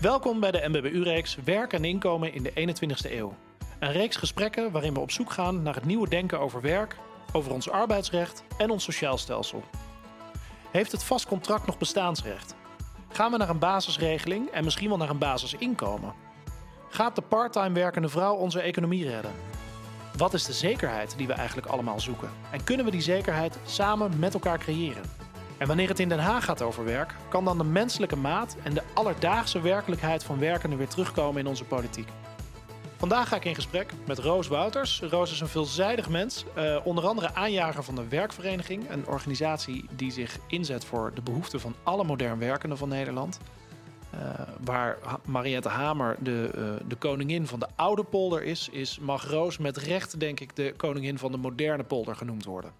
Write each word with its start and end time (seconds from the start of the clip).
Welkom 0.00 0.40
bij 0.40 0.50
de 0.50 0.68
MBBU-reeks 0.68 1.36
Werk 1.44 1.72
en 1.72 1.84
inkomen 1.84 2.32
in 2.32 2.42
de 2.42 2.50
21ste 2.50 3.10
eeuw. 3.10 3.34
Een 3.78 3.92
reeks 3.92 4.16
gesprekken 4.16 4.70
waarin 4.70 4.94
we 4.94 5.00
op 5.00 5.10
zoek 5.10 5.30
gaan 5.30 5.62
naar 5.62 5.74
het 5.74 5.84
nieuwe 5.84 6.08
denken 6.08 6.40
over 6.40 6.60
werk, 6.60 6.96
over 7.32 7.52
ons 7.52 7.70
arbeidsrecht 7.70 8.44
en 8.58 8.70
ons 8.70 8.84
sociaal 8.84 9.18
stelsel. 9.18 9.64
Heeft 10.70 10.92
het 10.92 11.04
vast 11.04 11.26
contract 11.26 11.66
nog 11.66 11.78
bestaansrecht? 11.78 12.54
Gaan 13.08 13.30
we 13.30 13.36
naar 13.36 13.48
een 13.48 13.58
basisregeling 13.58 14.48
en 14.48 14.64
misschien 14.64 14.88
wel 14.88 14.96
naar 14.96 15.10
een 15.10 15.18
basisinkomen? 15.18 16.14
Gaat 16.88 17.14
de 17.14 17.22
parttime 17.22 17.72
werkende 17.72 18.08
vrouw 18.08 18.34
onze 18.34 18.60
economie 18.60 19.08
redden? 19.08 19.32
Wat 20.16 20.34
is 20.34 20.44
de 20.44 20.52
zekerheid 20.52 21.14
die 21.16 21.26
we 21.26 21.32
eigenlijk 21.32 21.66
allemaal 21.66 22.00
zoeken? 22.00 22.30
En 22.50 22.64
kunnen 22.64 22.84
we 22.84 22.90
die 22.90 23.02
zekerheid 23.02 23.58
samen 23.64 24.18
met 24.18 24.34
elkaar 24.34 24.58
creëren? 24.58 25.19
En 25.60 25.66
wanneer 25.66 25.88
het 25.88 25.98
in 25.98 26.08
Den 26.08 26.18
Haag 26.18 26.44
gaat 26.44 26.62
over 26.62 26.84
werk, 26.84 27.14
kan 27.28 27.44
dan 27.44 27.58
de 27.58 27.64
menselijke 27.64 28.16
maat 28.16 28.56
en 28.62 28.74
de 28.74 28.82
alledaagse 28.94 29.60
werkelijkheid 29.60 30.24
van 30.24 30.38
werkenden 30.38 30.78
weer 30.78 30.88
terugkomen 30.88 31.40
in 31.40 31.46
onze 31.46 31.64
politiek. 31.64 32.08
Vandaag 32.96 33.28
ga 33.28 33.36
ik 33.36 33.44
in 33.44 33.54
gesprek 33.54 33.92
met 34.06 34.18
Roos 34.18 34.48
Wouters. 34.48 35.00
Roos 35.00 35.32
is 35.32 35.40
een 35.40 35.48
veelzijdig 35.48 36.08
mens, 36.08 36.44
uh, 36.56 36.76
onder 36.84 37.06
andere 37.06 37.34
aanjager 37.34 37.82
van 37.82 37.94
de 37.94 38.08
Werkvereniging, 38.08 38.90
een 38.90 39.06
organisatie 39.06 39.84
die 39.96 40.12
zich 40.12 40.38
inzet 40.46 40.84
voor 40.84 41.10
de 41.14 41.22
behoeften 41.22 41.60
van 41.60 41.74
alle 41.82 42.04
modern 42.04 42.38
werkenden 42.38 42.78
van 42.78 42.88
Nederland. 42.88 43.40
Uh, 44.14 44.20
waar 44.64 44.98
Mariette 45.24 45.68
Hamer 45.68 46.16
de, 46.20 46.50
uh, 46.56 46.88
de 46.88 46.96
koningin 46.96 47.46
van 47.46 47.58
de 47.58 47.68
oude 47.76 48.02
polder 48.02 48.42
is, 48.42 48.68
is, 48.68 48.98
mag 48.98 49.26
Roos 49.26 49.58
met 49.58 49.76
recht, 49.76 50.20
denk 50.20 50.40
ik, 50.40 50.56
de 50.56 50.74
koningin 50.76 51.18
van 51.18 51.32
de 51.32 51.38
moderne 51.38 51.84
polder 51.84 52.16
genoemd 52.16 52.44
worden. 52.44 52.72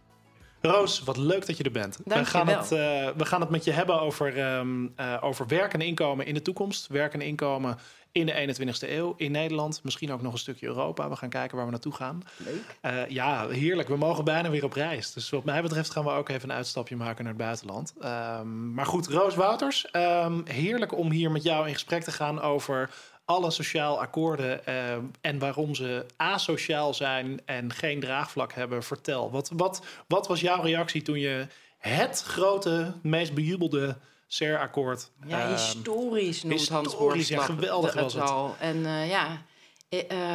Roos, 0.60 1.00
wat 1.00 1.16
leuk 1.16 1.46
dat 1.46 1.56
je 1.56 1.64
er 1.64 1.70
bent. 1.70 1.98
Dank 2.04 2.24
we, 2.24 2.30
gaan 2.30 2.46
je 2.46 2.52
wel. 2.52 2.60
het, 2.60 2.72
uh, 2.72 3.18
we 3.18 3.24
gaan 3.24 3.40
het 3.40 3.50
met 3.50 3.64
je 3.64 3.70
hebben 3.70 4.00
over, 4.00 4.56
um, 4.56 4.94
over 5.20 5.46
werk 5.46 5.72
en 5.72 5.80
inkomen 5.80 6.26
in 6.26 6.34
de 6.34 6.42
toekomst. 6.42 6.86
Werk 6.86 7.14
en 7.14 7.20
inkomen 7.20 7.78
in 8.12 8.26
de 8.26 8.32
21ste 8.32 8.90
eeuw 8.90 9.14
in 9.16 9.32
Nederland. 9.32 9.80
Misschien 9.84 10.12
ook 10.12 10.22
nog 10.22 10.32
een 10.32 10.38
stukje 10.38 10.66
Europa. 10.66 11.08
We 11.08 11.16
gaan 11.16 11.28
kijken 11.28 11.56
waar 11.56 11.64
we 11.64 11.70
naartoe 11.70 11.94
gaan. 11.94 12.22
Leuk. 12.36 13.08
ja, 13.08 13.48
heerlijk. 13.48 13.88
We 13.88 13.96
mogen 13.96 14.24
bijna 14.24 14.50
weer 14.50 14.64
op 14.64 14.72
reis. 14.72 15.12
Dus 15.12 15.30
wat 15.30 15.44
mij 15.44 15.62
betreft 15.62 15.90
gaan 15.90 16.04
we 16.04 16.10
ook 16.10 16.28
even 16.28 16.50
een 16.50 16.56
uitstapje 16.56 16.96
maken 16.96 17.24
naar 17.24 17.32
het 17.32 17.42
buitenland. 17.42 17.94
Um, 18.04 18.74
maar 18.74 18.86
goed, 18.86 19.06
Roos 19.06 19.34
Wouters, 19.34 19.86
um, 19.92 20.42
heerlijk 20.44 20.96
om 20.96 21.10
hier 21.10 21.30
met 21.30 21.42
jou 21.42 21.66
in 21.66 21.72
gesprek 21.72 22.02
te 22.02 22.12
gaan 22.12 22.40
over 22.40 22.90
alle 23.30 23.50
sociaal 23.50 24.00
akkoorden 24.00 24.60
uh, 24.68 24.92
en 25.20 25.38
waarom 25.38 25.74
ze 25.74 26.06
asociaal 26.16 26.94
zijn 26.94 27.40
en 27.44 27.72
geen 27.72 28.00
draagvlak 28.00 28.52
hebben. 28.52 28.82
Vertel, 28.82 29.30
wat, 29.30 29.50
wat, 29.54 29.82
wat 30.06 30.26
was 30.26 30.40
jouw 30.40 30.62
reactie 30.62 31.02
toen 31.02 31.18
je 31.18 31.46
het 31.78 32.22
grote, 32.22 32.94
meest 33.02 33.34
bejubelde 33.34 33.96
CER-akkoord... 34.26 35.10
Ja, 35.26 35.44
uh, 35.44 35.50
historisch 35.50 36.42
noemt 36.42 36.68
Hans 36.68 36.86
Historisch, 36.86 37.28
ja, 37.28 37.42
geweldig 37.42 37.94
was 37.94 38.14
het. 38.14 38.22
Al. 38.22 38.54
En 38.58 38.76
uh, 38.76 39.10
ja, 39.10 39.42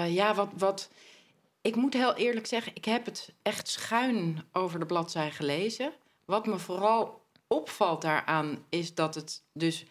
ja 0.06 0.34
wat, 0.34 0.50
wat... 0.58 0.90
Ik 1.62 1.76
moet 1.76 1.94
heel 1.94 2.14
eerlijk 2.16 2.48
zeggen, 2.48 2.72
ik 2.76 2.86
heb 2.86 3.06
het 3.06 3.34
echt 3.42 3.68
schuin 3.68 4.44
over 4.52 4.80
de 4.80 4.86
bladzij 4.86 5.32
gelezen. 5.32 5.92
Wat 6.26 6.46
me 6.46 6.58
vooral 6.58 7.22
opvalt 7.48 8.02
daaraan 8.02 8.66
is 8.70 8.94
dat 8.94 9.16
het 9.16 9.42
dus 9.54 9.86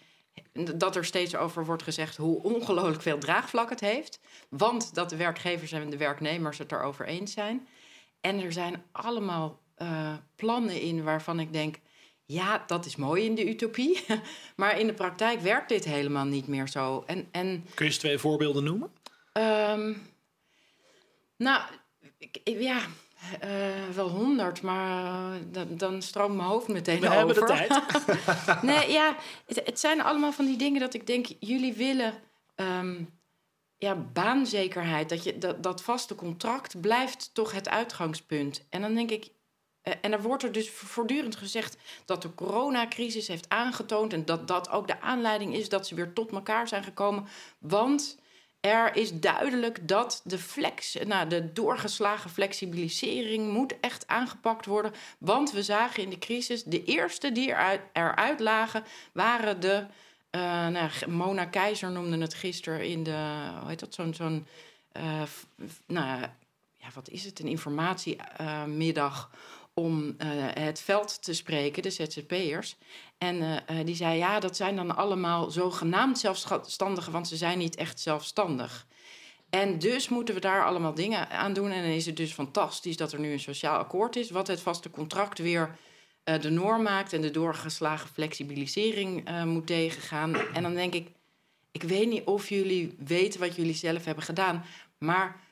dat 0.77 0.97
er 0.97 1.05
steeds 1.05 1.37
over 1.37 1.65
wordt 1.65 1.83
gezegd 1.83 2.17
hoe 2.17 2.43
ongelooflijk 2.43 3.03
veel 3.03 3.19
draagvlak 3.19 3.71
het 3.71 3.81
heeft. 3.81 4.21
Want 4.49 4.95
dat 4.95 5.11
de 5.11 5.17
werkgevers 5.17 5.73
en 5.73 5.91
de 5.91 5.97
werknemers 5.97 6.59
het 6.59 6.73
erover 6.73 7.07
eens 7.07 7.33
zijn. 7.33 7.67
En 8.21 8.41
er 8.41 8.53
zijn 8.53 8.83
allemaal 8.93 9.61
uh, 9.79 10.15
plannen 10.37 10.81
in 10.81 11.05
waarvan 11.05 11.41
ik 11.41 11.53
denk. 11.53 11.77
Ja, 12.27 12.65
dat 12.67 12.87
is 12.87 12.97
mooi 12.97 13.25
in 13.25 13.35
de 13.35 13.49
utopie. 13.49 14.05
maar 14.57 14.79
in 14.79 14.87
de 14.87 14.95
praktijk 14.95 15.41
werkt 15.41 15.69
dit 15.69 15.85
helemaal 15.85 16.25
niet 16.25 16.47
meer 16.47 16.69
zo. 16.69 17.03
En, 17.07 17.29
en, 17.31 17.65
Kun 17.75 17.85
je 17.85 17.91
eens 17.91 17.99
twee 17.99 18.19
voorbeelden 18.19 18.65
noemen? 18.65 18.93
Um, 19.33 20.03
nou, 21.37 21.63
ik, 22.19 22.41
ja, 22.45 22.81
uh, 23.45 23.95
wel 23.95 24.09
honderd, 24.09 24.63
maar 24.63 25.05
uh, 25.05 25.41
dan, 25.51 25.77
dan 25.77 26.03
stroomt 26.03 26.37
mijn 26.37 26.49
hoofd 26.49 26.69
meteen 26.69 27.01
We 27.01 27.07
over. 27.07 27.19
hebben 27.19 27.35
de 27.35 27.45
tijd. 27.45 27.83
nee, 28.63 28.91
ja, 28.93 29.17
het, 29.47 29.61
het, 29.65 29.81
zijn 29.81 30.03
allemaal 30.03 30.33
van 30.33 30.45
die 30.45 30.57
dingen 30.57 30.81
dat 30.81 30.95
ik 30.95 31.07
denk, 31.07 31.27
jullie 31.39 31.73
willen 31.73 32.15
um, 32.57 33.19
ja, 33.79 33.95
baanzekerheid. 33.95 35.09
Dat, 35.09 35.25
je, 35.25 35.39
dat, 35.39 35.63
dat 35.63 35.83
vaste 35.83 36.15
contract 36.15 36.81
blijft 36.81 37.31
toch 37.33 37.53
het 37.53 37.69
uitgangspunt. 37.69 38.67
En 38.71 38.81
dan 38.81 38.95
denk 38.95 39.11
ik, 39.11 39.31
uh, 39.85 39.95
en 40.01 40.13
er 40.13 40.23
wordt 40.23 40.43
er 40.43 40.53
dus 40.53 40.71
voortdurend 40.71 41.37
gezegd 41.37 41.77
dat 42.05 42.23
de 42.23 42.35
coronacrisis 42.35 43.29
heeft 43.29 43.49
aangetoond 43.49 44.13
en 44.13 44.25
dat 44.25 44.49
dat 44.49 44.71
ook 44.71 44.87
de 44.87 45.01
aanleiding 45.01 45.55
is 45.55 45.69
dat 45.69 45.87
ze 45.87 45.95
weer 45.95 46.13
tot 46.13 46.33
elkaar 46.33 46.69
zijn 46.69 46.85
gekomen. 46.85 47.27
Want 47.59 48.19
er 48.65 48.97
is 48.97 49.13
duidelijk 49.13 49.89
dat 49.89 50.21
de, 50.25 50.39
flex, 50.39 50.97
nou, 51.07 51.29
de 51.29 51.53
doorgeslagen 51.53 52.31
flexibilisering 52.31 53.53
moet 53.53 53.81
echt 53.81 54.07
aangepakt 54.07 54.67
worden. 54.67 54.93
Want 55.19 55.53
we 55.53 55.63
zagen 55.63 56.03
in 56.03 56.11
de 56.11 56.19
crisis, 56.19 56.63
de 56.65 56.85
eerste 56.85 57.33
die 57.33 57.49
eruit, 57.95 58.41
lagen, 58.41 58.85
waren 59.13 59.61
de. 59.61 59.87
Uh, 60.31 60.67
nou, 60.67 60.91
Mona 61.09 61.45
Keizer 61.45 61.91
noemde 61.91 62.19
het 62.19 62.35
gisteren 62.35 62.87
in 62.87 63.03
de. 63.03 63.49
Hoe 63.61 63.69
heet 63.69 63.81
dat? 63.81 63.95
Zo'n. 63.95 64.15
zo'n 64.15 64.47
uh, 64.97 65.23
nou 65.87 66.21
ja, 66.77 66.89
wat 66.95 67.09
is 67.09 67.25
het? 67.25 67.39
Een 67.39 67.49
informatiemiddag. 67.49 69.31
Om 69.75 70.05
uh, 70.05 70.15
het 70.53 70.81
veld 70.81 71.23
te 71.23 71.35
spreken, 71.35 71.83
de 71.83 71.91
ZZP'ers. 71.91 72.77
En 73.19 73.37
uh, 73.37 73.53
uh, 73.53 73.85
die 73.85 73.95
zei, 73.95 74.19
ja, 74.19 74.41
dat 74.41 74.57
zijn 74.57 74.77
dan 74.77 74.97
allemaal 74.97 75.51
zogenaamd 75.51 76.19
zelfstandigen... 76.19 77.13
want 77.13 77.29
ze 77.29 77.37
zijn 77.37 77.59
niet 77.59 77.77
echt 77.77 78.01
zelfstandig. 78.01 78.87
En 79.51 79.79
dus 79.79 80.09
moeten 80.09 80.35
we 80.35 80.41
daar 80.41 80.65
allemaal 80.65 80.95
dingen 80.95 81.31
aan 81.31 81.53
doen. 81.53 81.71
En 81.71 81.83
dan 81.83 81.91
is 81.91 82.07
het 82.07 82.17
dus 82.17 82.33
fantastisch 82.33 82.97
dat 82.97 83.13
er 83.13 83.21
nu 83.21 83.33
een 83.33 83.41
sociaal 83.41 83.79
akkoord 83.79 84.17
is... 84.17 84.31
wat 84.31 84.47
het 84.47 84.61
vaste 84.61 84.91
contract 84.91 85.39
weer 85.39 85.79
de 86.25 86.51
norm 86.51 86.83
maakt... 86.83 87.13
en 87.13 87.21
de 87.21 87.31
doorgeslagen 87.31 88.09
flexibilisering 88.09 89.29
moet 89.45 89.67
tegengaan. 89.67 90.35
En 90.37 90.63
dan 90.63 90.75
denk 90.75 90.95
ik, 90.95 91.09
ik 91.73 91.83
weet 91.83 92.09
niet 92.09 92.25
of 92.25 92.49
jullie 92.49 92.97
weten 92.99 93.41
wat 93.41 93.57
jullie 93.57 93.75
zelf 93.75 94.05
hebben 94.05 94.25
gedaan... 94.25 94.65
maar 94.99 95.44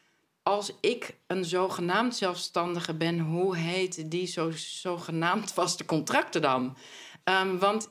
als 0.43 0.73
ik 0.81 1.17
een 1.27 1.45
zogenaamd 1.45 2.17
zelfstandige 2.17 2.95
ben, 2.95 3.19
hoe 3.19 3.57
heet 3.57 4.11
die 4.11 4.27
zo, 4.27 4.51
zogenaamd 4.55 5.53
vaste 5.63 5.85
contracten 5.85 6.43
dan? 6.43 6.77
Um, 7.25 7.59
want 7.59 7.89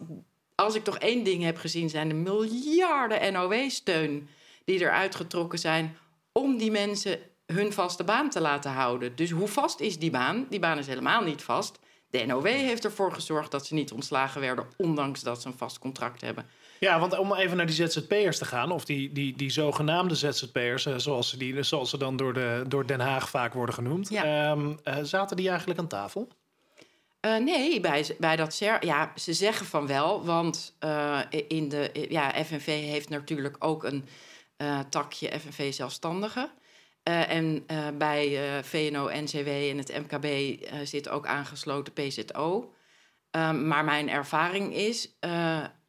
als 0.56 0.76
ik 0.76 0.84
toch 0.84 0.98
één 0.98 1.24
ding 1.24 1.44
heb 1.44 1.58
gezien, 1.58 1.90
zijn 1.90 2.08
de 2.08 2.14
miljarden 2.14 3.34
NOW-steun 3.34 4.30
die 4.66 4.80
eruit 4.80 5.16
getrokken 5.16 5.60
zijn 5.60 5.98
om 6.32 6.58
die 6.58 6.72
mensen 6.72 7.20
hun 7.46 7.74
vaste 7.74 8.04
baan 8.04 8.30
te 8.30 8.42
laten 8.42 8.72
houden. 8.72 9.16
Dus 9.16 9.32
hoe 9.32 9.48
vast 9.48 9.80
is 9.80 10.00
die 10.00 10.12
baan? 10.12 10.46
Die 10.50 10.60
baan 10.60 10.78
is 10.78 10.88
helemaal 10.88 11.24
niet 11.24 11.42
vast. 11.44 11.80
De 12.10 12.26
NOW 12.26 12.46
heeft 12.46 12.86
ervoor 12.86 13.14
gezorgd 13.14 13.52
dat 13.52 13.66
ze 13.66 13.74
niet 13.74 13.92
ontslagen 13.92 14.42
werden, 14.42 14.68
ondanks 14.78 15.22
dat 15.22 15.42
ze 15.42 15.48
een 15.48 15.58
vast 15.58 15.80
contract 15.80 16.22
hebben. 16.22 16.46
Ja, 16.84 17.00
want 17.00 17.18
om 17.18 17.34
even 17.34 17.58
naar 17.58 17.66
die 17.66 17.76
ZZP'ers 17.76 18.38
te 18.38 18.46
gaan, 18.46 18.72
of 18.72 18.86
die, 18.86 19.12
die, 19.12 19.36
die 19.36 19.50
zogenaamde 19.50 20.16
ZZP'ers, 20.16 20.84
zoals 20.96 21.30
ze, 21.30 21.38
die, 21.38 21.64
zoals 21.64 21.90
ze 21.90 21.98
dan 21.98 22.16
door, 22.16 22.34
de, 22.34 22.64
door 22.68 22.88
Den 22.88 23.00
Haag 23.00 23.30
vaak 23.30 23.54
worden 23.54 23.76
genoemd, 23.76 24.10
ja. 24.10 24.52
um, 24.52 24.80
uh, 24.84 24.98
zaten 25.02 25.38
die 25.38 25.50
eigenlijk 25.50 25.80
aan 25.80 25.88
tafel? 25.88 26.28
Uh, 27.22 27.38
nee, 27.38 27.80
bij, 27.80 28.16
bij 28.20 28.36
dat 28.36 28.54
CER, 28.54 28.86
ja, 28.86 29.12
ze 29.16 29.34
zeggen 29.34 29.66
van 29.66 29.88
wel, 29.88 30.26
want 30.26 30.76
uh, 30.84 31.20
in 31.48 31.70
de, 31.70 32.06
ja, 32.10 32.44
FNV 32.44 32.66
heeft 32.66 33.10
natuurlijk 33.10 33.56
ook 33.60 33.84
een 33.84 34.06
uh, 34.58 34.80
takje 34.90 35.40
FNV 35.40 35.74
Zelfstandigen. 35.74 36.52
en 37.04 37.66
bij 37.98 38.38
VNO-NCW 38.64 39.48
en 39.48 39.78
het 39.78 40.02
MKB 40.08 40.58
zit 40.84 41.10
ook 41.10 41.28
aangesloten 41.28 41.94
PZO. 41.94 42.74
Um, 43.32 43.68
maar 43.68 43.84
mijn 43.84 44.10
ervaring 44.10 44.76
is, 44.76 45.18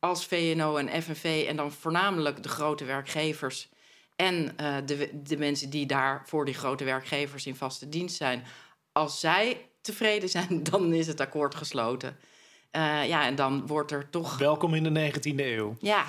als 0.02 0.26
VNO 0.26 0.76
en 0.76 1.02
FNV 1.02 1.44
en 1.48 1.56
dan 1.56 1.72
voornamelijk 1.72 2.42
de 2.42 2.48
grote 2.48 2.84
werkgevers 2.84 3.68
en 4.16 4.54
uh, 4.60 4.76
de, 4.86 5.10
de 5.22 5.36
mensen 5.36 5.70
die 5.70 5.86
daar 5.86 6.22
voor 6.26 6.44
die 6.44 6.54
grote 6.54 6.84
werkgevers 6.84 7.46
in 7.46 7.56
vaste 7.56 7.88
dienst 7.88 8.16
zijn, 8.16 8.44
als 8.92 9.20
zij 9.20 9.68
tevreden 9.80 10.28
zijn, 10.28 10.62
dan 10.70 10.92
is 10.92 11.06
het 11.06 11.20
akkoord 11.20 11.54
gesloten. 11.54 12.16
Uh, 12.72 13.08
ja, 13.08 13.26
en 13.26 13.34
dan 13.34 13.66
wordt 13.66 13.90
er 13.90 14.10
toch. 14.10 14.38
Welkom 14.38 14.74
in 14.74 14.94
de 14.94 15.12
19e 15.12 15.34
eeuw. 15.36 15.76
Ja, 15.78 16.04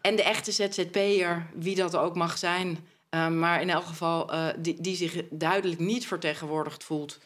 en 0.00 0.16
de 0.16 0.22
echte 0.22 0.52
ZZP'er, 0.52 1.46
wie 1.54 1.74
dat 1.74 1.96
ook 1.96 2.14
mag 2.14 2.38
zijn, 2.38 2.86
uh, 3.10 3.28
maar 3.28 3.60
in 3.60 3.70
elk 3.70 3.84
geval 3.84 4.30
die, 4.58 4.80
die 4.80 4.96
zich 4.96 5.22
duidelijk 5.30 5.80
niet 5.80 6.06
vertegenwoordigd 6.06 6.84
voelt 6.84 7.18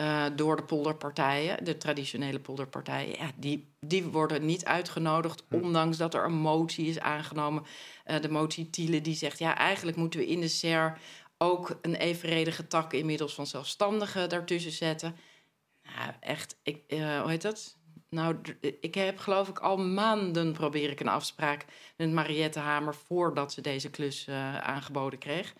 uh, 0.00 0.26
door 0.34 0.56
de 0.56 0.62
polderpartijen, 0.62 1.64
de 1.64 1.76
traditionele 1.76 2.40
polderpartijen, 2.40 3.18
ja, 3.18 3.30
die, 3.36 3.74
die 3.80 4.04
worden 4.04 4.46
niet 4.46 4.64
uitgenodigd, 4.64 5.44
hm. 5.48 5.54
ondanks 5.54 5.96
dat 5.96 6.14
er 6.14 6.24
een 6.24 6.38
motie 6.38 6.86
is 6.86 7.00
aangenomen. 7.00 7.64
Uh, 8.06 8.20
de 8.20 8.30
motie 8.30 8.70
Thiele 8.70 9.00
die 9.00 9.14
zegt, 9.14 9.38
ja, 9.38 9.56
eigenlijk 9.56 9.96
moeten 9.96 10.20
we 10.20 10.26
in 10.26 10.40
de 10.40 10.48
SER 10.48 10.98
ook 11.38 11.78
een 11.82 11.94
evenredige 11.94 12.66
tak 12.66 12.92
inmiddels 12.92 13.34
van 13.34 13.46
zelfstandigen 13.46 14.28
daartussen 14.28 14.72
zetten. 14.72 15.16
Nou, 15.82 16.12
echt, 16.20 16.56
ik, 16.62 16.82
uh, 16.88 17.20
hoe 17.20 17.30
heet 17.30 17.42
dat? 17.42 17.76
Nou, 18.10 18.36
ik 18.80 18.94
heb 18.94 19.18
geloof 19.18 19.48
ik 19.48 19.58
al 19.58 19.76
maanden 19.76 20.52
probeer 20.52 20.90
ik 20.90 21.00
een 21.00 21.08
afspraak 21.08 21.64
met 21.96 22.12
Mariette 22.12 22.58
Hamer 22.58 22.94
voordat 22.94 23.52
ze 23.52 23.60
deze 23.60 23.90
klus 23.90 24.28
aangeboden 24.60 25.18
kreeg. 25.18 25.54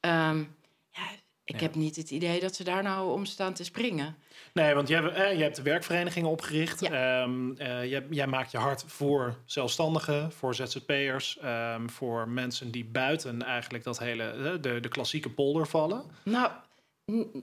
Um, 0.00 0.56
ja, 0.90 1.10
ik 1.54 1.60
heb 1.60 1.74
niet 1.74 1.96
het 1.96 2.10
idee 2.10 2.40
dat 2.40 2.54
ze 2.54 2.64
daar 2.64 2.82
nou 2.82 3.12
om 3.12 3.24
staan 3.24 3.52
te 3.52 3.64
springen. 3.64 4.16
Nee, 4.52 4.74
want 4.74 4.88
jij, 4.88 5.02
eh, 5.02 5.36
je 5.36 5.42
hebt 5.42 5.56
de 5.56 5.62
werkvereniging 5.62 6.26
opgericht. 6.26 6.80
Ja. 6.80 7.22
Um, 7.22 7.54
jij, 7.56 8.06
jij, 8.10 8.26
maakt 8.26 8.50
je 8.50 8.58
hart 8.58 8.84
voor 8.86 9.36
zelfstandigen, 9.44 10.32
voor 10.32 10.54
ZZP'ers, 10.54 11.38
um, 11.44 11.90
voor 11.90 12.28
mensen 12.28 12.70
die 12.70 12.84
buiten 12.84 13.42
eigenlijk 13.42 13.84
dat 13.84 13.98
hele, 13.98 14.58
de, 14.60 14.80
de 14.80 14.88
klassieke 14.88 15.30
polder 15.30 15.66
vallen. 15.66 16.04
Nou, 16.24 16.50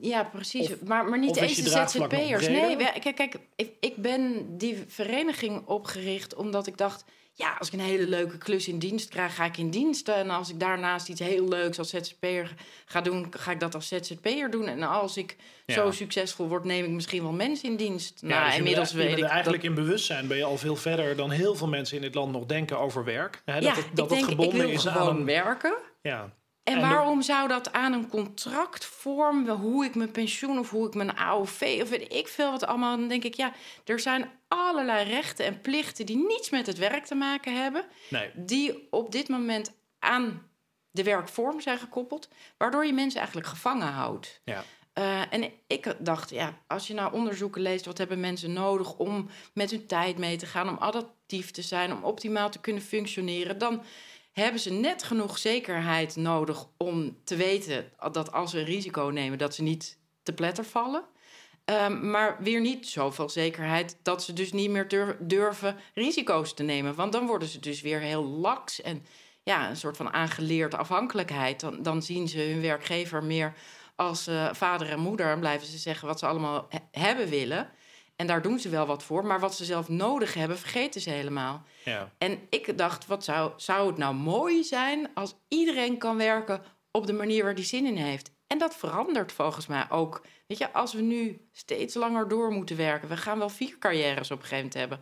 ja, 0.01 0.24
precies. 0.24 0.80
maar, 0.86 1.06
maar 1.06 1.19
niet 1.19 1.36
eens 1.36 1.56
de 1.56 1.69
ZZP'ers. 1.69 2.48
Nee, 2.48 2.77
kijk, 2.77 3.15
kijk 3.15 3.38
ik, 3.56 3.71
ik 3.80 3.95
ben 3.95 4.45
die 4.57 4.83
vereniging 4.88 5.65
opgericht 5.65 6.36
omdat 6.36 6.68
ik 6.68 6.77
dacht 6.77 7.06
ja, 7.38 7.56
als 7.60 7.68
ik 7.68 7.74
een 7.74 7.80
hele 7.80 8.07
leuke 8.07 8.38
klus 8.38 8.68
in 8.68 8.80
dienst 8.80 9.10
krijg, 9.10 9.36
ga 9.36 9.45
ik 9.45 9.57
in 9.57 9.69
dienst. 9.69 10.10
En 10.10 10.30
als 10.30 10.50
ik 10.50 10.60
daarnaast 10.60 11.10
iets 11.10 11.19
heel 11.19 11.48
leuks 11.48 11.80
als 11.80 11.89
ZZP'er 11.89 12.54
ga 12.86 13.01
doen, 13.01 13.28
ga 13.30 13.51
ik 13.51 13.60
dat 13.60 13.75
als 13.75 13.88
ZZP'er 13.88 14.51
doen. 14.51 14.68
En 14.68 14.84
als 14.84 15.18
ik 15.18 15.36
zo 15.68 15.92
succesvol 15.92 16.48
word, 16.48 16.63
neem 16.63 16.86
ik 16.86 16.89
misschien 16.89 17.22
wel 17.22 17.31
mensen 17.31 17.69
in 17.69 17.75
dienst. 17.75 18.22
Ja, 18.22 18.28
nou, 18.28 18.45
dus 18.45 18.57
inmiddels 18.57 18.92
weet 18.92 19.18
ik. 19.18 19.24
Eigenlijk 19.24 19.63
in 19.63 19.74
bewustzijn 19.74 20.28
ben 20.28 20.38
je 20.38 20.44
al 20.44 20.57
veel 20.57 20.75
verder 20.75 21.16
dan 21.16 21.31
heel 21.31 21.56
veel 21.56 21.68
mensen 21.68 21.95
in 21.95 22.01
dit 22.01 22.16
land 22.16 22.31
nog 22.31 22.45
denken 22.45 22.80
over 22.80 23.04
werk. 23.04 23.42
Dat 23.45 23.63
ja, 23.63 23.75
het, 23.75 23.86
dat 23.94 24.06
ik 24.06 24.18
denk, 24.18 24.30
gebonden 24.30 24.56
ik 24.56 24.62
wil 24.62 24.75
is 24.75 24.81
gewoon 24.81 25.18
aan 25.18 25.25
werken. 25.25 25.78
Ja. 26.01 26.34
En, 26.74 26.80
waarom 26.81 27.22
zou 27.22 27.48
dat 27.48 27.72
aan 27.72 27.94
een 27.94 28.10
contract 28.10 28.86
vormen, 28.86 29.56
hoe 29.56 29.86
ik 29.86 29.96
mijn 29.96 30.12
pensioen 30.12 30.60
of 30.60 30.69
hoe 30.69 30.88
ik 30.88 30.94
mijn 30.94 31.18
AOV 31.18 31.80
of 31.81 31.90
weet 31.90 32.14
ik 32.14 32.28
veel 32.28 32.52
wat 32.52 32.66
allemaal, 32.66 32.98
dan 32.98 33.08
denk 33.08 33.24
ik 33.24 33.34
ja, 33.34 33.54
er 33.86 34.00
zijn 34.00 34.31
allerlei 34.48 35.10
rechten 35.10 35.46
en 35.46 35.62
plichten 35.62 36.06
die 36.06 36.18
niets 36.28 36.50
met 36.50 36.68
het 36.68 36.78
werk 36.78 37.06
te 37.06 37.16
maken 37.16 37.62
hebben, 37.62 37.86
nee. 38.10 38.31
die 38.36 38.88
op 38.90 39.12
dit 39.12 39.30
moment 39.30 39.72
aan 40.00 40.50
de 40.92 41.04
werkvorm 41.04 41.62
zijn 41.62 41.78
gekoppeld, 41.78 42.30
waardoor 42.58 42.86
je 42.86 42.94
mensen 42.94 43.20
eigenlijk 43.20 43.50
gevangen 43.50 43.88
houdt. 43.88 44.42
Ja. 44.44 44.63
Uh, 44.94 45.34
en 45.34 45.52
ik 45.68 45.96
dacht, 46.00 46.30
ja, 46.30 46.58
als 46.68 46.88
je 46.88 46.94
nou 46.94 47.13
onderzoeken 47.13 47.62
leest, 47.62 47.86
wat 47.86 47.98
hebben 47.98 48.20
mensen 48.20 48.54
nodig 48.54 48.98
om 48.98 49.30
met 49.54 49.72
hun 49.72 49.86
tijd 49.86 50.18
mee 50.18 50.38
te 50.38 50.46
gaan, 50.46 50.70
om 50.70 50.78
adaptief 50.78 51.52
te 51.52 51.62
zijn, 51.62 51.94
om 51.94 52.04
optimaal 52.04 52.50
te 52.50 52.60
kunnen 52.60 52.81
functioneren, 52.81 53.58
dan 53.58 53.84
hebben 54.42 54.62
ze 54.62 54.72
net 54.72 55.04
genoeg 55.04 55.38
zekerheid 55.38 56.16
nodig 56.16 56.68
om 56.78 57.18
te 57.24 57.36
weten 57.36 57.92
dat 58.12 58.31
als 58.31 58.51
ze 58.51 58.60
een 58.60 58.66
risico 58.66 59.04
nemen, 59.13 59.38
dat 59.38 59.56
ze 59.56 59.62
niet 59.62 59.98
te 60.24 60.34
pletter 60.34 60.66
vallen. 60.66 61.04
Um, 61.66 62.10
maar 62.10 62.38
weer 62.39 62.62
niet 62.62 62.88
zoveel 62.88 63.30
zekerheid 63.30 63.98
dat 64.04 64.24
ze 64.24 64.34
dus 64.34 64.51
niet 64.51 64.69
meer 64.69 65.16
durven 65.19 65.75
risico's 65.94 66.54
te 66.54 66.63
nemen. 66.63 66.95
Want 66.95 67.12
dan 67.12 67.25
worden 67.25 67.48
ze 67.48 67.60
dus 67.60 67.81
weer 67.81 68.00
heel 68.00 68.24
laks 68.24 68.81
en 68.81 69.06
ja, 69.44 69.69
een 69.69 69.78
soort 69.78 69.98
van 69.98 70.13
aangeleerd 70.13 70.74
afhankelijkheid. 70.74 71.60
Dan, 71.60 71.81
dan 71.84 72.01
zien 72.01 72.28
ze 72.28 72.39
hun 72.39 72.62
werkgever 72.62 73.24
meer 73.24 73.54
als 73.95 74.28
uh, 74.28 74.54
vader 74.54 74.89
en 74.89 75.00
moeder 75.00 75.31
en 75.31 75.39
blijven 75.39 75.68
ze 75.68 75.78
zeggen 75.78 76.07
wat 76.07 76.19
ze 76.19 76.28
allemaal 76.28 76.68
hebben 76.92 77.30
willen. 77.30 77.69
En 78.18 78.28
daar 78.28 78.42
doen 78.42 78.60
ze 78.60 78.69
wel 78.69 78.86
wat 78.86 79.04
voor. 79.04 79.25
Maar 79.25 79.40
wat 79.40 79.56
ze 79.56 79.66
zelf 79.66 79.90
nodig 79.90 80.34
hebben, 80.34 80.58
vergeten 80.58 81.02
ze 81.02 81.10
helemaal. 81.10 81.64
Ja. 81.84 82.12
En 82.18 82.40
ik 82.50 82.78
dacht, 82.78 83.06
wat 83.06 83.24
zou, 83.24 83.52
zou 83.56 83.88
het 83.88 83.98
nou 83.98 84.16
mooi 84.16 84.64
zijn 84.64 85.10
als 85.14 85.36
iedereen 85.48 85.98
kan 85.98 86.18
werken 86.18 86.62
op 86.92 87.08
de 87.08 87.14
manier 87.14 87.44
waar 87.44 87.56
die 87.56 87.66
zin 87.66 87.86
in 87.86 87.96
heeft. 87.96 88.31
En 88.48 88.58
dat 88.58 88.75
verandert 88.75 89.31
volgens 89.31 89.68
mij 89.68 89.86
ook. 89.90 90.25
Weet 90.48 90.58
je, 90.58 90.74
als 90.74 90.94
we 90.94 91.02
nu 91.02 91.48
steeds 91.52 91.94
langer 91.94 92.28
door 92.28 92.52
moeten 92.52 92.78
werken, 92.78 93.10
we 93.10 93.18
gaan 93.18 93.40
wel 93.40 93.50
vier 93.50 93.78
carrières 93.78 94.31
op 94.31 94.38
een 94.38 94.46
gegeven 94.46 94.70
moment 94.70 94.74
hebben. 94.74 95.02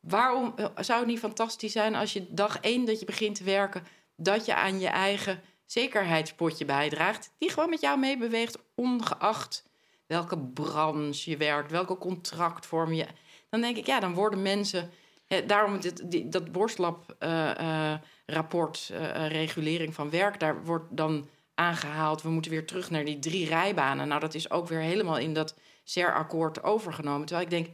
Waarom 0.00 0.52
eh, 0.56 0.66
zou 0.76 0.98
het 0.98 1.08
niet 1.08 1.18
fantastisch 1.18 1.72
zijn 1.72 1.94
als 1.94 2.12
je 2.12 2.26
dag 2.30 2.58
één 2.60 2.84
dat 2.84 3.00
je 3.00 3.06
begint 3.06 3.36
te 3.36 3.44
werken, 3.44 3.86
dat 4.16 4.44
je 4.44 4.54
aan 4.54 4.80
je 4.80 4.88
eigen 4.88 5.42
zekerheidspotje 5.66 6.64
bijdraagt, 6.64 7.34
die 7.38 7.50
gewoon 7.50 7.70
met 7.70 7.80
jou 7.80 7.98
meebeweegt, 7.98 8.58
ongeacht 8.74 9.64
welke 10.14 10.38
branche 10.38 11.30
je 11.30 11.36
werkt, 11.36 11.70
welke 11.70 11.98
contractvorm 11.98 12.92
je. 12.92 13.06
Dan 13.50 13.60
denk 13.60 13.76
ik, 13.76 13.86
ja, 13.86 14.00
dan 14.00 14.14
worden 14.14 14.42
mensen. 14.42 14.90
Eh, 15.26 15.46
daarom 15.46 15.80
dit, 15.80 16.10
die, 16.10 16.28
dat 16.28 16.52
borstlab-rapport, 16.52 18.90
uh, 18.92 19.00
uh, 19.00 19.28
regulering 19.28 19.94
van 19.94 20.10
werk, 20.10 20.40
daar 20.40 20.64
wordt 20.64 20.96
dan 20.96 21.28
aangehaald. 21.54 22.22
We 22.22 22.30
moeten 22.30 22.50
weer 22.50 22.66
terug 22.66 22.90
naar 22.90 23.04
die 23.04 23.18
drie 23.18 23.46
rijbanen. 23.46 24.08
Nou, 24.08 24.20
dat 24.20 24.34
is 24.34 24.50
ook 24.50 24.68
weer 24.68 24.80
helemaal 24.80 25.18
in 25.18 25.34
dat 25.34 25.54
CER-akkoord 25.84 26.62
overgenomen. 26.62 27.26
Terwijl 27.26 27.48
ik 27.50 27.52
denk, 27.52 27.68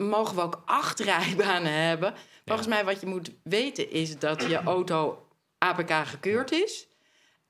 mogen 0.00 0.36
we 0.36 0.42
ook 0.42 0.62
acht 0.64 1.00
rijbanen 1.14 1.72
hebben? 1.72 2.14
Volgens 2.44 2.68
mij, 2.68 2.84
wat 2.84 3.00
je 3.00 3.06
moet 3.06 3.30
weten, 3.42 3.90
is 3.90 4.18
dat 4.18 4.42
je 4.42 4.62
auto 4.62 5.26
APK 5.58 5.92
gekeurd 5.92 6.52
is. 6.52 6.88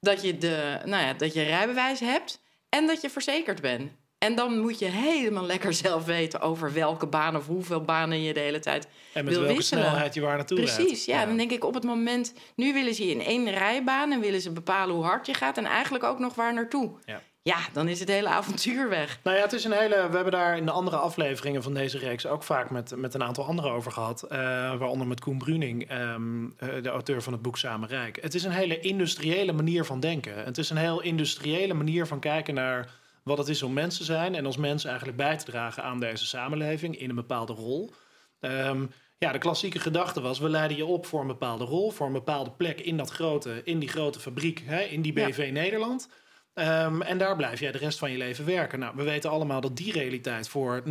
Dat 0.00 0.22
je, 0.22 0.38
de, 0.38 0.80
nou 0.84 1.04
ja, 1.04 1.12
dat 1.12 1.34
je 1.34 1.42
rijbewijs 1.42 2.00
hebt. 2.00 2.40
En 2.70 2.87
dat 2.87 3.00
je 3.00 3.11
verzekerd 3.11 3.61
bent. 3.61 3.93
En 4.19 4.34
dan 4.34 4.58
moet 4.58 4.78
je 4.78 4.87
helemaal 4.87 5.46
lekker 5.46 5.72
zelf 5.75 6.05
weten 6.05 6.40
over 6.40 6.72
welke 6.72 7.06
baan 7.06 7.37
of 7.37 7.46
hoeveel 7.46 7.81
banen 7.81 8.22
je 8.22 8.34
de 8.34 8.40
hele 8.40 8.58
tijd 8.58 8.88
en 9.12 9.25
met 9.25 9.38
welke 9.38 9.62
snelheid 9.62 10.14
je 10.14 10.20
waar 10.20 10.37
naartoe 10.37 10.58
Precies, 10.58 11.05
ja, 11.05 11.26
Dan 11.26 11.37
denk 11.37 11.50
ik 11.50 11.64
op 11.64 11.75
het 11.75 11.84
moment... 11.84 12.32
Nu 12.55 12.72
willen 12.72 12.94
ze 12.94 13.06
je 13.06 13.11
in 13.11 13.22
één 13.22 13.50
rijbaan 13.50 14.12
en 14.12 14.20
willen 14.20 14.40
ze 14.40 14.52
bepalen 14.52 14.94
hoe 14.94 15.05
hard 15.05 15.26
je 15.26 15.34
gaat... 15.34 15.58
en 15.58 15.64
eigenlijk 15.64 16.05
ook 16.05 16.19
nog 16.19 16.34
waar 16.34 16.55
naartoe. 16.55 16.93
Ja. 17.05 17.22
Ja, 17.50 17.58
dan 17.73 17.88
is 17.88 18.00
het 18.00 18.08
hele 18.08 18.29
avontuur 18.29 18.88
weg. 18.88 19.19
Nou 19.23 19.37
ja, 19.37 19.43
het 19.43 19.52
is 19.52 19.64
een 19.64 19.73
hele. 19.73 19.94
We 19.94 20.14
hebben 20.14 20.32
daar 20.32 20.56
in 20.56 20.64
de 20.64 20.70
andere 20.70 20.97
afleveringen 20.97 21.62
van 21.62 21.75
deze 21.75 21.99
reeks 21.99 22.26
ook 22.26 22.43
vaak 22.43 22.70
met, 22.70 22.97
met 22.97 23.14
een 23.14 23.23
aantal 23.23 23.44
anderen 23.44 23.70
over 23.70 23.93
gehad. 23.93 24.25
Uh, 24.25 24.31
waaronder 24.79 25.06
met 25.06 25.20
Koen 25.20 25.38
Bruning, 25.38 25.88
ehm, 25.88 26.44
eh, 26.56 26.82
de 26.82 26.88
auteur 26.88 27.23
van 27.23 27.32
het 27.32 27.43
boek 27.43 27.58
Samen 27.58 27.88
Rijk. 27.88 28.19
Het 28.23 28.35
is 28.35 28.44
een 28.44 28.50
hele 28.50 28.81
industriële 28.81 29.52
manier 29.52 29.85
van 29.85 30.00
denken. 30.00 30.44
Het 30.44 30.58
is 30.58 30.70
een 30.70 30.76
heel 30.76 31.02
industriële 31.02 31.75
manier 31.75 32.06
van 32.06 32.20
kijken 32.20 32.55
naar 32.55 32.88
wat 33.23 33.38
het 33.38 33.49
is 33.49 33.62
om 33.62 33.73
mensen 33.73 33.99
te 33.99 34.12
zijn. 34.12 34.35
En 34.35 34.47
als 34.47 34.56
mensen 34.56 34.88
eigenlijk 34.88 35.19
bij 35.19 35.37
te 35.37 35.44
dragen 35.44 35.82
aan 35.82 36.00
deze 36.00 36.26
samenleving 36.26 36.99
in 36.99 37.08
een 37.08 37.14
bepaalde 37.14 37.52
rol. 37.52 37.93
Um, 38.41 38.91
ja, 39.19 39.32
de 39.32 39.38
klassieke 39.38 39.79
gedachte 39.79 40.20
was: 40.20 40.38
we 40.38 40.49
leiden 40.49 40.76
je 40.76 40.87
op 40.87 41.06
voor 41.06 41.20
een 41.20 41.26
bepaalde 41.26 41.64
rol, 41.64 41.91
voor 41.91 42.06
een 42.06 42.12
bepaalde 42.12 42.50
plek 42.50 42.81
in, 42.81 42.97
dat 42.97 43.11
grote, 43.11 43.61
in 43.64 43.79
die 43.79 43.88
grote 43.88 44.20
fabriek, 44.20 44.62
hè, 44.64 44.81
in 44.81 45.02
die 45.02 45.12
BV 45.12 45.50
Nederland. 45.52 46.08
Um, 46.55 47.02
en 47.02 47.19
daar 47.19 47.37
blijf 47.37 47.61
jij 47.61 47.73
de 47.73 47.79
rest 47.79 47.99
van 47.99 48.11
je 48.11 48.19
leven 48.19 48.44
werken. 48.44 48.79
Nou, 48.79 48.97
we 48.97 49.02
weten 49.02 49.31
allemaal 49.31 49.61
dat 49.61 49.76
die 49.76 49.93
realiteit 49.93 50.49
voor 50.49 50.82
90% 50.85 50.87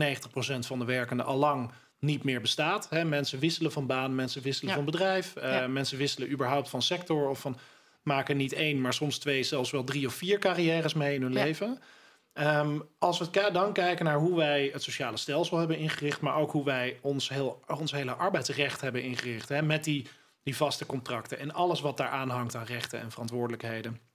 van 0.59 0.79
de 0.79 0.85
werkenden 0.85 1.25
al 1.25 1.37
lang 1.37 1.71
niet 1.99 2.23
meer 2.23 2.41
bestaat. 2.41 2.91
Mensen 3.03 3.39
wisselen 3.39 3.71
van 3.71 3.85
baan, 3.85 4.15
mensen 4.15 4.41
wisselen 4.41 4.73
van 4.73 4.85
bedrijf, 4.85 5.33
uh, 5.37 5.65
mensen 5.65 5.97
wisselen 5.97 6.31
überhaupt 6.31 6.69
van 6.69 6.81
sector 6.81 7.29
of 7.29 7.39
van 7.39 7.57
maken 8.03 8.37
niet 8.37 8.53
één, 8.53 8.81
maar 8.81 8.93
soms 8.93 9.17
twee, 9.17 9.43
zelfs 9.43 9.71
wel 9.71 9.83
drie 9.83 10.07
of 10.07 10.13
vier 10.13 10.39
carrières 10.39 10.93
mee 10.93 11.15
in 11.15 11.21
hun 11.21 11.33
leven. 11.33 11.79
Um, 12.33 12.83
als 12.99 13.19
we 13.19 13.49
dan 13.51 13.73
kijken 13.73 14.05
naar 14.05 14.17
hoe 14.17 14.35
wij 14.35 14.69
het 14.73 14.83
sociale 14.83 15.17
stelsel 15.17 15.57
hebben 15.57 15.77
ingericht, 15.77 16.21
maar 16.21 16.35
ook 16.35 16.51
hoe 16.51 16.65
wij 16.65 16.99
ons, 17.01 17.29
heel, 17.29 17.63
ons 17.67 17.91
hele 17.91 18.13
arbeidsrecht 18.13 18.81
hebben 18.81 19.03
ingericht, 19.03 19.49
hè, 19.49 19.61
met 19.61 19.83
die, 19.83 20.07
die 20.43 20.55
vaste 20.55 20.85
contracten 20.85 21.39
en 21.39 21.53
alles 21.53 21.81
wat 21.81 21.97
daar 21.97 22.09
aanhangt 22.09 22.55
aan 22.55 22.65
rechten 22.65 22.99
en 22.99 23.11
verantwoordelijkheden. 23.11 24.08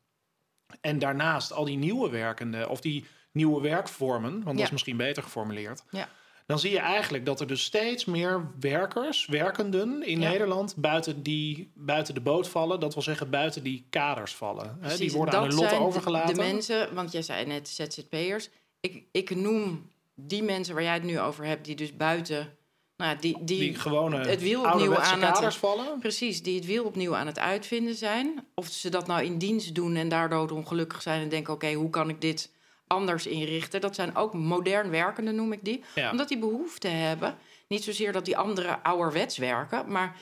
En 0.80 0.98
daarnaast 0.98 1.52
al 1.52 1.64
die 1.64 1.76
nieuwe 1.76 2.10
werkenden 2.10 2.68
of 2.68 2.80
die 2.80 3.04
nieuwe 3.32 3.60
werkvormen, 3.60 4.42
want 4.42 4.56
dat 4.56 4.66
is 4.66 4.70
misschien 4.70 4.96
beter 4.96 5.22
geformuleerd. 5.22 5.84
Ja. 5.90 6.08
Dan 6.46 6.58
zie 6.58 6.70
je 6.70 6.78
eigenlijk 6.78 7.26
dat 7.26 7.40
er 7.40 7.46
dus 7.46 7.64
steeds 7.64 8.04
meer 8.04 8.50
werkers, 8.60 9.26
werkenden 9.26 10.06
in 10.06 10.18
Nederland 10.18 10.74
buiten, 10.76 11.22
die, 11.22 11.70
buiten 11.74 12.14
de 12.14 12.20
boot 12.20 12.48
vallen. 12.48 12.80
Dat 12.80 12.94
wil 12.94 13.02
zeggen 13.02 13.30
buiten 13.30 13.62
die 13.62 13.86
kaders 13.90 14.34
vallen. 14.34 14.78
Precies, 14.80 14.98
die 14.98 15.12
worden 15.12 15.34
aan 15.34 15.42
hun 15.44 15.54
lot 15.54 15.72
overgelaten. 15.72 16.34
De 16.34 16.42
mensen, 16.42 16.94
want 16.94 17.12
jij 17.12 17.22
zei 17.22 17.46
net 17.46 17.68
ZZP'ers. 17.68 18.50
Ik, 18.80 19.02
ik 19.12 19.34
noem 19.34 19.90
die 20.14 20.42
mensen 20.42 20.74
waar 20.74 20.82
jij 20.82 20.94
het 20.94 21.02
nu 21.02 21.20
over 21.20 21.44
hebt, 21.44 21.64
die 21.64 21.76
dus 21.76 21.96
buiten 21.96 22.56
nou, 22.96 23.16
die, 23.20 23.36
die, 23.40 23.58
die 23.58 23.74
gewone 23.74 24.26
het 24.26 24.42
wiel 24.42 24.62
opnieuw 24.62 24.96
aan 24.96 25.22
het 25.22 25.54
vallen. 25.54 25.98
Precies, 25.98 26.42
die 26.42 26.54
het 26.54 26.66
wiel 26.66 26.84
opnieuw 26.84 27.16
aan 27.16 27.26
het 27.26 27.38
uitvinden 27.38 27.94
zijn. 27.94 28.46
Of 28.54 28.66
ze 28.66 28.88
dat 28.88 29.06
nou 29.06 29.24
in 29.24 29.38
dienst 29.38 29.74
doen 29.74 29.96
en 29.96 30.08
daardoor 30.08 30.50
ongelukkig 30.50 31.02
zijn 31.02 31.22
en 31.22 31.28
denken: 31.28 31.52
oké, 31.52 31.72
hoe 31.72 31.90
kan 31.90 32.08
ik 32.08 32.20
dit 32.20 32.52
anders 32.86 33.26
inrichten? 33.26 33.80
Dat 33.80 33.94
zijn 33.94 34.16
ook 34.16 34.34
modern 34.34 34.90
werkende, 34.90 35.32
noem 35.32 35.52
ik 35.52 35.64
die. 35.64 35.84
Omdat 36.10 36.28
die 36.28 36.38
behoefte 36.38 36.88
hebben. 36.88 37.36
Niet 37.68 37.84
zozeer 37.84 38.12
dat 38.12 38.24
die 38.24 38.36
anderen 38.36 38.82
ouderwets 38.82 39.36
werken, 39.36 39.84
maar 39.88 40.16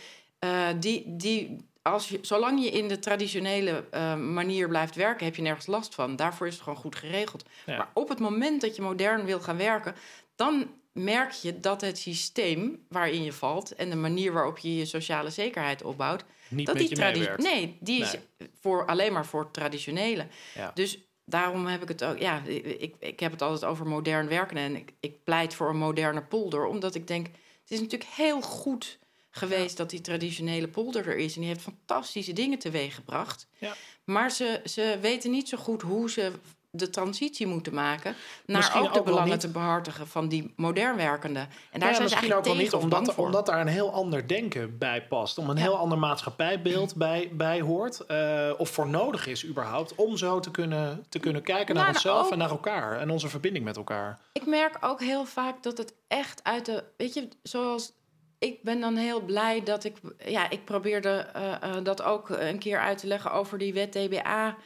uh, 0.45 0.69
die, 0.79 1.05
die 1.07 1.71
als 1.83 2.09
je, 2.09 2.19
zolang 2.23 2.65
je 2.65 2.71
in 2.71 2.89
de 2.89 2.99
traditionele 2.99 3.85
uh, 3.95 4.17
manier 4.17 4.69
blijft 4.69 4.95
werken, 4.95 5.25
heb 5.25 5.37
je 5.37 5.43
nergens 5.43 5.67
last 5.67 5.95
van. 5.95 6.17
Daarvoor 6.17 6.47
is 6.47 6.53
het 6.53 6.63
gewoon 6.63 6.79
goed 6.79 6.97
geregeld. 6.97 7.45
Maar 7.67 7.89
op 7.95 8.09
het 8.09 8.19
moment 8.19 8.61
dat 8.61 8.77
je 8.77 8.83
modern 8.83 9.25
wil 9.25 9.41
gaan 9.41 9.57
werken, 9.57 9.95
dan 10.37 10.71
merk 10.93 11.31
je 11.31 11.61
dat 11.61 11.81
het 11.81 11.99
systeem 11.99 12.85
waarin 12.89 13.23
je 13.23 13.33
valt 13.33 13.75
en 13.75 13.91
de 13.91 13.97
manier 13.97 14.33
waarop 14.33 14.59
je 14.59 14.77
je 14.77 14.85
sociale 14.85 15.31
zekerheid 15.31 15.83
opbouwt, 15.83 16.25
Niet 16.49 16.67
dat 16.67 16.77
die 16.77 16.95
traditie. 16.95 17.31
Nee, 17.37 17.77
die 17.81 18.03
is 18.03 18.17
voor, 18.61 18.87
alleen 18.87 19.13
maar 19.13 19.27
voor 19.27 19.51
traditionele. 19.51 20.27
Dus 20.75 20.99
daarom 21.25 21.67
heb 21.67 21.83
ik 21.83 21.89
het 21.89 22.05
ook. 22.05 22.19
Ja, 22.19 22.43
ik, 22.47 22.95
ik 22.99 23.21
heb 23.21 23.33
het 23.33 23.43
altijd 23.43 23.65
over 23.65 23.87
modern 23.87 24.29
werken. 24.29 24.57
En 24.57 24.77
ik, 24.77 24.93
ik 25.01 25.25
pleit 25.25 25.55
voor 25.55 25.69
een 25.69 25.77
moderne 25.77 26.23
polder. 26.23 26.65
Omdat 26.65 26.95
ik 26.95 27.07
denk, 27.07 27.27
het 27.63 27.71
is 27.71 27.81
natuurlijk 27.81 28.11
heel 28.11 28.43
goed 28.43 28.99
geweest 29.31 29.77
dat 29.77 29.91
die 29.91 30.01
traditionele 30.01 30.69
polder 30.69 31.09
er 31.09 31.17
is. 31.17 31.35
En 31.35 31.41
die 31.41 31.51
heeft 31.51 31.63
fantastische 31.63 32.33
dingen 32.33 32.59
teweeggebracht. 32.59 33.47
Ja. 33.59 33.75
Maar 34.05 34.31
ze, 34.31 34.61
ze 34.65 34.99
weten 35.01 35.31
niet 35.31 35.49
zo 35.49 35.57
goed 35.57 35.83
hoe 35.83 36.11
ze 36.11 36.33
de 36.75 36.91
transitie 36.91 37.47
moeten 37.47 37.75
maken 37.75 38.15
naar 38.47 38.57
Misschien 38.57 38.83
ook 38.83 38.95
de 38.95 39.03
belangen 39.03 39.39
te 39.39 39.49
behartigen 39.49 40.07
van 40.09 40.29
die 40.29 40.53
modern 40.57 40.97
werkenden. 40.97 41.43
En 41.71 41.81
daar 41.81 41.89
Ja, 41.89 41.95
zijn 41.95 42.09
ze 42.09 42.15
misschien 42.15 42.35
ook 42.35 42.45
eigenlijk 42.45 42.73
wel 42.73 42.81
niet, 42.83 42.95
omdat, 42.99 43.15
omdat 43.15 43.47
daar 43.47 43.61
een 43.61 43.67
heel 43.67 43.93
ander 43.93 44.29
denken 44.29 44.79
bij 44.79 45.07
past. 45.07 45.39
Om 45.39 45.51
een 45.51 45.57
Ja. 45.57 45.63
heel 45.63 45.77
ander 45.77 45.99
maatschappijbeeld 45.99 46.95
bij, 46.97 47.29
bij 47.33 47.61
hoort. 47.61 48.01
eh, 48.07 48.51
of 48.57 48.71
voor 48.71 48.89
nodig 48.89 49.27
is 49.27 49.47
überhaupt. 49.47 49.95
Om 49.95 50.17
zo 50.17 50.41
te 50.41 50.51
kunnen, 50.51 51.07
te 51.09 51.19
kunnen 51.19 51.43
kijken 51.43 51.75
naar 51.75 51.85
Nou, 51.85 51.95
onszelf 51.95 52.27
ook- 52.27 52.33
en 52.33 52.39
naar 52.39 52.51
elkaar. 52.51 52.99
En 53.01 53.11
onze 53.11 53.29
verbinding 53.29 53.65
met 53.65 53.77
elkaar. 53.77 54.19
Ik 54.33 54.47
merk 54.47 54.77
ook 54.81 55.01
heel 55.01 55.25
vaak 55.25 55.63
dat 55.63 55.79
het 55.79 55.95
echt 56.09 56.41
uit 56.45 56.67
de. 56.67 56.85
Weet 56.97 57.15
je, 57.15 57.29
zoals. 57.43 57.93
Ik 58.39 58.63
ben 58.63 58.81
dan 58.81 58.97
heel 58.97 59.21
blij 59.21 59.63
dat 59.63 59.85
ik. 59.85 59.97
Ja, 60.27 60.51
ik 60.51 60.65
probeerde 60.65 61.09
eh, 61.33 61.53
eh, 61.63 61.85
dat 61.85 62.03
ook 62.03 62.29
een 62.29 62.59
keer 62.59 62.79
uit 62.79 62.99
te 62.99 63.07
leggen 63.07 63.33
over 63.33 63.59
die 63.59 63.73
wet 63.75 63.93
DBA. 63.93 64.57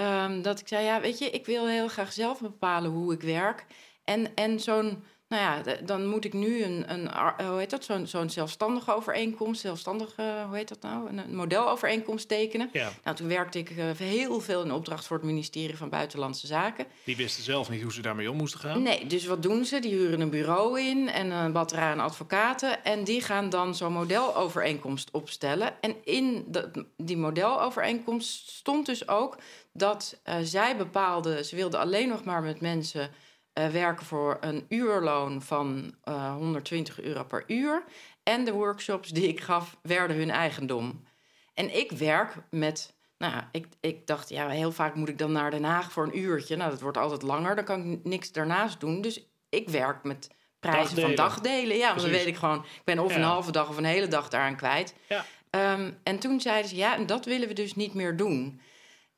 Ehm, 0.00 0.42
dat 0.42 0.60
ik 0.60 0.68
zei, 0.68 0.84
ja, 0.84 1.00
weet 1.00 1.18
je, 1.18 1.30
ik 1.30 1.46
wil 1.46 1.66
heel 1.66 1.88
graag 1.88 2.12
zelf 2.12 2.40
bepalen 2.40 2.90
hoe 2.90 3.12
ik 3.12 3.20
werk. 3.20 3.66
En, 4.04 4.34
en 4.34 4.60
zo'n. 4.60 5.04
Nou 5.30 5.42
ja, 5.42 5.74
dan 5.84 6.06
moet 6.06 6.24
ik 6.24 6.32
nu 6.32 6.62
een, 6.62 6.84
een 6.92 7.10
ar- 7.10 7.44
hoe 7.46 7.58
heet 7.58 7.70
dat? 7.70 7.84
Zo'n 7.84 8.06
zo'n 8.06 8.30
zelfstandige 8.30 8.94
overeenkomst, 8.94 9.60
zelfstandige, 9.60 10.44
hoe 10.46 10.56
heet 10.56 10.68
dat 10.68 10.80
nou? 10.82 11.08
Een, 11.08 11.18
een 11.18 11.34
modelovereenkomst 11.36 12.28
tekenen. 12.28 12.68
Ja, 12.72 12.90
Nou, 13.04 13.16
toen 13.16 13.28
werkte 13.28 13.58
ik 13.58 13.70
eh, 13.70 13.84
heel 13.96 14.40
veel 14.40 14.62
in 14.62 14.72
opdracht 14.72 15.06
voor 15.06 15.16
het 15.16 15.26
ministerie 15.26 15.76
van 15.76 15.88
Buitenlandse 15.88 16.46
Zaken. 16.46 16.86
die 17.04 17.16
wisten 17.16 17.44
zelf 17.44 17.70
niet 17.70 17.82
hoe 17.82 17.92
ze 17.92 18.02
daarmee 18.02 18.30
om 18.30 18.36
moesten 18.36 18.60
gaan. 18.60 18.82
Nee, 18.82 19.06
dus 19.06 19.26
wat 19.26 19.42
doen 19.42 19.64
ze? 19.64 19.78
Die 19.78 19.90
huren 19.94 20.20
een 20.20 20.30
bureau 20.30 20.80
in 20.80 21.08
en 21.08 21.30
een 21.30 21.52
batterij 21.52 21.90
aan 21.90 22.00
advocaten. 22.00 22.84
En 22.84 23.04
die 23.04 23.20
gaan 23.22 23.48
dan 23.50 23.74
zo'n 23.74 23.92
modelovereenkomst 23.92 25.10
opstellen. 25.12 25.72
En 25.80 25.96
in 26.04 26.44
de, 26.48 26.86
die 26.96 27.16
modelovereenkomst 27.16 28.50
stond 28.50 28.86
dus 28.86 29.08
ook 29.08 29.36
dat 29.72 30.20
eh, 30.22 30.36
zij 30.42 30.76
bepaalden... 30.76 31.44
ze 31.44 31.56
wilden 31.56 31.80
alleen 31.80 32.08
nog 32.08 32.24
maar 32.24 32.42
met 32.42 32.60
mensen 32.60 33.10
eh, 33.64 33.68
werken 33.68 34.06
voor 34.06 34.36
een 34.40 34.64
uurloon 34.68 35.42
van 35.42 35.94
eh 36.04 36.32
120 36.34 37.00
euro 37.00 37.24
per 37.24 37.44
uur. 37.46 37.84
En 38.22 38.44
de 38.44 38.52
workshops 38.52 39.08
die 39.08 39.28
ik 39.28 39.40
gaf 39.40 39.76
werden 39.82 40.16
hun 40.16 40.30
eigendom. 40.30 41.02
En 41.54 41.76
ik 41.76 41.90
werk 41.92 42.34
met. 42.50 42.94
Nou, 43.18 43.42
ik, 43.52 43.66
ik 43.80 44.06
dacht, 44.06 44.28
ja, 44.28 44.48
heel 44.48 44.72
vaak 44.72 44.94
moet 44.94 45.08
ik 45.08 45.18
dan 45.18 45.32
naar 45.32 45.50
Den 45.50 45.64
Haag 45.64 45.92
voor 45.92 46.04
een 46.04 46.18
uurtje. 46.18 46.56
Nou, 46.56 46.70
dat 46.70 46.80
wordt 46.80 46.96
altijd 46.96 47.22
langer. 47.22 47.56
Dan 47.56 47.64
kan 47.64 47.92
ik 47.92 48.04
niks 48.04 48.32
daarnaast 48.32 48.80
doen. 48.80 49.00
Dus 49.00 49.26
ik 49.48 49.68
werk 49.68 50.04
met 50.04 50.30
prijzen 50.60 50.82
Dagdelen. 50.82 51.16
van 51.16 51.26
dagdelen. 51.26 51.76
Ja, 51.76 51.88
want 51.88 52.00
dan 52.00 52.10
weet 52.10 52.26
ik 52.26 52.36
gewoon, 52.36 52.58
ik 52.58 52.84
ben 52.84 52.98
of 52.98 53.14
een 53.14 53.22
halve 53.22 53.52
dag 53.52 53.68
of 53.68 53.76
een 53.76 53.84
hele 53.84 54.08
dag 54.08 54.28
daaraan 54.28 54.56
kwijt. 54.56 54.94
Ja. 55.08 55.24
Ehm, 55.50 55.92
en 56.02 56.18
toen 56.18 56.40
zeiden 56.40 56.70
ze, 56.70 56.76
ja, 56.76 56.96
en 56.96 57.06
dat 57.06 57.24
willen 57.24 57.48
we 57.48 57.54
dus 57.54 57.74
niet 57.74 57.94
meer 57.94 58.16
doen. 58.16 58.60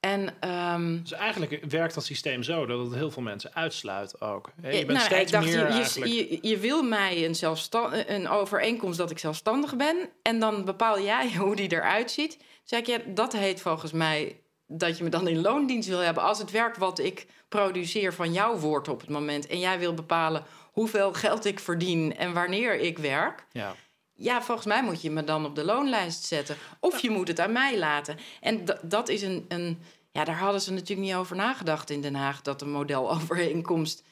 En 0.02 0.34
ehm, 0.40 0.98
Dus 1.02 1.12
eigenlijk 1.12 1.64
werkt 1.68 1.94
dat 1.94 2.04
systeem 2.04 2.42
zo 2.42 2.66
dat 2.66 2.86
het 2.86 2.94
heel 2.94 3.10
veel 3.10 3.22
mensen 3.22 3.54
uitsluit 3.54 4.20
ook. 4.20 4.50
Je 4.62 4.70
bent 4.70 4.86
nou, 4.86 5.00
steeds 5.00 5.20
ik 5.20 5.30
dacht, 5.30 5.44
meer 5.44 5.58
je, 5.58 5.64
eigenlijk... 5.64 6.12
je, 6.12 6.38
je, 6.48 6.58
wil 6.58 6.82
mij 6.82 7.24
een, 7.24 7.34
zelfstan- 7.34 7.92
een 8.06 8.28
overeenkomst 8.28 8.98
dat 8.98 9.10
ik 9.10 9.18
zelfstandig 9.18 9.76
ben. 9.76 9.96
En 10.22 10.40
dan 10.40 10.64
bepaal 10.64 11.00
jij 11.00 11.34
hoe 11.38 11.56
die 11.56 11.72
eruit 11.72 12.10
ziet. 12.10 12.38
Zei 12.64 12.80
ik, 12.80 12.86
ja, 12.86 12.98
dat 13.06 13.32
heet 13.32 13.60
volgens 13.60 13.92
mij 13.92 14.40
dat 14.66 14.98
je 14.98 15.04
me 15.04 15.10
dan 15.10 15.28
in 15.28 15.40
loondienst 15.40 15.88
wil 15.88 15.98
hebben. 15.98 16.22
Als 16.22 16.38
het 16.38 16.50
werk 16.50 16.76
wat 16.76 16.98
ik 16.98 17.26
produceer 17.48 18.14
van 18.14 18.32
jou 18.32 18.60
wordt 18.60 18.88
op 18.88 19.00
het 19.00 19.10
moment. 19.10 19.46
En 19.46 19.58
jij 19.58 19.78
wil 19.78 19.94
bepalen 19.94 20.44
hoeveel 20.72 21.12
geld 21.12 21.44
ik 21.44 21.60
verdien 21.60 22.16
en 22.16 22.32
wanneer 22.32 22.74
ik 22.74 22.98
werk. 22.98 23.46
Ja. 23.52 23.74
Ja, 24.22 24.42
volgens 24.42 24.66
mij 24.66 24.82
moet 24.82 25.02
je 25.02 25.10
me 25.10 25.24
dan 25.24 25.44
op 25.44 25.54
de 25.54 25.64
loonlijst 25.64 26.24
zetten. 26.24 26.56
Of 26.80 26.98
je 27.00 27.10
moet 27.10 27.28
het 27.28 27.40
aan 27.40 27.52
mij 27.52 27.78
laten. 27.78 28.18
En 28.40 28.64
dat 28.82 29.08
is 29.08 29.22
een, 29.22 29.44
een. 29.48 29.82
Ja, 30.12 30.24
daar 30.24 30.38
hadden 30.38 30.60
ze 30.60 30.72
natuurlijk 30.72 31.08
niet 31.08 31.16
over 31.16 31.36
nagedacht 31.36 31.90
in 31.90 32.00
Den 32.00 32.14
Haag. 32.14 32.42
Dat 32.42 32.62
een 32.62 32.70
modelovereenkomst. 32.70 34.02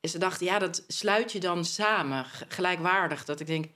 En 0.00 0.08
ze 0.08 0.18
dachten, 0.18 0.46
ja, 0.46 0.58
dat 0.58 0.84
sluit 0.88 1.32
je 1.32 1.40
dan 1.40 1.64
samen, 1.64 2.24
gelijkwaardig. 2.48 3.24
Dat 3.24 3.40
ik 3.40 3.46
denk, 3.46 3.66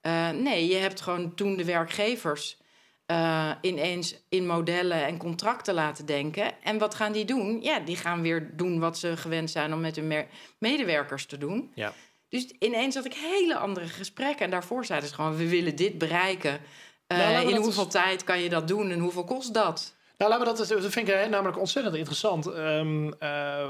eh, 0.00 0.30
nee, 0.30 0.66
je 0.66 0.74
hebt 0.76 1.00
gewoon 1.00 1.34
toen 1.34 1.56
de 1.56 1.64
werkgevers. 1.64 2.62
eh, 3.06 3.50
ineens 3.60 4.14
in 4.28 4.46
modellen 4.46 5.06
en 5.06 5.16
contracten 5.18 5.74
laten 5.74 6.06
denken. 6.06 6.62
En 6.62 6.78
wat 6.78 6.94
gaan 6.94 7.12
die 7.12 7.24
doen? 7.24 7.62
Ja, 7.62 7.78
die 7.78 7.96
gaan 7.96 8.22
weer 8.22 8.56
doen 8.56 8.78
wat 8.78 8.98
ze 8.98 9.16
gewend 9.16 9.50
zijn 9.50 9.72
om 9.72 9.80
met 9.80 9.96
hun 9.96 10.26
medewerkers 10.58 11.26
te 11.26 11.38
doen. 11.38 11.72
Ja. 11.74 11.92
Dus 12.34 12.52
ineens 12.58 12.94
had 12.94 13.04
ik 13.04 13.14
hele 13.14 13.56
andere 13.56 13.86
gesprekken. 13.86 14.44
En 14.44 14.50
daarvoor 14.50 14.84
zeiden 14.84 15.08
ze 15.08 15.14
gewoon: 15.14 15.36
we 15.36 15.48
willen 15.48 15.76
dit 15.76 15.98
bereiken. 15.98 16.58
Eh, 17.06 17.18
Nou, 17.18 17.44
we 17.46 17.50
in 17.52 17.56
hoeveel 17.56 17.82
eens- 17.84 17.92
tijd 17.92 18.24
kan 18.24 18.40
je 18.40 18.48
dat 18.48 18.68
doen 18.68 18.90
en 18.90 18.98
hoeveel 18.98 19.24
kost 19.24 19.54
dat? 19.54 19.94
Nou, 20.18 20.30
laten 20.30 20.46
we 20.46 20.52
dat, 20.56 20.70
eens- 20.70 20.82
dat 20.82 20.92
vind 20.92 21.08
ik 21.08 21.14
eh, 21.14 21.28
namelijk 21.28 21.58
ontzettend 21.58 21.94
interessant. 21.96 22.46
Ehm, 22.46 23.12
eh, 23.18 23.68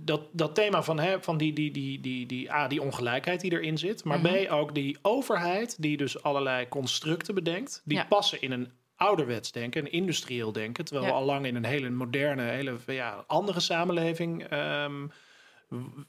dat, 0.00 0.20
dat 0.32 0.54
thema 0.54 0.82
van, 0.82 0.98
hè, 0.98 1.22
van 1.22 1.36
die, 1.38 1.52
die, 1.52 1.70
die, 1.70 2.00
die, 2.00 2.26
die, 2.26 2.52
A, 2.52 2.68
die 2.68 2.82
ongelijkheid 2.82 3.40
die 3.40 3.52
erin 3.52 3.78
zit. 3.78 4.04
Maar 4.04 4.18
Mhm. 4.20 4.44
B, 4.46 4.50
ook 4.52 4.74
die 4.74 4.98
overheid 5.02 5.82
die 5.82 5.96
dus 5.96 6.22
allerlei 6.22 6.68
constructen 6.68 7.34
bedenkt. 7.34 7.82
Die 7.84 7.96
Ja. 7.96 8.04
passen 8.04 8.40
in 8.42 8.52
een 8.52 8.72
ouderwets 8.96 9.52
denken, 9.52 9.80
een 9.84 9.92
industrieel 9.92 10.52
denken. 10.52 10.84
Terwijl 10.84 11.06
Ja. 11.06 11.12
we 11.12 11.18
al 11.18 11.24
lang 11.26 11.46
in 11.46 11.54
een 11.56 11.64
hele 11.64 11.90
moderne, 11.90 12.42
hele 12.42 12.76
ja, 12.86 13.24
andere 13.26 13.60
samenleving 13.60 14.48
w- 14.48 14.54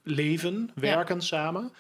leven, 0.04 0.72
werken 0.76 1.22
samen. 1.22 1.72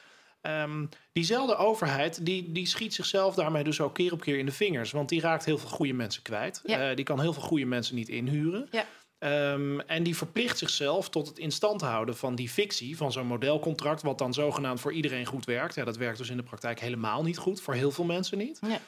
Ehm, 0.41 0.85
diezelfde 1.11 1.55
overheid 1.55 2.25
die, 2.25 2.51
die 2.51 2.65
schiet 2.65 2.93
zichzelf 2.93 3.35
daarmee 3.35 3.63
dus 3.63 3.81
ook 3.81 3.93
keer 3.93 4.11
op 4.11 4.21
keer 4.21 4.37
in 4.37 4.45
de 4.45 4.51
vingers. 4.51 4.91
Want 4.91 5.09
die 5.09 5.21
raakt 5.21 5.45
heel 5.45 5.57
veel 5.57 5.69
goede 5.69 5.93
mensen 5.93 6.21
kwijt. 6.21 6.61
Ja. 6.65 6.89
Eh, 6.89 6.95
die 6.95 7.05
kan 7.05 7.21
heel 7.21 7.33
veel 7.33 7.41
goede 7.41 7.65
mensen 7.65 7.95
niet 7.95 8.09
inhuren. 8.09 8.67
Ja. 8.71 8.85
Ehm, 9.17 9.79
en 9.79 10.03
die 10.03 10.17
verplicht 10.17 10.57
zichzelf 10.57 11.09
tot 11.09 11.27
het 11.27 11.39
in 11.39 11.51
stand 11.51 11.81
houden 11.81 12.17
van 12.17 12.35
die 12.35 12.49
fictie, 12.49 12.97
van 12.97 13.11
zo'n 13.11 13.27
modelcontract, 13.27 14.01
wat 14.01 14.17
dan 14.17 14.33
zogenaamd 14.33 14.79
voor 14.79 14.93
iedereen 14.93 15.25
goed 15.25 15.45
werkt. 15.45 15.75
Ja, 15.75 15.83
dat 15.83 15.97
werkt 15.97 16.17
dus 16.17 16.29
in 16.29 16.37
de 16.37 16.43
praktijk 16.43 16.79
helemaal 16.79 17.23
niet 17.23 17.37
goed, 17.37 17.61
voor 17.61 17.73
heel 17.73 17.91
veel 17.91 18.05
mensen 18.05 18.37
niet. 18.37 18.59
Ja. 18.67 18.79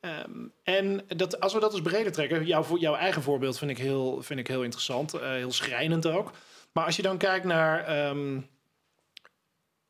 Ehm, 0.00 0.46
en 0.62 1.04
dat, 1.16 1.40
als 1.40 1.52
we 1.52 1.60
dat 1.60 1.72
eens 1.72 1.82
breder 1.82 2.12
trekken, 2.12 2.46
jouw, 2.46 2.78
jouw 2.78 2.94
eigen 2.94 3.22
voorbeeld 3.22 3.58
vind 3.58 3.70
ik 3.70 3.78
heel, 3.78 4.22
vind 4.22 4.40
ik 4.40 4.46
heel 4.46 4.62
interessant, 4.62 5.14
eh, 5.14 5.30
heel 5.30 5.52
schrijnend 5.52 6.06
ook. 6.06 6.32
Maar 6.72 6.84
als 6.84 6.96
je 6.96 7.02
dan 7.02 7.18
kijkt 7.18 7.44
naar 7.44 7.84
ehm, 7.84 8.40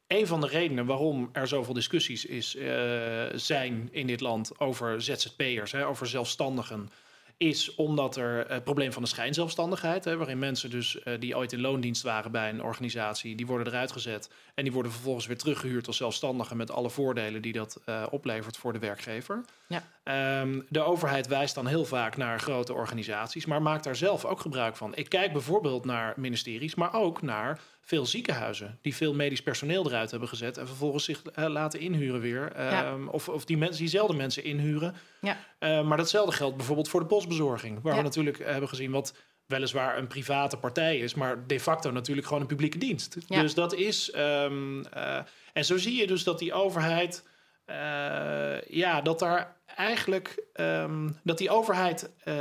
een 0.07 0.27
van 0.27 0.41
de 0.41 0.47
redenen 0.47 0.87
waarom 0.87 1.29
er 1.33 1.49
zoveel 1.49 1.75
discussies 1.75 2.25
is, 2.25 2.57
eh, 2.57 3.25
zijn 3.35 3.89
in 3.93 4.07
dit 4.07 4.21
land 4.21 4.61
over 4.61 5.03
ZZP'ers, 5.03 5.75
over 5.75 6.07
zelfstandigen, 6.07 6.91
is 7.37 7.75
omdat 7.75 8.17
er 8.17 8.49
het 8.49 8.65
probleem 8.65 8.93
van 8.93 9.03
de 9.03 9.09
schijnzelfstandigheid, 9.09 10.05
hè, 10.05 10.17
waarin 10.17 10.39
mensen 10.39 10.71
dus 10.71 11.03
eh, 11.03 11.21
die 11.21 11.37
ooit 11.37 11.53
in 11.53 11.61
loondienst 11.61 12.03
waren 12.03 12.31
bij 12.31 12.49
een 12.49 12.63
organisatie, 12.63 13.35
die 13.35 13.47
worden 13.47 13.67
eruit 13.67 13.93
gezet 13.93 14.31
en 14.55 14.65
die 14.65 14.73
worden 14.73 14.93
vervolgens 14.93 15.27
weer 15.27 15.39
teruggehuurd 15.39 15.87
als 15.87 15.97
zelfstandigen 15.97 16.57
met 16.57 16.71
alle 16.71 16.91
voordelen 16.91 17.43
die 17.43 17.53
dat 17.53 17.81
eh, 17.85 18.07
oplevert 18.11 18.57
voor 18.57 18.73
de 18.73 18.79
werkgever. 18.79 19.45
Ja. 19.67 19.83
Ehm, 20.03 20.61
de 20.69 20.81
overheid 20.81 21.27
wijst 21.27 21.55
dan 21.55 21.67
heel 21.67 21.85
vaak 21.85 22.17
naar 22.17 22.41
grote 22.41 22.73
organisaties, 22.73 23.47
maar 23.47 23.63
maakt 23.63 23.85
daar 23.85 23.97
zelf 23.97 24.25
ook 24.25 24.41
gebruik 24.41 24.77
van. 24.77 24.95
Ik 24.95 25.09
kijk 25.09 25.33
bijvoorbeeld 25.33 25.85
naar 25.85 26.15
ministeries, 26.17 26.75
maar 26.75 26.95
ook 26.95 27.23
naar 27.23 27.61
veel 27.81 28.07
ziekenhuizen 28.07 28.79
die 28.83 28.95
veel 28.97 29.15
medisch 29.15 29.43
personeel 29.43 29.87
eruit 29.87 30.11
hebben 30.11 30.29
gezet 30.29 30.57
en 30.57 30.67
vervolgens 30.67 31.05
zich 31.05 31.23
eh, 31.23 31.47
laten 31.49 31.81
inhuren 31.81 32.21
weer. 32.21 32.53
Ja. 32.57 32.85
Ehm, 32.85 33.09
Of, 33.09 33.29
of 33.29 33.45
die 33.45 33.57
mensen 33.57 33.79
diezelfde 33.81 34.17
mensen 34.17 34.45
inhuren. 34.45 34.95
Ja. 35.21 35.37
Eh, 35.59 35.83
maar 35.87 35.97
datzelfde 35.97 36.33
geldt 36.37 36.57
bijvoorbeeld 36.57 36.89
voor 36.89 37.01
de 37.01 37.07
postbezorging, 37.07 37.79
waar 37.83 37.97
we 37.97 38.03
natuurlijk 38.03 38.39
hebben 38.45 38.69
gezien 38.69 38.91
wat 38.91 39.15
weliswaar 39.47 39.99
een 39.99 40.07
private 40.07 40.57
partij 40.57 40.99
is, 40.99 41.15
maar 41.15 41.47
de 41.47 41.61
facto 41.61 41.91
natuurlijk 41.91 42.27
gewoon 42.27 42.43
een 42.43 42.49
publieke 42.49 42.79
dienst. 42.79 43.17
Dus 43.43 43.55
dat 43.55 43.75
is. 43.75 44.11
ehm, 44.11 44.83
eh, 44.83 45.19
en 45.53 45.65
zo 45.65 45.77
zie 45.79 45.97
je 45.97 46.07
dus 46.07 46.25
dat 46.25 46.39
die 46.39 46.53
overheid. 46.53 47.31
Eh, 47.65 48.61
ja, 48.61 49.01
dat 49.01 49.19
daar 49.19 49.57
eigenlijk. 49.77 50.45
ehm, 50.53 51.11
dat 51.23 51.39
die 51.39 51.51
overheid 51.51 52.11
eh, 52.25 52.37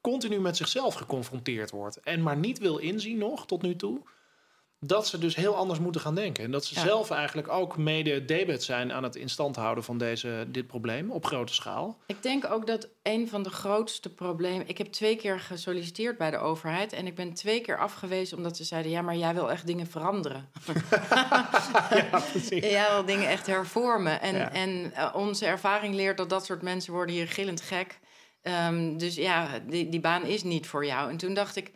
continu 0.00 0.40
met 0.40 0.56
zichzelf 0.56 0.94
geconfronteerd 0.94 1.70
wordt. 1.70 2.00
En 2.00 2.22
maar 2.22 2.36
niet 2.36 2.58
wil 2.58 2.78
inzien 2.78 3.18
nog 3.18 3.46
tot 3.46 3.62
nu 3.62 3.76
toe. 3.76 4.00
Dat 4.86 5.06
ze 5.06 5.18
dus 5.18 5.36
heel 5.36 5.56
anders 5.56 5.78
moeten 5.78 6.00
gaan 6.00 6.14
denken. 6.14 6.44
En 6.44 6.50
dat 6.50 6.64
ze 6.64 6.74
Ja. 6.74 6.80
zelf 6.80 7.10
eigenlijk 7.10 7.48
ook 7.48 7.76
mede 7.76 8.24
debet 8.24 8.62
zijn 8.62 8.92
aan 8.92 9.02
het 9.02 9.16
instand 9.16 9.56
houden 9.56 9.84
van 9.84 9.98
deze, 9.98 10.46
dit 10.48 10.66
probleem 10.66 11.10
op 11.10 11.26
grote 11.26 11.54
schaal. 11.54 11.98
Ik 12.06 12.22
denk 12.22 12.50
ook 12.50 12.66
dat 12.66 12.88
een 13.02 13.28
van 13.28 13.42
de 13.42 13.50
grootste 13.50 14.14
problemen. 14.14 14.68
Ik 14.68 14.78
heb 14.78 14.86
twee 14.86 15.16
keer 15.16 15.40
gesolliciteerd 15.40 16.18
bij 16.18 16.30
de 16.30 16.36
overheid. 16.38 16.92
En 16.92 17.06
ik 17.06 17.14
ben 17.14 17.34
twee 17.34 17.60
keer 17.60 17.78
afgewezen 17.78 18.36
omdat 18.36 18.56
ze 18.56 18.64
zeiden: 18.64 18.90
ja, 18.90 19.02
maar 19.02 19.16
jij 19.16 19.34
wil 19.34 19.50
echt 19.50 19.66
dingen 19.66 19.86
veranderen. 19.86 20.48
ja, 22.10 22.20
precies. 22.30 22.64
Jij 22.70 22.86
wil 22.90 23.04
dingen 23.04 23.28
echt 23.28 23.46
hervormen. 23.46 24.20
En, 24.20 24.34
Ja. 24.36 24.52
en 24.52 24.92
eh, 24.94 25.10
onze 25.14 25.46
ervaring 25.46 25.94
leert 25.94 26.16
dat 26.16 26.30
dat 26.30 26.44
soort 26.44 26.62
mensen 26.62 26.92
worden 26.92 27.14
hier 27.14 27.28
gillend 27.28 27.60
gek. 27.60 27.98
Ehm, 28.42 28.96
dus 28.96 29.14
ja, 29.14 29.48
die, 29.68 29.88
die 29.88 30.00
baan 30.00 30.24
is 30.24 30.42
niet 30.42 30.66
voor 30.66 30.86
jou. 30.86 31.10
En 31.10 31.16
toen 31.16 31.34
dacht 31.34 31.56
ik, 31.56 31.72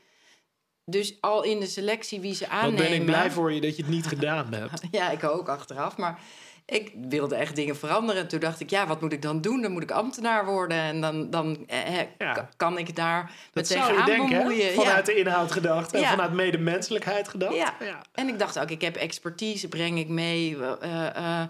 dus 0.91 1.17
al 1.21 1.43
in 1.43 1.61
de 1.61 1.67
selectie 1.67 2.21
wie 2.21 2.35
ze 2.35 2.49
aannemen... 2.49 2.79
Wat 2.79 2.89
ben 2.89 3.01
ik 3.01 3.05
blij 3.05 3.31
voor 3.31 3.53
je 3.53 3.61
dat 3.61 3.77
je 3.77 3.83
het 3.83 3.91
niet 3.91 4.07
gedaan 4.07 4.53
hebt. 4.53 4.83
Ja, 4.91 5.11
ik 5.11 5.25
ook 5.25 5.49
achteraf. 5.49 5.97
Maar 5.97 6.21
ik 6.69 6.93
wilde 7.09 7.35
echt 7.35 7.57
dingen 7.57 7.77
veranderen. 7.77 8.29
Toen 8.29 8.41
dacht 8.41 8.61
ik, 8.61 8.71
ja, 8.71 8.87
wat 8.87 9.01
moet 9.01 9.13
ik 9.13 9.23
dan 9.23 9.41
doen? 9.41 9.63
Dan 9.63 9.73
moet 9.73 9.83
ik 9.83 9.91
ambtenaar 9.91 10.45
worden. 10.47 10.77
En 10.79 11.01
dan, 11.01 11.31
dan 11.31 11.65
eh, 11.67 11.97
Ja. 12.19 12.49
kan 12.57 12.79
ik 12.79 12.97
daar 12.97 13.23
Dat 13.23 13.31
met 13.53 13.69
je 13.69 13.75
tegenaan 13.75 14.07
denken, 14.07 14.37
hè? 14.37 14.73
Vanuit 14.75 15.07
ja. 15.07 15.13
de 15.13 15.15
inhoud 15.15 15.53
gedacht 15.53 15.93
en 15.93 16.01
Ja. 16.01 16.11
vanuit 16.11 16.33
medemenselijkheid 16.33 17.29
gedacht. 17.29 17.55
Ja. 17.55 17.75
En 18.15 18.29
ik 18.29 18.39
dacht 18.39 18.59
ook, 18.59 18.71
ik 18.71 18.81
heb 18.81 18.97
expertise, 18.97 19.69
breng 19.69 19.99
ik 19.99 20.09
mee 20.09 20.57
eh, 20.81 21.07
eh, 21.41 21.49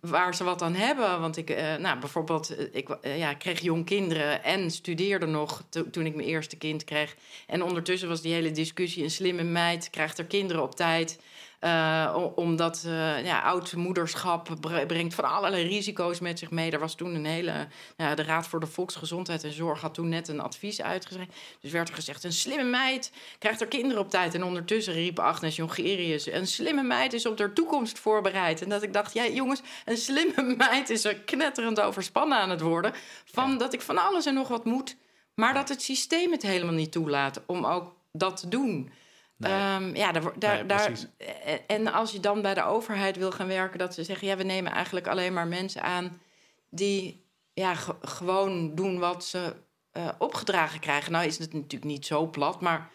waar 0.00 0.34
ze 0.34 0.44
wat 0.44 0.62
aan 0.62 0.74
hebben. 0.74 1.20
Want 1.20 1.36
ik, 1.36 1.56
nou, 1.78 1.98
bijvoorbeeld, 1.98 2.54
ik 2.72 2.96
ja, 3.02 3.34
kreeg 3.34 3.60
jong 3.60 3.84
kinderen 3.86 4.44
en 4.44 4.70
studeerde 4.70 5.26
nog 5.26 5.62
to- 5.68 5.90
toen 5.90 6.06
ik 6.06 6.14
mijn 6.14 6.28
eerste 6.28 6.56
kind 6.56 6.84
kreeg. 6.84 7.16
En 7.46 7.62
ondertussen 7.62 8.08
was 8.08 8.20
die 8.22 8.32
hele 8.34 8.50
discussie: 8.50 9.02
een 9.02 9.10
slimme 9.10 9.42
meid 9.42 9.90
krijgt 9.90 10.18
er 10.18 10.24
kinderen 10.24 10.62
op 10.62 10.74
tijd. 10.74 11.20
Eh, 11.62 12.16
omdat 12.34 12.84
eh 12.86 13.24
ja, 13.24 13.40
oud 13.40 13.72
moederschap 13.72 14.48
bre- 14.60 14.86
brengt 14.86 15.14
van 15.14 15.24
allerlei 15.24 15.66
risico's 15.68 16.20
met 16.20 16.38
zich 16.38 16.50
mee. 16.50 16.70
Er 16.70 16.78
was 16.78 16.94
toen 16.94 17.14
een 17.14 17.24
hele. 17.24 17.66
de 17.96 18.22
Raad 18.22 18.46
voor 18.46 18.60
de 18.60 18.66
Volksgezondheid 18.66 19.44
en 19.44 19.52
Zorg 19.52 19.80
had 19.80 19.94
toen 19.94 20.08
net 20.08 20.28
een 20.28 20.40
advies 20.40 20.82
uitgeschreven. 20.82 21.32
Dus 21.60 21.70
werd 21.70 21.88
er 21.88 21.94
gezegd: 21.94 22.24
een 22.24 22.32
slimme 22.32 22.64
meid 22.64 23.12
krijgt 23.38 23.60
er 23.60 23.66
kinderen 23.66 24.02
op 24.02 24.10
tijd. 24.10 24.34
En 24.34 24.44
ondertussen 24.44 24.92
riep 24.92 25.18
Agnes 25.18 25.56
Jongerius: 25.56 26.26
een 26.26 26.46
slimme 26.46 26.82
meid 26.82 27.12
is 27.12 27.26
op 27.26 27.38
haar 27.38 27.52
toekomst 27.52 27.98
voorbereid. 27.98 28.62
En 28.62 28.68
dat 28.68 28.82
ik 28.82 28.92
dacht: 28.92 29.14
ja, 29.14 29.26
jongens, 29.26 29.60
een 29.84 29.96
slimme 29.96 30.54
meid 30.68 30.90
is 30.90 31.04
er 31.04 31.14
knetterend 31.14 31.80
overspannen 31.80 32.38
aan 32.38 32.50
het 32.50 32.60
worden. 32.60 32.92
Van 33.24 33.58
dat 33.58 33.72
ik 33.72 33.80
van 33.80 33.98
alles 33.98 34.26
en 34.26 34.34
nog 34.34 34.48
wat 34.48 34.64
moet. 34.64 34.96
Maar 35.34 35.54
dat 35.54 35.68
het 35.68 35.82
systeem 35.82 36.32
het 36.32 36.42
helemaal 36.42 36.74
niet 36.74 36.92
toelaat 36.92 37.40
om 37.46 37.66
ook 37.66 37.94
dat 38.12 38.36
te 38.36 38.48
doen. 38.48 38.90
Nee. 39.42 39.52
Ehm, 39.52 39.94
ja, 39.96 40.12
daar, 40.12 40.22
daar, 40.38 40.56
Nee, 40.56 40.64
daar, 40.66 40.92
eh, 41.16 41.54
en 41.66 41.92
als 41.92 42.12
je 42.12 42.20
dan 42.20 42.42
bij 42.42 42.54
de 42.54 42.64
overheid 42.64 43.16
wil 43.16 43.32
gaan 43.32 43.46
werken, 43.46 43.78
dat 43.78 43.94
ze 43.94 44.04
zeggen: 44.04 44.26
ja, 44.28 44.36
we 44.36 44.42
nemen 44.42 44.72
eigenlijk 44.72 45.06
alleen 45.06 45.32
maar 45.32 45.46
mensen 45.46 45.82
aan 45.82 46.20
die 46.70 47.26
ja, 47.54 47.74
ge- 47.74 47.96
gewoon 48.00 48.74
doen 48.74 48.98
wat 48.98 49.24
ze 49.24 49.54
eh, 49.92 50.08
opgedragen 50.18 50.80
krijgen. 50.80 51.12
Nou 51.12 51.26
is 51.26 51.38
het 51.38 51.52
natuurlijk 51.52 51.84
niet 51.84 52.06
zo 52.06 52.26
plat, 52.26 52.60
maar 52.60 52.90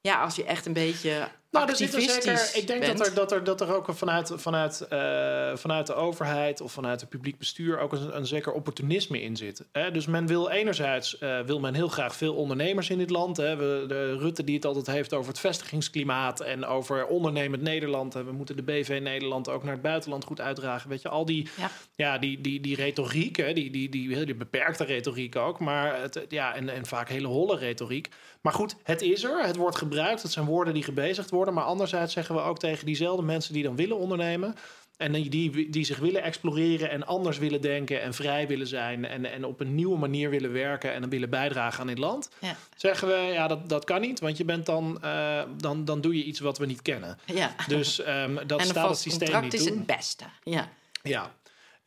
ja, 0.00 0.22
als 0.22 0.36
je 0.36 0.44
echt 0.44 0.66
een 0.66 0.72
beetje 0.72 1.28
Nou, 1.52 1.68
er 1.68 1.76
zit 1.76 1.94
er 1.94 2.00
zeker. 2.00 2.50
Ik 2.52 2.66
denk 2.66 2.80
bent. 2.80 2.98
dat 2.98 3.06
er, 3.06 3.14
dat, 3.14 3.32
er, 3.32 3.44
dat 3.44 3.60
er 3.60 3.74
ook 3.74 3.86
vanuit, 3.90 4.32
vanuit, 4.34 4.80
eh, 4.80 5.50
vanuit 5.54 5.86
de 5.86 5.94
overheid 5.94 6.60
of 6.60 6.72
vanuit 6.72 7.00
het 7.00 7.10
publiek 7.10 7.38
bestuur 7.38 7.78
ook 7.78 7.92
een, 7.92 8.16
een 8.16 8.26
zeker 8.26 8.52
opportunisme 8.52 9.22
in 9.22 9.36
zit. 9.36 9.64
Hè? 9.72 9.90
Dus 9.90 10.06
men 10.06 10.26
wil 10.26 10.50
enerzijds 10.50 11.18
eh, 11.18 11.40
wil 11.40 11.60
men 11.60 11.74
heel 11.74 11.88
graag 11.88 12.16
veel 12.16 12.34
ondernemers 12.34 12.90
in 12.90 12.98
dit 12.98 13.10
land. 13.10 13.36
Hè? 13.36 13.56
We, 13.56 13.84
de 13.88 14.16
Rutte 14.16 14.44
die 14.44 14.54
het 14.54 14.64
altijd 14.64 14.86
heeft 14.86 15.12
over 15.12 15.28
het 15.28 15.40
vestigingsklimaat 15.40 16.40
en 16.40 16.64
over 16.64 17.06
ondernemend 17.06 17.62
Nederland. 17.62 18.14
En 18.14 18.24
we 18.24 18.32
moeten 18.32 18.56
de 18.56 18.62
BV 18.62 18.98
Nederland 19.02 19.48
ook 19.48 19.62
naar 19.62 19.72
het 19.72 19.82
buitenland 19.82 20.24
goed 20.24 20.40
uitdragen. 20.40 20.88
Weet 20.88 21.02
je, 21.02 21.08
al 21.08 21.24
die, 21.24 21.48
Ja. 21.56 21.70
ja, 21.94 22.18
die, 22.18 22.40
die, 22.40 22.60
die 22.60 22.76
retoriek, 22.76 23.36
hè? 23.36 23.52
Die, 23.52 23.70
die, 23.70 23.88
die, 23.88 24.24
die 24.24 24.34
beperkte 24.34 24.84
retoriek 24.84 25.36
ook. 25.36 25.58
Maar 25.58 26.00
het, 26.00 26.24
ja, 26.28 26.54
en, 26.54 26.68
en 26.68 26.86
vaak 26.86 27.08
hele 27.08 27.28
holle 27.28 27.56
retoriek. 27.56 28.08
Maar 28.42 28.52
goed, 28.52 28.76
het 28.82 29.02
is 29.02 29.24
er. 29.24 29.44
Het 29.44 29.56
wordt 29.56 29.76
gebruikt. 29.76 30.22
Het 30.22 30.32
zijn 30.32 30.46
woorden 30.46 30.74
die 30.74 30.82
gebezigd 30.82 31.30
worden. 31.30 31.54
Maar 31.54 31.64
anderzijds 31.64 32.12
zeggen 32.12 32.34
we 32.34 32.40
ook 32.40 32.58
tegen 32.58 32.86
diezelfde 32.86 33.22
mensen 33.22 33.52
die 33.52 33.62
dan 33.62 33.76
willen 33.76 33.96
ondernemen. 33.96 34.56
En 34.96 35.12
die, 35.12 35.30
die, 35.30 35.70
die 35.70 35.84
zich 35.84 35.98
willen 35.98 36.22
exploreren 36.22 36.90
en 36.90 37.06
anders 37.06 37.38
willen 37.38 37.60
denken 37.60 38.02
en 38.02 38.14
vrij 38.14 38.46
willen 38.46 38.66
zijn. 38.66 39.04
En, 39.04 39.32
en 39.32 39.44
op 39.44 39.60
een 39.60 39.74
nieuwe 39.74 39.98
manier 39.98 40.30
willen 40.30 40.52
werken 40.52 40.92
en 40.92 41.00
dan 41.00 41.10
willen 41.10 41.30
bijdragen 41.30 41.80
aan 41.80 41.86
dit 41.86 41.98
land. 41.98 42.30
Ja. 42.38 42.56
Zeggen 42.76 43.08
we, 43.08 43.14
ja, 43.14 43.48
dat, 43.48 43.68
dat 43.68 43.84
kan 43.84 44.00
niet. 44.00 44.20
Want 44.20 44.36
je 44.36 44.44
bent 44.44 44.66
dan, 44.66 45.02
eh, 45.02 45.42
dan, 45.56 45.84
dan 45.84 46.00
doe 46.00 46.16
je 46.16 46.24
iets 46.24 46.40
wat 46.40 46.58
we 46.58 46.66
niet 46.66 46.82
kennen. 46.82 47.18
Ja. 47.24 47.54
Dus 47.66 48.00
ehm, 48.00 48.34
dat 48.46 48.60
en 48.60 48.66
staat 48.66 48.76
het 48.76 48.86
vast 48.86 49.00
systeem 49.00 49.20
contract 49.20 49.44
niet 49.44 49.54
is 49.54 49.64
toe. 49.64 49.76
het 49.76 49.86
beste. 49.86 50.24
Ja. 50.42 50.68
Ja. 51.02 51.32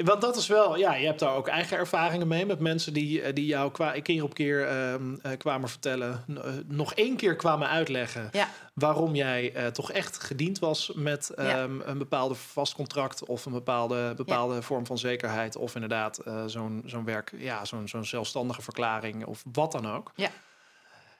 Want 0.03 0.21
dat 0.21 0.35
is 0.35 0.47
wel, 0.47 0.77
ja, 0.77 0.95
je 0.95 1.05
hebt 1.05 1.19
daar 1.19 1.35
ook 1.35 1.47
eigen 1.47 1.77
ervaringen 1.77 2.27
mee 2.27 2.45
met 2.45 2.59
mensen 2.59 2.93
die, 2.93 3.21
eh, 3.21 3.33
die 3.33 3.45
jou 3.45 3.71
kwa, 3.71 3.91
keer 4.01 4.23
op 4.23 4.33
keer 4.33 4.67
ehm, 4.67 5.15
eh, 5.21 5.37
kwamen 5.37 5.69
vertellen, 5.69 6.23
eh, 6.27 6.51
nog 6.67 6.93
één 6.93 7.15
keer 7.15 7.35
kwamen 7.35 7.69
uitleggen 7.69 8.29
Ja. 8.31 8.49
waarom 8.73 9.15
jij 9.15 9.71
toch 9.71 9.91
echt 9.91 10.23
gediend 10.23 10.59
was 10.59 10.91
met 10.95 11.29
ehm, 11.29 11.79
een 11.81 11.97
bepaalde 11.97 12.35
vast 12.35 12.73
contract 12.73 13.25
of 13.25 13.45
een 13.45 13.51
bepaalde, 13.51 14.13
bepaalde 14.15 14.61
vorm 14.61 14.85
van 14.85 14.97
zekerheid 14.97 15.55
of 15.55 15.75
inderdaad 15.75 16.19
zo'n 16.45 16.83
zo'n 16.85 17.05
werk, 17.05 17.33
ja, 17.37 17.65
zo'n 17.65 17.87
zo'n 17.87 18.05
zelfstandige 18.05 18.61
verklaring 18.61 19.25
of 19.25 19.43
wat 19.51 19.71
dan 19.71 19.87
ook. 19.87 20.11
Ja. 20.15 20.29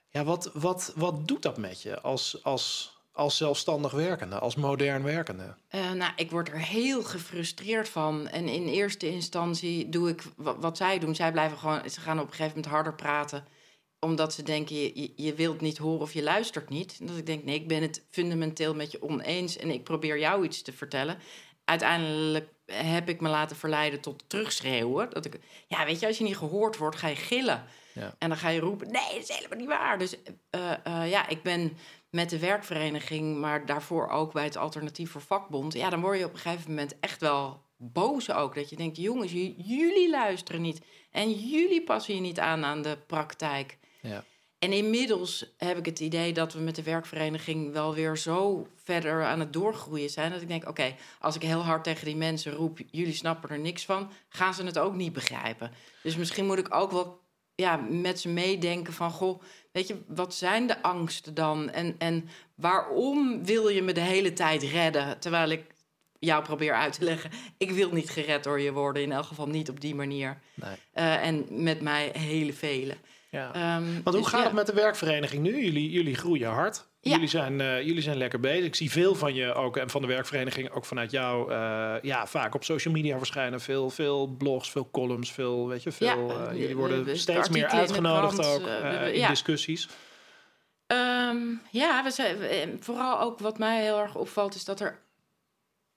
Ja, 0.09 0.23
wat, 0.23 0.49
wat, 0.53 0.93
wat 0.95 1.27
doet 1.27 1.41
dat 1.41 1.57
met 1.57 1.81
je 1.81 2.01
als, 2.01 2.43
als, 2.43 2.94
als 3.15 3.37
zelfstandig 3.37 3.91
werkende, 3.91 4.39
als 4.39 4.55
modern 4.55 5.03
werkende? 5.03 5.55
Eh, 5.67 5.91
nou, 5.91 6.11
ik 6.15 6.31
word 6.31 6.47
er 6.49 6.59
heel 6.59 7.03
gefrustreerd 7.03 7.89
van. 7.89 8.27
En 8.27 8.47
in 8.47 8.67
eerste 8.67 9.09
instantie 9.09 9.89
doe 9.89 10.09
ik 10.09 10.23
wa- 10.35 10.57
wat 10.57 10.77
zij 10.77 10.99
doen. 10.99 11.15
Zij 11.15 11.31
blijven 11.31 11.57
gewoon, 11.57 11.89
ze 11.89 11.99
gaan 11.99 12.19
op 12.19 12.25
een 12.25 12.33
gegeven 12.33 12.55
moment 12.55 12.73
harder 12.73 12.93
praten. 12.93 13.45
Omdat 13.99 14.33
ze 14.33 14.43
denken, 14.43 14.75
je, 14.75 15.13
je, 15.15 15.33
wilt 15.33 15.61
niet 15.61 15.77
horen 15.77 16.01
of 16.01 16.13
je 16.13 16.23
luistert 16.23 16.69
niet. 16.69 16.97
En 16.99 17.05
dat 17.05 17.17
ik 17.17 17.25
denk, 17.25 17.43
nee, 17.43 17.55
ik 17.55 17.67
ben 17.67 17.81
het 17.81 18.05
fundamenteel 18.09 18.75
met 18.75 18.91
je 18.91 19.01
oneens. 19.01 19.57
En 19.57 19.69
ik 19.69 19.83
probeer 19.83 20.19
jou 20.19 20.43
iets 20.43 20.61
te 20.61 20.73
vertellen. 20.73 21.17
Uiteindelijk 21.65 22.49
heb 22.65 23.09
ik 23.09 23.21
me 23.21 23.29
laten 23.29 23.55
verleiden 23.55 23.99
tot 24.01 24.23
terugschreeuwen. 24.27 25.09
Dat 25.09 25.25
ik, 25.25 25.39
ja, 25.67 25.85
weet 25.85 25.99
je, 25.99 26.07
als 26.07 26.17
je 26.17 26.23
niet 26.23 26.37
gehoord 26.37 26.77
wordt, 26.77 26.97
ga 26.97 27.07
je 27.07 27.15
gillen. 27.15 27.63
Ja. 27.93 28.15
En 28.17 28.29
dan 28.29 28.37
ga 28.37 28.49
je 28.49 28.59
roepen, 28.59 28.91
nee, 28.91 29.13
dat 29.13 29.29
is 29.29 29.35
helemaal 29.35 29.57
niet 29.57 29.67
waar. 29.67 29.97
Dus 29.97 30.15
eh, 30.49 30.71
eh, 30.83 31.09
ja, 31.09 31.27
ik 31.27 31.43
ben 31.43 31.77
met 32.15 32.29
de 32.29 32.39
werkvereniging, 32.39 33.37
maar 33.37 33.65
daarvoor 33.65 34.09
ook 34.09 34.33
bij 34.33 34.43
het 34.43 34.57
Alternatief 34.57 35.11
voor 35.11 35.21
Vakbond. 35.21 35.73
Ja, 35.73 35.89
dan 35.89 36.01
word 36.01 36.19
je 36.19 36.25
op 36.25 36.33
een 36.33 36.39
gegeven 36.39 36.69
moment 36.69 36.99
echt 36.99 37.21
wel 37.21 37.61
boos 37.77 38.31
ook. 38.31 38.55
Dat 38.55 38.69
je 38.69 38.75
denkt, 38.75 38.97
jongens, 38.97 39.31
jullie 39.57 40.09
luisteren 40.09 40.61
niet. 40.61 40.81
En 41.11 41.31
jullie 41.31 41.83
passen 41.83 42.15
je 42.15 42.21
niet 42.21 42.39
aan 42.39 42.65
aan 42.65 42.81
de 42.81 42.97
praktijk. 43.07 43.77
Ja. 44.01 44.23
En 44.59 44.71
inmiddels 44.73 45.53
heb 45.57 45.77
ik 45.77 45.85
het 45.85 45.99
idee 45.99 46.33
dat 46.33 46.53
we 46.53 46.59
met 46.59 46.75
de 46.75 46.83
werkvereniging 46.83 47.73
wel 47.73 47.93
weer 47.93 48.17
zo 48.17 48.67
verder 48.75 49.25
aan 49.25 49.39
het 49.39 49.53
doorgroeien 49.53 50.09
zijn. 50.09 50.31
Dat 50.31 50.41
ik 50.41 50.47
denk, 50.47 50.67
oké, 50.67 50.95
als 51.19 51.35
ik 51.35 51.41
heel 51.41 51.63
hard 51.63 51.83
tegen 51.83 52.05
die 52.05 52.15
mensen 52.15 52.51
roep, 52.51 52.79
jullie 52.91 53.13
snappen 53.13 53.49
er 53.49 53.59
niks 53.59 53.85
van, 53.85 54.11
gaan 54.29 54.53
ze 54.53 54.63
het 54.63 54.79
ook 54.79 54.93
niet 54.93 55.13
begrijpen. 55.13 55.71
Dus 56.03 56.15
misschien 56.15 56.45
moet 56.45 56.57
ik 56.57 56.73
ook 56.73 56.91
wel 56.91 57.23
ja, 57.55 57.75
met 57.75 58.19
ze 58.19 58.29
meedenken 58.29 58.93
van, 58.93 59.11
goh, 59.11 59.41
weet 59.75 59.87
je, 59.87 59.97
wat 60.07 60.35
zijn 60.35 60.67
de 60.67 60.81
angsten 60.81 61.33
dan? 61.33 61.71
En, 61.71 61.95
en 61.97 62.29
waarom 62.55 63.45
wil 63.45 63.67
je 63.67 63.81
me 63.81 63.93
de 63.93 63.99
hele 64.01 64.33
tijd 64.33 64.63
redden? 64.63 65.19
Terwijl 65.19 65.49
ik 65.49 65.63
jou 66.19 66.43
probeer 66.43 66.73
uit 66.73 66.93
te 66.93 67.03
leggen, 67.03 67.31
ik 67.57 67.71
wil 67.71 67.91
niet 67.91 68.09
gered 68.09 68.43
door 68.43 68.61
je 68.61 68.71
worden, 68.71 69.03
in 69.03 69.11
elk 69.11 69.25
geval 69.25 69.47
niet 69.47 69.69
op 69.69 69.81
die 69.81 69.95
manier. 69.95 70.37
Nee. 70.53 70.75
Eh, 70.93 71.27
en 71.27 71.45
met 71.49 71.81
mij 71.81 72.11
hele 72.13 72.53
vele. 72.53 72.95
Ja. 73.29 73.53
Ehm, 73.53 73.93
Want 74.03 74.03
hoe 74.03 74.13
dus 74.13 74.25
gaat 74.25 74.39
ja. 74.39 74.45
het 74.45 74.55
met 74.55 74.65
de 74.65 74.73
werkvereniging 74.73 75.43
nu? 75.43 75.63
Jullie, 75.63 75.89
jullie 75.89 76.15
groeien 76.15 76.49
hard. 76.49 76.87
Ja. 77.07 77.11
Jullie, 77.11 77.27
zijn, 77.27 77.61
eh, 77.61 77.81
jullie 77.81 78.01
zijn 78.01 78.17
lekker 78.17 78.39
bezig. 78.39 78.65
Ik 78.65 78.75
zie 78.75 78.91
veel 78.91 79.15
van 79.15 79.33
je 79.33 79.53
ook 79.53 79.77
en 79.77 79.89
van 79.89 80.01
de 80.01 80.07
werkvereniging, 80.07 80.69
ook 80.71 80.85
vanuit 80.85 81.11
jou, 81.11 81.51
eh, 81.51 81.93
ja, 82.01 82.27
vaak 82.27 82.55
op 82.55 82.63
social 82.63 82.93
media 82.93 83.17
verschijnen. 83.17 83.61
Veel, 83.61 83.89
veel 83.89 84.27
blogs, 84.27 84.71
veel 84.71 84.89
columns, 84.91 85.31
veel, 85.31 85.67
weet 85.67 85.83
je, 85.83 85.91
veel. 85.91 86.27
Ja, 86.29 86.47
eh, 86.49 86.57
jullie 86.59 86.75
worden 86.75 87.05
de- 87.05 87.11
de 87.11 87.17
steeds 87.17 87.49
meer 87.49 87.67
uitgenodigd 87.67 88.39
krant, 88.39 88.55
ook 88.55 88.65
we- 88.65 89.11
in 89.13 89.19
ja. 89.19 89.27
discussies. 89.29 89.87
Ehm, 90.87 91.37
ja, 91.71 92.03
we 92.03 92.11
zijn, 92.11 92.37
vooral 92.79 93.19
ook 93.21 93.39
wat 93.39 93.57
mij 93.57 93.81
heel 93.83 93.99
erg 93.99 94.15
opvalt, 94.15 94.55
is 94.55 94.65
dat 94.65 94.79
er 94.79 94.99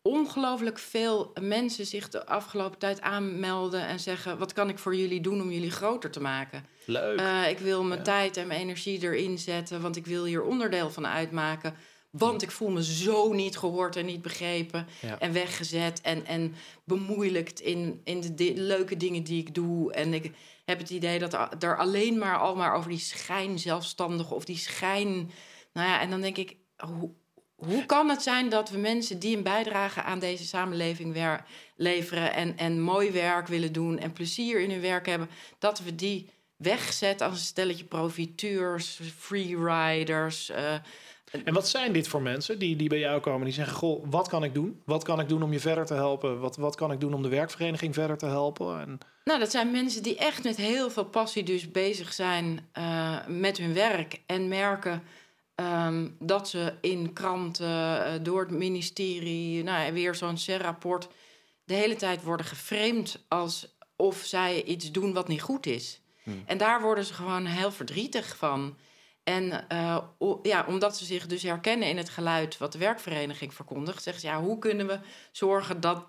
ongelooflijk 0.02 0.78
veel 0.78 1.32
mensen 1.40 1.86
zich 1.86 2.08
de 2.08 2.26
afgelopen 2.26 2.78
tijd 2.78 3.00
aanmelden 3.00 3.86
en 3.86 4.00
zeggen: 4.00 4.38
Wat 4.38 4.52
kan 4.52 4.68
ik 4.68 4.78
voor 4.78 4.96
jullie 4.96 5.20
doen 5.20 5.40
om 5.42 5.50
jullie 5.50 5.70
groter 5.70 6.10
te 6.10 6.20
maken? 6.20 6.64
Leuk. 6.86 7.18
Eh, 7.18 7.48
ik 7.48 7.58
wil 7.58 7.82
mijn 7.84 7.98
Ja. 7.98 8.04
tijd 8.04 8.36
en 8.36 8.46
mijn 8.46 8.60
energie 8.60 9.02
erin 9.02 9.38
zetten, 9.38 9.80
want 9.80 9.96
ik 9.96 10.06
wil 10.06 10.24
hier 10.24 10.42
onderdeel 10.42 10.90
van 10.90 11.06
uitmaken. 11.06 11.74
Want 12.10 12.42
ik 12.42 12.50
voel 12.50 12.70
me 12.70 12.84
zo 12.84 13.32
niet 13.32 13.58
gehoord 13.58 13.96
en 13.96 14.06
niet 14.06 14.22
begrepen 14.22 14.86
Ja. 15.00 15.18
en 15.18 15.32
weggezet 15.32 16.00
en, 16.00 16.26
en 16.26 16.54
bemoeilijkt 16.84 17.60
in, 17.60 18.00
in 18.04 18.20
de 18.20 18.34
di- 18.34 18.54
leuke 18.56 18.96
dingen 18.96 19.22
die 19.22 19.40
ik 19.40 19.54
doe. 19.54 19.92
En 19.92 20.14
ik 20.14 20.32
heb 20.64 20.78
het 20.78 20.90
idee 20.90 21.18
dat 21.18 21.62
er 21.62 21.78
alleen 21.78 22.18
maar 22.18 22.38
al 22.38 22.54
maar 22.56 22.74
over 22.74 22.90
die 22.90 22.98
schijn 22.98 23.58
zelfstandig 23.58 24.30
of 24.30 24.44
die 24.44 24.56
schijn. 24.58 25.30
Nou 25.72 25.88
ja, 25.88 26.00
en 26.00 26.10
dan 26.10 26.20
denk 26.20 26.36
ik, 26.36 26.56
hoe, 26.76 27.10
hoe 27.58 27.86
kan 27.86 28.08
het 28.08 28.22
zijn 28.22 28.48
dat 28.48 28.70
we 28.70 28.78
mensen 28.78 29.18
die 29.18 29.36
een 29.36 29.42
bijdrage 29.42 30.02
aan 30.02 30.18
deze 30.18 30.44
samenleving 30.44 31.38
leveren 31.76 32.32
en, 32.32 32.56
en 32.56 32.80
mooi 32.80 33.10
werk 33.10 33.46
willen 33.46 33.72
doen 33.72 33.98
en 33.98 34.12
plezier 34.12 34.60
in 34.60 34.70
hun 34.70 34.80
werk 34.80 35.06
hebben, 35.06 35.28
dat 35.58 35.80
we 35.80 35.94
die 35.94 36.28
wegzetten 36.56 37.26
als 37.26 37.38
een 37.38 37.44
stelletje 37.44 37.84
profiteurs, 37.84 39.00
freeriders. 39.16 40.50
eh 40.50 40.74
En 41.44 41.54
wat 41.54 41.68
zijn 41.68 41.92
dit 41.92 42.08
voor 42.08 42.22
mensen 42.22 42.58
die, 42.58 42.76
die 42.76 42.88
bij 42.88 42.98
jou 42.98 43.20
komen? 43.20 43.44
Die 43.44 43.54
zeggen, 43.54 43.76
goh, 43.76 44.04
wat 44.10 44.28
kan 44.28 44.44
ik 44.44 44.54
doen? 44.54 44.82
Wat 44.84 45.04
kan 45.04 45.20
ik 45.20 45.28
doen 45.28 45.42
om 45.42 45.52
je 45.52 45.60
verder 45.60 45.86
te 45.86 45.94
helpen? 45.94 46.40
Wat, 46.40 46.56
wat 46.56 46.74
kan 46.74 46.92
ik 46.92 47.00
doen 47.00 47.14
om 47.14 47.22
de 47.22 47.28
werkvereniging 47.28 47.94
verder 47.94 48.18
te 48.18 48.26
helpen? 48.26 48.80
En, 48.80 48.98
Nou, 49.24 49.38
dat 49.38 49.50
zijn 49.50 49.70
mensen 49.70 50.02
die 50.02 50.16
echt 50.16 50.44
met 50.44 50.56
heel 50.56 50.90
veel 50.90 51.04
passie 51.04 51.42
dus 51.42 51.70
bezig 51.70 52.12
zijn 52.12 52.68
eh, 52.72 53.26
met 53.26 53.58
hun 53.58 53.74
werk. 53.74 54.20
En 54.26 54.48
merken 54.48 55.02
Ehm, 55.58 56.08
dat 56.18 56.48
ze 56.48 56.74
in 56.80 57.12
kranten, 57.12 58.04
eh, 58.04 58.12
door 58.22 58.40
het 58.40 58.50
ministerie, 58.50 59.62
nou, 59.62 59.92
weer 59.92 60.14
zo'n 60.14 60.36
CER-rapport, 60.36 61.08
de 61.64 61.74
hele 61.74 61.96
tijd 61.96 62.22
worden 62.22 62.46
geframed 62.46 63.24
alsof 63.28 64.16
zij 64.24 64.62
iets 64.62 64.90
doen 64.90 65.12
wat 65.12 65.28
niet 65.28 65.42
goed 65.42 65.66
is. 65.66 66.00
Hmm. 66.22 66.42
En 66.46 66.58
daar 66.58 66.82
worden 66.82 67.04
ze 67.04 67.14
gewoon 67.14 67.46
heel 67.46 67.72
verdrietig 67.72 68.36
van. 68.36 68.76
En 69.24 69.66
uh, 69.72 69.98
ja, 70.42 70.64
omdat 70.68 70.96
ze 70.96 71.04
zich 71.04 71.26
dus 71.26 71.42
herkennen 71.42 71.88
in 71.88 71.96
het 71.96 72.08
geluid 72.08 72.58
wat 72.58 72.72
de 72.72 72.78
werkvereniging 72.78 73.54
verkondigt, 73.54 74.02
zeggen 74.02 74.22
ze 74.22 74.28
ja, 74.28 74.40
hoe 74.40 74.58
kunnen 74.58 74.86
we 74.86 74.98
zorgen 75.32 75.80
dat, 75.80 76.04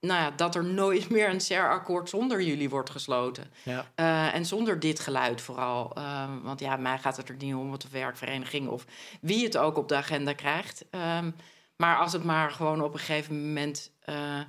nou 0.00 0.20
ja, 0.20 0.30
dat 0.30 0.54
er 0.54 0.64
nooit 0.64 1.08
meer 1.14 1.28
een 1.28 1.40
CER-akkoord 1.40 2.08
zonder 2.08 2.42
jullie 2.42 2.70
wordt 2.70 2.90
gesloten? 2.90 3.50
Ja. 3.62 3.86
Uh, 3.96 4.34
en 4.34 4.46
zonder 4.46 4.80
dit 4.80 5.00
geluid 5.00 5.40
vooral. 5.40 5.92
Uh, 5.98 6.24
want 6.42 6.60
ja, 6.60 6.76
mij 6.76 6.98
gaat 6.98 7.16
het 7.16 7.28
er 7.28 7.36
niet 7.38 7.54
om 7.54 7.70
wat 7.70 7.82
de 7.82 7.88
werkvereniging 7.90 8.68
of 8.68 8.84
wie 9.20 9.44
het 9.44 9.56
ook 9.56 9.76
op 9.76 9.88
de 9.88 9.96
agenda 9.96 10.32
krijgt. 10.32 10.84
Um, 10.90 11.34
maar 11.76 11.98
als 11.98 12.12
het 12.12 12.24
maar 12.24 12.50
gewoon 12.50 12.82
op 12.82 12.92
een 12.92 12.98
gegeven 12.98 13.46
moment 13.46 13.90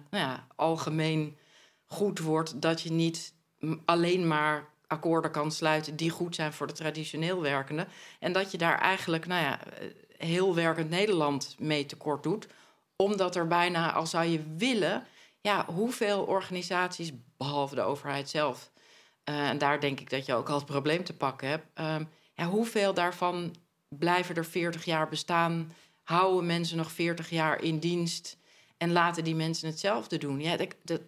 nou 0.10 0.23
ja, 0.23 0.47
algemeen 0.55 1.38
goed 1.86 2.19
wordt, 2.19 2.62
dat 2.62 2.81
je 2.81 2.91
niet 2.91 3.33
alleen 3.86 4.27
maar 4.27 4.69
akkoorden 4.88 5.31
kan 5.31 5.51
sluiten 5.51 5.95
die 5.95 6.10
goed 6.10 6.36
zijn 6.36 6.53
voor 6.53 6.67
de 6.67 6.73
traditioneel 6.73 7.41
werkende. 7.41 7.88
En 8.19 8.31
dat 8.31 8.51
je 8.51 8.57
daar 8.57 8.79
eigenlijk, 8.79 9.27
nou 9.27 9.43
ja, 9.43 9.60
heel 10.17 10.55
werkend 10.55 10.89
Nederland 10.89 11.55
mee 11.60 11.86
tekort 11.86 12.23
doet. 12.23 12.47
Omdat 12.95 13.36
er 13.36 13.47
bijna, 13.47 13.93
al 13.93 14.07
zou 14.07 14.25
je 14.25 14.43
willen, 14.57 15.03
ja, 15.47 15.65
hoeveel 15.65 16.23
organisaties, 16.23 17.12
behalve 17.38 17.75
de 17.75 17.81
overheid 17.81 18.29
zelf. 18.29 18.71
Uh, 19.29 19.49
en 19.49 19.57
daar 19.57 19.79
denk 19.79 19.99
ik 19.99 20.10
dat 20.10 20.25
je 20.25 20.33
ook 20.33 20.49
al 20.49 20.55
het 20.55 20.65
probleem 20.65 21.03
te 21.03 21.13
pakken 21.13 21.47
hebt. 21.47 21.79
Uh, 21.79 21.95
ja, 22.33 22.45
hoeveel 22.45 22.93
daarvan 22.93 23.55
blijven 23.89 24.36
er 24.36 24.45
40 24.45 24.86
jaar 24.86 25.10
bestaan? 25.10 25.73
Houden 26.03 26.45
mensen 26.45 26.77
nog 26.77 26.91
40 26.91 27.29
jaar 27.29 27.62
in 27.63 27.79
dienst? 27.79 28.38
En 28.77 28.91
laten 28.91 29.23
die 29.23 29.36
mensen 29.36 29.69
hetzelfde 29.69 30.17
doen? 30.17 30.39
Ja, 30.39 30.57
dat, 30.57 30.75
dat, 30.83 31.01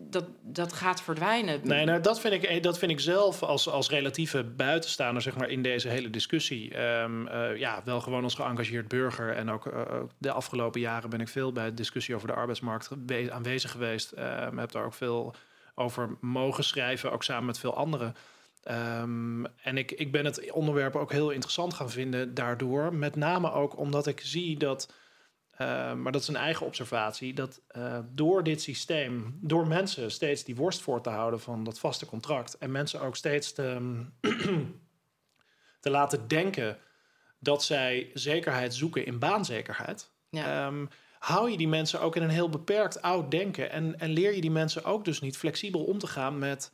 dat, 0.00 0.24
dat 0.42 0.72
gaat 0.72 1.02
verdwijnen. 1.02 1.60
Nee, 1.62 1.84
nou, 1.84 2.00
dat, 2.00 2.20
vind 2.20 2.34
ik, 2.34 2.42
eh, 2.42 2.62
dat 2.62 2.78
vind 2.78 2.90
ik 2.90 3.00
zelf 3.00 3.42
als, 3.42 3.68
als 3.68 3.90
relatieve 3.90 4.44
buitenstaander 4.44 5.22
zeg 5.22 5.36
maar, 5.36 5.48
in 5.48 5.62
deze 5.62 5.88
hele 5.88 6.10
discussie. 6.10 6.80
Um, 6.82 7.28
uh, 7.28 7.56
ja, 7.56 7.82
wel 7.84 8.00
gewoon 8.00 8.22
als 8.22 8.34
geëngageerd 8.34 8.88
burger. 8.88 9.36
En 9.36 9.50
ook 9.50 9.66
uh, 9.66 9.82
de 10.18 10.32
afgelopen 10.32 10.80
jaren 10.80 11.10
ben 11.10 11.20
ik 11.20 11.28
veel 11.28 11.52
bij 11.52 11.64
de 11.64 11.74
discussie 11.74 12.14
over 12.14 12.28
de 12.28 12.34
arbeidsmarkt 12.34 12.90
aanwezig 13.30 13.70
geweest. 13.70 14.12
Um, 14.18 14.58
heb 14.58 14.72
daar 14.72 14.84
ook 14.84 14.94
veel 14.94 15.34
over 15.74 16.16
mogen 16.20 16.64
schrijven, 16.64 17.12
ook 17.12 17.24
samen 17.24 17.46
met 17.46 17.58
veel 17.58 17.74
anderen. 17.74 18.14
Um, 19.00 19.46
en 19.62 19.76
ik, 19.76 19.92
ik 19.92 20.12
ben 20.12 20.24
het 20.24 20.50
onderwerp 20.50 20.96
ook 20.96 21.12
heel 21.12 21.30
interessant 21.30 21.74
gaan 21.74 21.90
vinden 21.90 22.34
daardoor. 22.34 22.94
Met 22.94 23.16
name 23.16 23.52
ook 23.52 23.78
omdat 23.78 24.06
ik 24.06 24.20
zie 24.20 24.56
dat 24.56 24.92
uh, 25.58 25.92
maar 25.92 26.12
dat 26.12 26.20
is 26.20 26.28
een 26.28 26.36
eigen 26.36 26.66
observatie. 26.66 27.34
Dat 27.34 27.60
uh, 27.76 27.98
door 28.10 28.42
dit 28.42 28.62
systeem, 28.62 29.38
door 29.40 29.66
mensen 29.66 30.10
steeds 30.10 30.44
die 30.44 30.56
worst 30.56 30.80
voor 30.80 31.00
te 31.00 31.10
houden 31.10 31.40
van 31.40 31.64
dat 31.64 31.78
vaste 31.78 32.06
contract. 32.06 32.58
En 32.58 32.70
mensen 32.70 33.00
ook 33.00 33.16
steeds 33.16 33.52
te, 33.52 34.00
te 35.80 35.90
laten 35.90 36.28
denken 36.28 36.78
dat 37.38 37.64
zij 37.64 38.10
zekerheid 38.14 38.74
zoeken 38.74 39.06
in 39.06 39.18
baanzekerheid. 39.18 40.10
Ja. 40.30 40.66
Um, 40.66 40.88
hou 41.18 41.50
je 41.50 41.56
die 41.56 41.68
mensen 41.68 42.00
ook 42.00 42.16
in 42.16 42.22
een 42.22 42.28
heel 42.28 42.48
beperkt 42.48 43.02
oud 43.02 43.30
denken. 43.30 43.70
En, 43.70 44.00
en 44.00 44.10
leer 44.10 44.34
je 44.34 44.40
die 44.40 44.50
mensen 44.50 44.84
ook 44.84 45.04
dus 45.04 45.20
niet 45.20 45.36
flexibel 45.36 45.84
om 45.84 45.98
te 45.98 46.06
gaan 46.06 46.38
met 46.38 46.72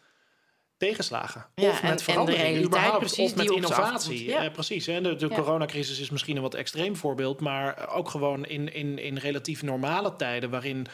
tegenslagen. 0.76 1.46
Ja, 1.54 1.70
of 1.70 1.82
met 1.82 2.02
verandering, 2.02 2.64
überhaupt. 2.64 2.98
Precies, 2.98 3.30
of 3.30 3.36
met 3.36 3.50
innovatie. 3.50 4.24
Ja. 4.24 4.50
precies. 4.50 4.86
Hè. 4.86 5.00
De, 5.00 5.14
de 5.14 5.28
coronacrisis 5.28 6.00
is 6.00 6.10
misschien 6.10 6.36
een 6.36 6.42
wat 6.42 6.54
extreem 6.54 6.96
voorbeeld... 6.96 7.40
maar 7.40 7.88
ook 7.94 8.08
gewoon 8.08 8.46
in, 8.46 8.72
in, 8.72 8.98
in 8.98 9.16
relatief 9.16 9.62
normale 9.62 10.16
tijden... 10.16 10.50
waarin 10.50 10.86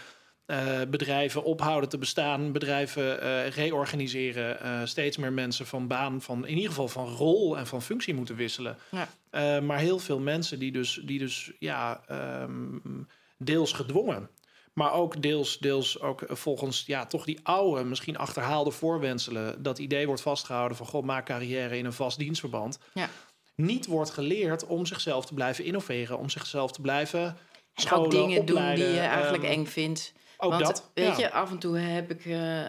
uh, 0.46 0.80
bedrijven 0.88 1.44
ophouden 1.44 1.88
te 1.88 1.98
bestaan, 1.98 2.52
bedrijven 2.52 3.24
uh, 3.24 3.48
reorganiseren... 3.48 4.88
Steeds 4.88 5.16
meer 5.16 5.32
mensen 5.32 5.66
van 5.66 5.86
baan, 5.86 6.22
van, 6.22 6.46
in 6.46 6.54
ieder 6.54 6.68
geval 6.68 6.88
van 6.88 7.06
rol 7.06 7.58
en 7.58 7.66
van 7.66 7.82
functie 7.82 8.14
moeten 8.14 8.36
wisselen. 8.36 8.78
Ja. 8.90 9.60
maar 9.60 9.78
heel 9.78 9.98
veel 9.98 10.18
mensen 10.18 10.58
die 10.58 10.72
dus, 10.72 11.00
die 11.04 11.18
dus 11.18 11.52
ja, 11.58 12.00
um, 12.42 13.08
deels 13.38 13.72
gedwongen 13.72 14.30
maar 14.72 14.92
ook 14.92 15.22
deels, 15.22 15.58
deels 15.58 16.00
ook 16.00 16.24
volgens 16.28 16.82
ja, 16.86 17.06
toch 17.06 17.24
die 17.24 17.40
oude, 17.42 17.84
misschien 17.84 18.18
achterhaalde 18.18 18.70
voorwenselen. 18.70 19.62
Dat 19.62 19.78
idee 19.78 20.06
wordt 20.06 20.22
vastgehouden 20.22 20.76
van 20.76 20.86
god, 20.86 21.04
maak 21.04 21.26
carrière 21.26 21.78
in 21.78 21.84
een 21.84 21.92
vast 21.92 22.18
dienstverband. 22.18 22.78
Ja. 22.94 23.08
Niet 23.54 23.86
wordt 23.86 24.10
geleerd 24.10 24.66
om 24.66 24.86
zichzelf 24.86 25.26
te 25.26 25.34
blijven 25.34 25.64
innoveren, 25.64 26.18
om 26.18 26.28
zichzelf 26.28 26.72
te 26.72 26.80
blijven 26.80 27.36
scholen, 27.74 28.04
ook 28.04 28.10
dingen 28.10 28.40
opleiden, 28.40 28.76
doen 28.76 28.84
die 28.84 28.94
je 28.94 29.00
eigenlijk 29.00 29.42
um, 29.42 29.50
eng 29.50 29.66
vindt. 29.66 30.12
Ook 30.36 30.50
Want, 30.50 30.64
dat. 30.64 30.90
Weet 30.94 31.16
je, 31.16 31.30
af 31.30 31.50
en 31.50 31.58
toe 31.58 31.78
heb 31.78 32.10
ik, 32.10 32.24
uh, 32.24 32.60
uh, 32.60 32.68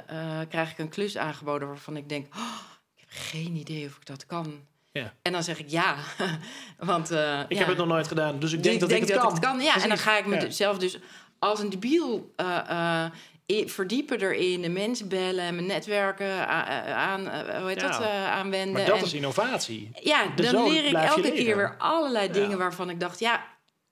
krijg 0.49 0.71
ik 0.71 0.77
een 0.77 0.89
klus 0.89 1.17
aangeboden 1.17 1.67
waarvan 1.67 1.97
ik 1.97 2.09
denk: 2.09 2.35
oh, 2.35 2.59
ik 2.95 2.99
heb 2.99 3.09
geen 3.11 3.55
idee 3.55 3.85
of 3.85 3.95
ik 3.95 4.05
dat 4.05 4.25
kan. 4.25 4.65
Ja. 4.91 5.13
En 5.21 5.31
dan 5.31 5.43
zeg 5.43 5.59
ik 5.59 5.69
ja. 5.69 5.95
Want, 6.77 7.11
uh, 7.11 7.39
ik 7.39 7.51
ja. 7.51 7.57
heb 7.57 7.67
het 7.67 7.77
nog 7.77 7.87
nooit 7.87 8.07
gedaan, 8.07 8.39
dus 8.39 8.51
ik 8.51 8.63
denk, 8.63 8.79
dat, 8.79 8.89
denk 8.89 9.01
ik 9.01 9.07
het 9.07 9.17
dat 9.17 9.25
kan. 9.25 9.33
Het 9.33 9.43
kan. 9.43 9.55
Ja, 9.55 9.63
Precies. 9.63 9.83
en 9.83 9.89
dan 9.89 9.97
ga 9.97 10.17
ik 10.17 10.25
mezelf 10.25 10.77
dus 10.77 10.97
als 11.41 11.59
een 11.59 11.69
debiel 11.69 12.33
uh, 12.37 13.09
uh, 13.47 13.67
verdiepen 13.67 14.21
erin, 14.21 14.61
de 14.61 14.69
mensen 14.69 15.07
bellen 15.07 15.43
en 15.43 15.55
mijn 15.55 15.67
netwerken 15.67 16.47
aan, 16.47 17.21
uh, 17.21 17.57
hoe 17.59 17.67
heet 17.67 17.81
ja. 17.81 17.87
dat, 17.87 18.01
aanwenden. 18.07 18.73
Maar 18.73 18.85
dat 18.85 18.97
en, 18.97 19.03
is 19.03 19.13
innovatie. 19.13 19.91
Ja, 20.01 20.27
dan 20.35 20.63
leer 20.63 20.85
ik 20.85 20.93
elke 20.93 21.31
keer 21.31 21.55
weer 21.55 21.75
allerlei 21.77 22.31
dingen 22.31 22.49
ja. 22.49 22.57
waarvan 22.57 22.89
ik 22.89 22.99
dacht, 22.99 23.19
ja, 23.19 23.47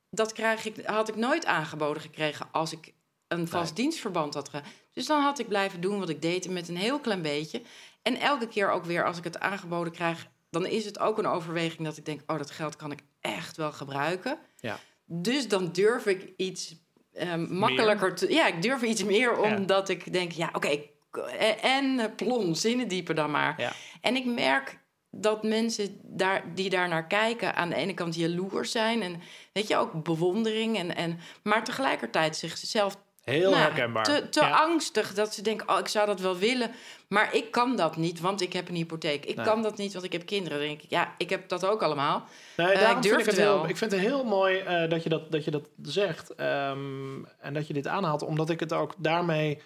dat 0.10 0.34
krijg 0.34 0.66
ik, 0.66 0.86
had 0.86 1.10
ik 1.10 1.16
nooit 1.16 1.46
aangeboden 1.46 2.02
gekregen 2.02 2.48
als 2.52 2.72
ik 2.72 2.94
een 3.28 3.48
vast 3.48 3.76
nee. 3.76 3.84
dienstverband 3.84 4.34
had 4.34 4.50
gehad. 4.50 4.66
Dus 4.94 5.06
dan 5.06 5.22
had 5.22 5.40
ik 5.40 5.48
blijven 5.48 5.82
doen 5.82 6.00
wat 6.00 6.10
ik 6.10 6.22
deed 6.22 6.50
met 6.50 6.70
een 6.70 6.78
heel 6.78 7.00
klein 7.00 7.22
beetje. 7.22 7.62
En 8.02 8.20
elke 8.20 8.48
keer 8.48 8.72
ook 8.72 8.86
weer 8.86 9.06
als 9.06 9.18
ik 9.18 9.24
het 9.24 9.40
aangeboden 9.40 9.94
krijg, 9.94 10.28
dan 10.50 10.66
is 10.66 10.86
het 10.86 11.00
ook 11.00 11.18
een 11.18 11.28
overweging 11.28 11.88
dat 11.88 11.98
ik 11.98 12.06
denk, 12.06 12.22
oh, 12.28 12.38
dat 12.38 12.52
geld 12.52 12.76
kan 12.76 12.92
ik 12.92 13.00
echt 13.22 13.58
wel 13.58 13.72
gebruiken. 13.72 14.38
Ja. 14.60 14.80
Dus 15.06 15.48
dan 15.48 15.72
durf 15.72 16.06
ik 16.06 16.34
iets 16.38 16.76
um, 17.22 17.54
makkelijker 17.54 18.16
te, 18.16 18.34
Ja, 18.34 18.48
ik 18.48 18.62
durf 18.62 18.82
iets 18.82 19.04
meer 19.04 19.38
omdat 19.38 19.88
ja. 19.88 19.94
ik 19.94 20.14
denk, 20.14 20.32
ja, 20.32 20.50
oké, 20.54 20.80
okay, 21.12 21.56
en 21.62 22.14
plom, 22.16 22.54
zinnen 22.54 22.88
dieper 22.88 23.16
dan 23.16 23.32
maar. 23.32 23.54
Ja. 23.58 23.72
En 24.02 24.16
ik 24.16 24.26
merk 24.26 24.80
dat 25.12 25.44
mensen 25.44 26.00
daar, 26.04 26.44
die 26.54 26.70
daar 26.70 26.88
naar 26.88 27.08
kijken 27.08 27.56
aan 27.56 27.70
de 27.70 27.76
ene 27.76 27.94
kant 27.94 28.16
jaloers 28.16 28.72
zijn 28.72 29.02
en 29.02 29.22
weet 29.54 29.68
je 29.68 29.78
ook 29.78 30.04
bewondering 30.04 30.78
en, 30.78 30.96
en 30.96 31.20
maar 31.44 31.64
tegelijkertijd 31.64 32.36
zichzelf 32.36 32.98
Heel 33.30 33.52
nou, 33.52 33.62
herkenbaar. 33.62 34.04
Te, 34.04 34.30
te 34.30 34.42
ja. 34.42 34.50
angstig 34.50 35.14
dat 35.14 35.34
ze 35.34 35.42
denken: 35.42 35.70
oh, 35.70 35.80
ik 35.80 35.88
zou 35.88 36.06
dat 36.06 36.20
wel 36.20 36.38
willen, 36.38 36.72
maar 37.08 37.36
ik 37.36 37.52
kan 37.52 37.76
dat 37.76 37.98
niet, 37.98 38.20
want 38.20 38.42
ik 38.42 38.54
heb 38.54 38.70
een 38.70 38.76
hypotheek. 38.76 39.26
Ik 39.26 39.36
nee. 39.36 39.46
kan 39.46 39.62
dat 39.62 39.78
niet, 39.78 39.94
want 39.94 40.06
ik 40.06 40.12
heb 40.12 40.26
kinderen. 40.26 40.58
Dan 40.58 40.68
denk 40.68 40.82
ik: 40.82 40.90
ja, 40.90 41.14
ik 41.18 41.30
heb 41.30 41.50
dat 41.50 41.66
ook 41.66 41.82
allemaal. 41.84 42.28
Nee, 42.58 42.76
uh, 42.76 42.90
ik 42.90 43.02
durf 43.02 43.04
vind 43.04 43.20
ik 43.20 43.26
het 43.26 43.36
wel. 43.36 43.60
Heel, 43.60 43.70
ik 43.70 43.78
vind 43.78 43.92
het 43.92 44.02
heel 44.02 44.24
mooi 44.24 44.62
uh, 44.62 44.90
dat, 44.90 45.04
je 45.04 45.10
dat, 45.10 45.32
dat 45.32 45.44
je 45.44 45.52
dat 45.52 45.70
zegt 45.82 46.40
um, 46.40 47.28
en 47.40 47.54
dat 47.54 47.68
je 47.68 47.74
dit 47.74 47.88
aanhaalt, 47.88 48.24
omdat 48.24 48.50
ik 48.50 48.60
het 48.60 48.74
ook 48.74 48.94
daarmee 48.98 49.62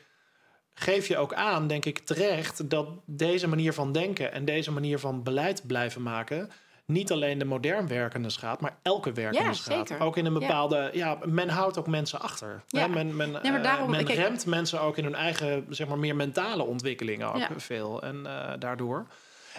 geef 0.74 1.08
je 1.08 1.18
ook 1.18 1.34
aan, 1.34 1.68
denk 1.68 1.86
ik 1.86 2.00
terecht, 2.00 2.70
dat 2.70 2.88
deze 3.06 3.48
manier 3.48 3.74
van 3.74 3.92
denken 3.92 4.32
en 4.32 4.46
deze 4.46 4.72
manier 4.72 5.00
van 5.00 5.24
beleid 5.24 5.68
blijven 5.68 6.02
maken 6.02 6.52
niet 6.86 7.12
alleen 7.12 7.38
de 7.38 7.46
modern 7.46 7.88
werkende 7.88 8.30
schaadt, 8.30 8.62
maar 8.62 8.78
elke 8.82 9.12
werkende 9.12 9.48
ja, 9.48 9.54
schaadt. 9.54 9.88
Zeker. 9.88 10.06
Ook 10.06 10.18
in 10.18 10.26
een 10.26 10.34
bepaalde. 10.34 10.76
Ja. 10.76 10.90
ja. 10.94 11.20
men 11.26 11.50
houdt 11.50 11.78
ook 11.78 11.88
mensen 11.88 12.20
achter. 12.20 12.64
Ja. 12.68 12.88
Men, 12.88 13.16
men, 13.16 13.32
nee, 13.32 13.60
daarom, 13.60 13.90
uh, 13.90 13.96
men 13.96 14.06
kijk, 14.06 14.18
remt 14.18 14.46
mensen 14.46 14.82
ook 14.82 14.98
in 14.98 15.04
hun 15.04 15.16
eigen, 15.16 15.66
zeg 15.70 15.88
maar, 15.88 16.00
meer 16.00 16.16
mentale 16.16 16.64
ontwikkelingen 16.64 17.34
ook 17.34 17.48
veel. 17.58 18.02
En 18.02 18.16
uh, 18.26 18.54
daardoor. 18.60 19.08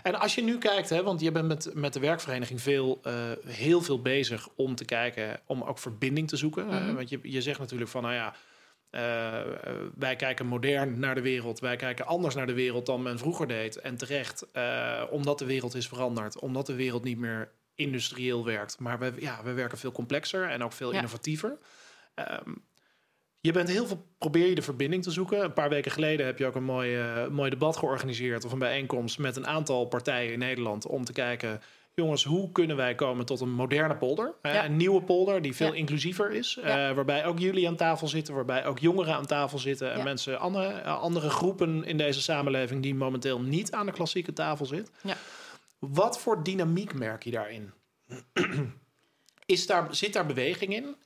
En 0.03 0.21
als 0.21 0.35
je 0.35 0.43
nu 0.43 0.59
kijkt, 0.59 0.91
hè, 0.91 1.03
want 1.03 1.21
je 1.21 1.33
bent 1.33 1.49
met, 1.49 1.71
met 1.75 1.93
de 1.93 2.01
werkvereniging 2.01 2.63
veel, 2.63 3.01
uh, 3.07 3.13
heel 3.47 3.83
veel 3.83 4.03
bezig 4.03 4.49
om 4.57 4.75
te 4.75 4.85
kijken, 4.85 5.41
om 5.47 5.63
ook 5.63 5.79
verbinding 5.79 6.29
te 6.29 6.37
zoeken. 6.37 6.65
Mm 6.65 6.71
-hmm. 6.71 6.95
want 6.95 7.09
je, 7.09 7.19
je 7.23 7.43
zegt 7.43 7.59
natuurlijk 7.59 7.91
van, 7.91 8.03
nou 8.03 8.15
ja. 8.15 8.35
Uh, 8.95 9.41
wij 9.95 10.17
kijken 10.17 10.47
modern 10.47 10.99
naar 10.99 11.15
de 11.15 11.21
wereld. 11.21 11.61
Wij 11.61 11.77
kijken 11.77 12.07
anders 12.07 12.35
naar 12.35 12.47
de 12.47 12.55
wereld 12.55 12.87
dan 12.87 13.03
men 13.03 13.19
vroeger 13.19 13.47
deed. 13.47 13.77
En 13.77 13.97
terecht, 13.97 14.47
uh, 14.53 15.03
omdat 15.11 15.39
de 15.39 15.45
wereld 15.45 15.75
is 15.75 15.89
veranderd. 15.89 16.39
Omdat 16.39 16.67
de 16.67 16.75
wereld 16.75 17.05
niet 17.05 17.19
meer 17.19 17.51
industrieel 17.75 18.45
werkt. 18.45 18.79
Maar 18.79 18.99
we, 18.99 19.13
ja, 19.19 19.41
we 19.45 19.53
werken 19.53 19.79
veel 19.79 19.93
complexer 19.93 20.49
en 20.49 20.63
ook 20.63 20.73
veel 20.73 20.91
ja. 20.91 20.97
innovatiever. 20.97 21.59
Um, 22.15 22.65
je 23.41 23.53
bent 23.53 23.69
heel 23.69 23.87
veel, 23.87 24.07
probeer 24.19 24.49
je 24.49 24.55
de 24.55 24.63
verbinding 24.63 25.03
te 25.03 25.11
zoeken. 25.11 25.45
Een 25.45 25.53
paar 25.53 25.69
weken 25.69 25.91
geleden 25.91 26.27
heb 26.27 26.39
je 26.39 26.47
ook 26.47 26.55
een 26.55 26.65
mooi, 26.65 26.99
uh, 26.99 27.29
mooi 27.29 27.51
debat 27.51 27.77
georganiseerd... 27.77 28.45
of 28.45 28.53
een 28.53 28.59
bijeenkomst 28.59 29.19
met 29.19 29.37
een 29.37 29.47
aantal 29.47 29.87
partijen 29.87 30.33
in 30.33 30.39
Nederland... 30.39 30.87
om 30.87 31.05
te 31.05 31.13
kijken 31.13 31.61
jongens, 31.95 32.25
hoe 32.25 32.53
kunnen 32.53 32.77
wij 32.77 32.95
komen 32.95 33.27
tot 33.27 33.41
een 33.41 33.53
moderne 33.53 33.97
polder? 33.97 34.35
Ja. 34.43 34.65
Een 34.65 34.77
nieuwe 34.77 35.03
polder 35.03 35.43
die 35.43 35.55
veel 35.55 35.73
ja. 35.73 35.75
inclusiever 35.75 36.33
is. 36.33 36.59
Ja. 36.63 36.89
Uh, 36.89 36.95
waarbij 36.95 37.27
ook 37.27 37.39
jullie 37.39 37.69
aan 37.69 37.77
tafel 37.77 38.09
zitten, 38.09 38.35
waarbij 38.35 38.67
ook 38.67 38.79
jongeren 38.79 39.15
aan 39.15 39.27
tafel 39.27 39.59
zitten. 39.59 39.93
En 39.93 40.05
mensen, 40.05 40.39
andere, 40.41 40.83
andere 40.83 41.31
groepen 41.31 41.85
in 41.85 41.97
deze 41.97 42.23
samenleving 42.23 42.83
die 42.83 42.95
momenteel 42.95 43.41
niet 43.41 43.73
aan 43.73 43.87
de 43.87 43.93
klassieke 43.93 44.33
tafel 44.33 44.67
zitten. 44.67 44.95
Wat 45.79 46.19
voor 46.19 46.43
dynamiek 46.43 46.95
merk 46.95 47.25
je 47.25 47.31
daarin? 47.31 47.73
is 49.47 49.67
daar, 49.67 49.95
zit 49.95 50.13
daar 50.13 50.27
beweging 50.27 50.75
in? 50.75 50.97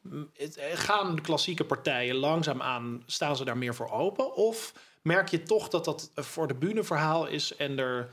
Gaan 0.74 1.16
de 1.16 1.22
klassieke 1.22 1.64
partijen 1.64 2.16
langzaamaan, 2.16 3.02
staan 3.06 3.36
ze 3.36 3.44
daar 3.44 3.58
meer 3.58 3.74
voor 3.74 3.90
open? 3.90 4.34
Of 4.34 4.74
merk 5.02 5.28
je 5.28 5.42
toch 5.42 5.68
dat 5.68 5.84
dat 5.84 6.10
voor 6.14 6.48
de 6.48 6.54
bühne 6.54 6.84
verhaal 6.84 7.26
is 7.26 7.56
en 7.56 7.78
er, 7.78 8.10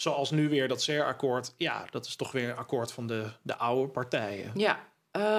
zoals 0.00 0.30
nu 0.30 0.48
weer 0.48 0.68
dat 0.68 0.82
CER-akkoord, 0.82 1.54
ja, 1.56 1.84
dat 1.90 2.06
is 2.06 2.16
toch 2.16 2.32
weer 2.32 2.48
een 2.48 2.56
akkoord 2.56 2.92
van 2.92 3.06
de, 3.06 3.30
de 3.42 3.56
oude 3.56 3.92
partijen? 3.92 4.52
Ja, 4.54 4.88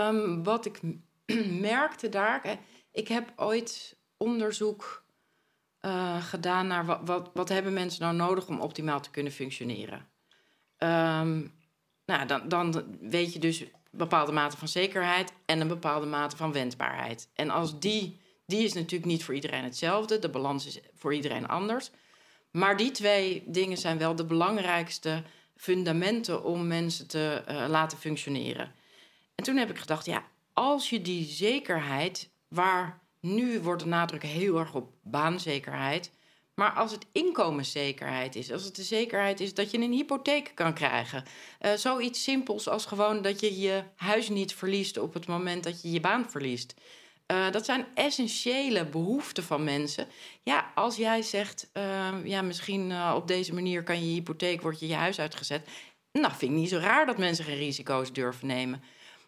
um, 0.08 0.44
wat 0.44 0.66
ik 0.66 0.80
merkte 1.70 2.10
daar, 2.10 2.58
ik 2.92 3.08
heb 3.08 3.34
ooit 3.36 3.98
onderzoek 4.18 5.04
uh, 5.82 6.24
gedaan 6.24 6.68
naar 6.68 6.86
wat, 6.86 7.00
wat, 7.06 7.30
wat, 7.34 7.50
hebben 7.50 7.74
mensen 7.74 8.02
nou 8.02 8.16
nodig 8.16 8.48
om 8.48 8.60
optimaal 8.60 9.02
te 9.02 9.12
kunnen 9.12 9.32
functioneren. 9.32 10.08
Um, 10.78 11.54
nou, 12.06 12.26
dan, 12.28 12.50
dan 12.50 12.98
weet 13.02 13.34
je 13.34 13.40
dus 13.40 13.60
een 13.60 13.72
bepaalde 13.92 14.32
mate 14.32 14.58
van 14.58 14.68
zekerheid 14.68 15.34
en 15.46 15.62
een 15.62 15.68
bepaalde 15.68 16.06
mate 16.06 16.38
van 16.38 16.52
wendbaarheid. 16.52 17.30
En 17.34 17.50
als 17.50 17.80
die, 17.80 18.20
die 18.46 18.64
is 18.64 18.74
natuurlijk 18.74 19.12
niet 19.12 19.24
voor 19.24 19.36
iedereen 19.36 19.64
hetzelfde, 19.64 20.20
de 20.20 20.30
balans 20.30 20.66
is 20.66 20.80
voor 20.94 21.14
iedereen 21.14 21.48
anders. 21.48 21.92
Maar 22.52 22.78
die 22.78 22.92
twee 22.92 23.44
dingen 23.46 23.78
zijn 23.78 23.98
wel 23.98 24.16
de 24.16 24.26
belangrijkste 24.26 25.24
fundamenten 25.56 26.44
om 26.44 26.68
mensen 26.68 27.08
te 27.08 27.44
uh, 27.50 27.66
laten 27.70 27.98
functioneren. 27.98 28.72
En 29.36 29.44
toen 29.44 29.58
heb 29.58 29.70
ik 29.70 29.78
gedacht, 29.78 30.06
ja, 30.06 30.24
als 30.54 30.90
je 30.90 31.02
die 31.02 31.26
zekerheid, 31.26 32.30
waar 32.48 33.00
nu 33.20 33.60
wordt 33.60 33.84
de 33.84 33.90
nadruk 33.90 34.24
heel 34.24 34.60
erg 34.60 34.74
op 34.74 34.94
baanzekerheid, 35.02 36.12
maar 36.54 36.72
als 36.72 36.92
het 36.92 37.06
inkomenszekerheid 37.12 38.36
is, 38.36 38.52
als 38.52 38.64
het 38.64 38.76
de 38.76 38.84
zekerheid 38.84 39.40
is 39.40 39.54
dat 39.54 39.72
je 39.72 39.78
een 39.78 39.92
hypotheek 39.92 40.52
kan 40.56 40.74
krijgen, 40.74 41.24
uh, 41.62 41.72
zoiets 41.74 42.24
simpels 42.24 42.68
als 42.68 42.86
gewoon 42.86 43.22
dat 43.22 43.40
je 43.40 43.60
je 43.60 43.84
huis 43.96 44.30
niet 44.30 44.56
verliest 44.56 44.98
op 44.98 45.14
het 45.14 45.28
moment 45.28 45.64
dat 45.64 45.82
je 45.82 45.92
je 45.92 46.00
baan 46.00 46.30
verliest. 46.30 46.74
Uh, 47.32 47.52
dat 47.52 47.66
zijn 47.66 47.86
essentiële 47.94 48.86
behoeften 48.86 49.44
van 49.44 49.64
mensen. 49.64 50.08
Ja, 50.44 50.72
als 50.76 50.96
jij 50.96 51.22
zegt, 51.22 51.70
uh, 51.74 52.10
ja, 52.24 52.42
misschien 52.42 52.94
op 53.14 53.28
deze 53.28 53.54
manier 53.54 53.84
kan 53.84 54.06
je 54.06 54.14
hypotheek, 54.14 54.62
wordt 54.62 54.80
je 54.80 54.88
je 54.88 54.94
huis 54.94 55.20
uitgezet. 55.20 55.68
Nou, 56.12 56.34
vind 56.34 56.52
ik 56.52 56.58
niet 56.58 56.70
zo 56.70 56.78
raar 56.78 57.06
dat 57.06 57.18
mensen 57.18 57.46
geen 57.46 57.58
risico's 57.58 58.14
durven 58.14 58.48
nemen. 58.48 58.84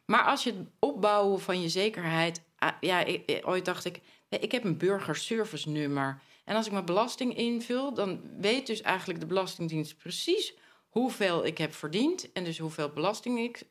Maar 0.06 0.24
als 0.24 0.44
je 0.44 0.52
het 0.52 0.68
opbouwen 0.80 1.42
van 1.42 1.62
je 1.62 1.70
zekerheid. 1.70 2.42
Ah, 2.58 2.72
ja, 2.80 3.00
ik, 3.00 3.42
ooit 3.44 3.66
dacht 3.66 3.86
ik, 3.86 4.00
ik 4.30 4.52
heb 4.52 4.64
een 4.64 4.78
burgerservice 4.78 5.70
nummer. 5.70 6.22
En 6.46 6.56
als 6.56 6.66
ik 6.66 6.72
mijn 6.72 6.86
belasting 6.86 7.38
invul, 7.38 7.94
dan 7.94 8.22
weet 8.40 8.68
dus 8.68 8.82
eigenlijk 8.82 9.20
de 9.20 9.26
Belastingdienst 9.26 9.98
precies 9.98 10.54
hoeveel 10.90 11.46
ik 11.46 11.58
heb 11.58 11.74
verdiend 11.74 12.32
en 12.32 12.44
dus 12.44 12.58
hoeveel 12.58 12.90
belasting 12.90 13.40
ik. 13.40 13.64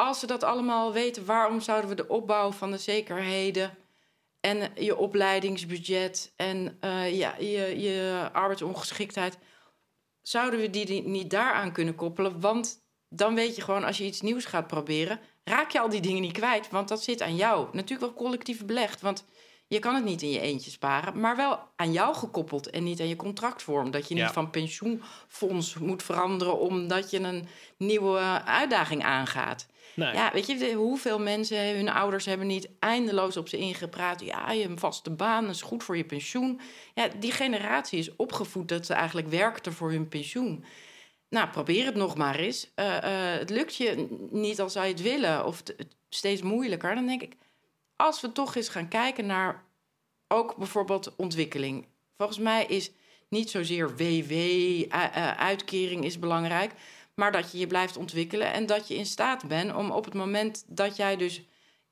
Als 0.00 0.18
ze 0.18 0.26
dat 0.26 0.42
allemaal 0.42 0.92
weten, 0.92 1.24
waarom 1.24 1.60
zouden 1.60 1.90
we 1.90 1.96
de 1.96 2.08
opbouw 2.08 2.52
van 2.52 2.70
de 2.70 2.78
zekerheden 2.78 3.76
en 4.40 4.72
je 4.74 4.96
opleidingsbudget 4.96 6.32
en 6.36 6.78
uh, 6.80 7.18
ja, 7.18 7.34
je, 7.38 7.80
je 7.80 8.28
arbeidsongeschiktheid, 8.32 9.38
zouden 10.22 10.60
we 10.60 10.70
die 10.70 11.02
niet 11.02 11.30
daaraan 11.30 11.72
kunnen 11.72 11.94
koppelen? 11.94 12.40
Want 12.40 12.82
dan 13.08 13.34
weet 13.34 13.56
je 13.56 13.62
gewoon, 13.62 13.84
als 13.84 13.98
je 13.98 14.04
iets 14.04 14.20
nieuws 14.20 14.44
gaat 14.44 14.66
proberen, 14.66 15.20
raak 15.44 15.70
je 15.70 15.80
al 15.80 15.88
die 15.88 16.00
dingen 16.00 16.22
niet 16.22 16.32
kwijt, 16.32 16.70
want 16.70 16.88
dat 16.88 17.02
zit 17.02 17.22
aan 17.22 17.36
jou. 17.36 17.68
Natuurlijk 17.72 18.00
wel 18.00 18.24
collectief 18.24 18.64
belegd, 18.64 19.00
want 19.00 19.24
je 19.68 19.78
kan 19.78 19.94
het 19.94 20.04
niet 20.04 20.22
in 20.22 20.30
je 20.30 20.40
eentje 20.40 20.70
sparen, 20.70 21.20
maar 21.20 21.36
wel 21.36 21.58
aan 21.76 21.92
jou 21.92 22.14
gekoppeld 22.14 22.70
en 22.70 22.82
niet 22.82 23.00
aan 23.00 23.08
je 23.08 23.16
contractvorm. 23.16 23.90
Dat 23.90 24.08
je 24.08 24.14
niet 24.14 24.24
van 24.24 24.50
pensioenfonds 24.50 25.74
moet 25.78 26.02
veranderen 26.02 26.58
omdat 26.58 27.10
je 27.10 27.20
een 27.20 27.48
nieuwe 27.76 28.42
uitdaging 28.44 29.04
aangaat. 29.04 29.66
Ja, 29.94 30.30
weet 30.32 30.46
je, 30.46 30.72
hoeveel 30.72 31.18
mensen, 31.18 31.76
hun 31.76 31.88
ouders 31.88 32.24
hebben 32.24 32.46
niet 32.46 32.68
eindeloos 32.78 33.36
op 33.36 33.48
ze 33.48 33.56
ingepraat. 33.56 34.20
Ja, 34.20 34.50
je 34.50 34.60
hebt 34.60 34.72
een 34.72 34.78
vaste 34.78 35.10
baan, 35.10 35.46
dat 35.46 35.54
is 35.54 35.62
goed 35.62 35.84
voor 35.84 35.96
je 35.96 36.04
pensioen. 36.04 36.60
Ja, 36.94 37.08
die 37.18 37.32
generatie 37.32 37.98
is 37.98 38.16
opgevoed 38.16 38.68
dat 38.68 38.86
ze 38.86 38.94
eigenlijk 38.94 39.28
werkten 39.28 39.72
voor 39.72 39.90
hun 39.90 40.08
pensioen. 40.08 40.64
Nou, 41.28 41.48
probeer 41.48 41.84
het 41.84 41.94
nog 41.94 42.16
maar 42.16 42.36
eens. 42.36 42.70
Uh, 42.76 42.86
uh, 42.86 43.00
het 43.38 43.50
lukt 43.50 43.76
je 43.76 44.06
niet 44.30 44.60
als 44.60 44.72
je 44.72 44.78
het 44.78 45.02
willen, 45.02 45.46
of 45.46 45.62
steeds 46.08 46.42
moeilijker. 46.42 46.94
Dan 46.94 47.06
denk 47.06 47.22
ik, 47.22 47.36
als 47.96 48.20
we 48.20 48.32
toch 48.32 48.56
eens 48.56 48.68
gaan 48.68 48.88
kijken 48.88 49.26
naar 49.26 49.64
ook 50.28 50.56
bijvoorbeeld 50.56 51.16
ontwikkeling. 51.16 51.86
Volgens 52.16 52.38
mij 52.38 52.64
is 52.64 52.90
niet 53.28 53.50
zozeer 53.50 53.96
WW-uitkering 53.96 56.04
is 56.04 56.18
belangrijk, 56.18 56.72
maar 57.18 57.32
dat 57.32 57.52
je 57.52 57.58
je 57.58 57.66
blijft 57.66 57.96
ontwikkelen 57.96 58.52
en 58.52 58.66
dat 58.66 58.88
je 58.88 58.94
in 58.94 59.06
staat 59.06 59.48
bent 59.48 59.74
om 59.74 59.90
op 59.90 60.04
het 60.04 60.14
moment 60.14 60.64
dat 60.66 60.96
jij 60.96 61.16
dus 61.16 61.42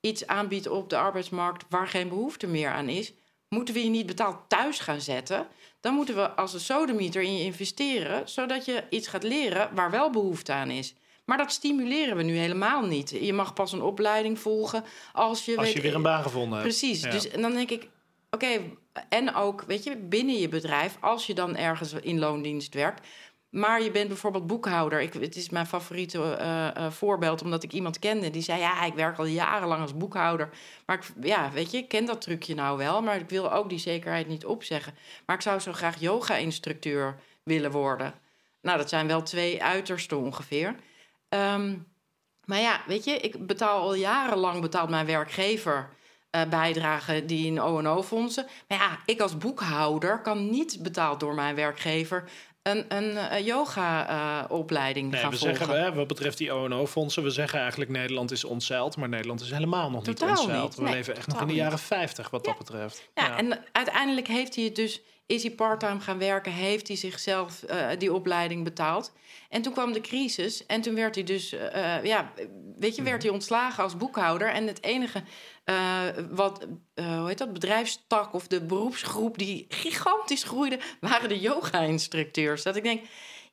iets 0.00 0.26
aanbiedt 0.26 0.68
op 0.68 0.90
de 0.90 0.96
arbeidsmarkt 0.96 1.64
waar 1.68 1.88
geen 1.88 2.08
behoefte 2.08 2.46
meer 2.46 2.70
aan 2.70 2.88
is, 2.88 3.12
moeten 3.48 3.74
we 3.74 3.84
je 3.84 3.90
niet 3.90 4.06
betaald 4.06 4.36
thuis 4.48 4.78
gaan 4.78 5.00
zetten. 5.00 5.46
Dan 5.80 5.94
moeten 5.94 6.14
we 6.14 6.30
als 6.30 6.54
een 6.54 6.60
sodemieter 6.60 7.22
in 7.22 7.36
je 7.36 7.44
investeren, 7.44 8.28
zodat 8.28 8.64
je 8.64 8.84
iets 8.90 9.08
gaat 9.08 9.22
leren 9.22 9.74
waar 9.74 9.90
wel 9.90 10.10
behoefte 10.10 10.52
aan 10.52 10.70
is. 10.70 10.94
Maar 11.24 11.38
dat 11.38 11.52
stimuleren 11.52 12.16
we 12.16 12.22
nu 12.22 12.36
helemaal 12.36 12.82
niet. 12.82 13.10
Je 13.10 13.32
mag 13.32 13.54
pas 13.54 13.72
een 13.72 13.82
opleiding 13.82 14.38
volgen 14.38 14.84
als 15.12 15.44
je. 15.44 15.56
Als 15.56 15.72
je 15.72 15.80
weer 15.80 15.94
een 15.94 16.02
baan 16.02 16.22
gevonden 16.22 16.58
hebt. 16.58 16.62
Precies. 16.62 17.02
Dus 17.02 17.28
en 17.28 17.42
dan 17.42 17.52
denk 17.52 17.70
ik, 17.70 17.88
oké, 18.30 18.60
en 19.08 19.34
ook, 19.34 19.62
weet 19.62 19.84
je, 19.84 19.96
binnen 19.96 20.38
je 20.38 20.48
bedrijf, 20.48 20.96
als 21.00 21.26
je 21.26 21.34
dan 21.34 21.56
ergens 21.56 21.92
in 21.92 22.18
loondienst 22.18 22.74
werkt. 22.74 23.06
Maar 23.50 23.82
je 23.82 23.90
bent 23.90 24.08
bijvoorbeeld 24.08 24.46
boekhouder. 24.46 25.00
Ik, 25.00 25.12
het 25.12 25.36
is 25.36 25.50
mijn 25.50 25.66
favoriete 25.66 26.18
uh, 26.18 26.84
uh, 26.84 26.90
voorbeeld, 26.90 27.42
omdat 27.42 27.62
ik 27.62 27.72
iemand 27.72 27.98
kende 27.98 28.30
die 28.30 28.42
zei: 28.42 28.60
Ja, 28.60 28.84
ik 28.84 28.94
werk 28.94 29.18
al 29.18 29.24
jarenlang 29.24 29.82
als 29.82 29.96
boekhouder. 29.96 30.48
Maar 30.86 30.96
ik, 30.96 31.24
ja, 31.24 31.50
weet 31.50 31.70
je, 31.70 31.78
ik 31.78 31.88
ken 31.88 32.04
dat 32.04 32.20
trucje 32.20 32.54
nou 32.54 32.78
wel, 32.78 33.02
maar 33.02 33.16
ik 33.16 33.28
wil 33.28 33.52
ook 33.52 33.68
die 33.68 33.78
zekerheid 33.78 34.28
niet 34.28 34.46
opzeggen. 34.46 34.94
Maar 35.26 35.36
ik 35.36 35.42
zou 35.42 35.60
zo 35.60 35.72
graag 35.72 36.00
yoga-instructeur 36.00 37.18
willen 37.42 37.70
worden. 37.70 38.14
Nou, 38.62 38.78
dat 38.78 38.88
zijn 38.88 39.06
wel 39.06 39.22
twee 39.22 39.62
uitersten 39.62 40.18
ongeveer. 40.18 40.76
Um, 41.28 41.86
maar 42.44 42.60
ja, 42.60 42.80
weet 42.86 43.04
je, 43.04 43.12
ik 43.12 43.46
betaal 43.46 43.80
al 43.80 43.94
jarenlang 43.94 44.60
betaalt 44.60 44.90
mijn 44.90 45.06
werkgever 45.06 45.88
uh, 46.36 46.42
bijdragen 46.48 47.26
die 47.26 47.46
in 47.46 47.60
O&O-fondsen. 47.60 48.46
Maar 48.68 48.78
ja, 48.78 48.98
ik 49.06 49.20
als 49.20 49.38
boekhouder 49.38 50.20
kan 50.20 50.50
niet 50.50 50.78
betaald 50.82 51.20
door 51.20 51.34
mijn 51.34 51.54
werkgever 51.54 52.30
een, 52.66 52.84
een 52.88 53.10
uh, 53.10 53.46
yoga-opleiding 53.46 55.10
nee, 55.10 55.20
gaan 55.20 55.30
we 55.30 55.36
volgen. 55.36 55.66
Zeggen, 55.66 55.94
wat 55.94 56.06
betreft 56.06 56.38
die 56.38 56.52
O&O-fondsen, 56.52 57.22
we 57.22 57.30
zeggen 57.30 57.60
eigenlijk 57.60 57.90
Nederland 57.90 58.30
is 58.30 58.44
ontzeild, 58.44 58.96
maar 58.96 59.08
Nederland 59.08 59.40
is 59.40 59.50
helemaal 59.50 59.90
nog 59.90 60.06
niet 60.06 60.22
ontzeild. 60.22 60.74
We 60.74 60.82
leven 60.82 61.16
echt 61.16 61.26
nog 61.26 61.40
in 61.40 61.46
de 61.46 61.54
jaren 61.54 61.78
50 61.78 62.30
wat 62.30 62.44
dat 62.44 62.58
betreft. 62.58 63.08
Ja, 63.14 63.26
ja, 63.26 63.36
en 63.36 63.64
uiteindelijk 63.72 64.26
heeft 64.26 64.54
hij 64.54 64.64
het 64.64 64.76
dus 64.76 65.00
is 65.26 65.42
hij 65.42 65.52
parttime 65.52 66.00
gaan 66.00 66.18
werken, 66.18 66.52
heeft 66.52 66.88
hij 66.88 66.96
zichzelf 66.96 67.64
uh, 67.70 67.88
die 67.98 68.12
opleiding 68.12 68.64
betaald. 68.64 69.12
En 69.48 69.62
toen 69.62 69.72
kwam 69.72 69.92
de 69.92 70.00
crisis 70.00 70.66
en 70.66 70.80
toen 70.80 70.94
werd 70.94 71.14
hij 71.14 71.24
dus, 71.24 71.52
uh, 71.52 72.04
ja, 72.04 72.32
weet 72.78 72.96
je, 72.96 73.02
werd 73.02 73.22
hij 73.22 73.32
ontslagen 73.32 73.82
als 73.82 73.96
boekhouder. 73.96 74.48
En 74.48 74.66
het 74.66 74.82
enige 74.82 75.22
uh, 75.70 76.02
wat, 76.30 76.66
hoe 76.94 77.26
heet 77.26 77.38
dat, 77.38 77.52
bedrijfstak 77.52 78.34
of 78.34 78.46
de 78.46 78.60
beroepsgroep 78.60 79.38
die 79.38 79.66
gigantisch 79.68 80.44
groeide, 80.44 80.78
waren 81.00 81.28
de 81.28 81.40
yoga-instructeurs. 81.40 82.62
Dat 82.62 82.76
ik 82.76 82.82
denk, 82.82 83.00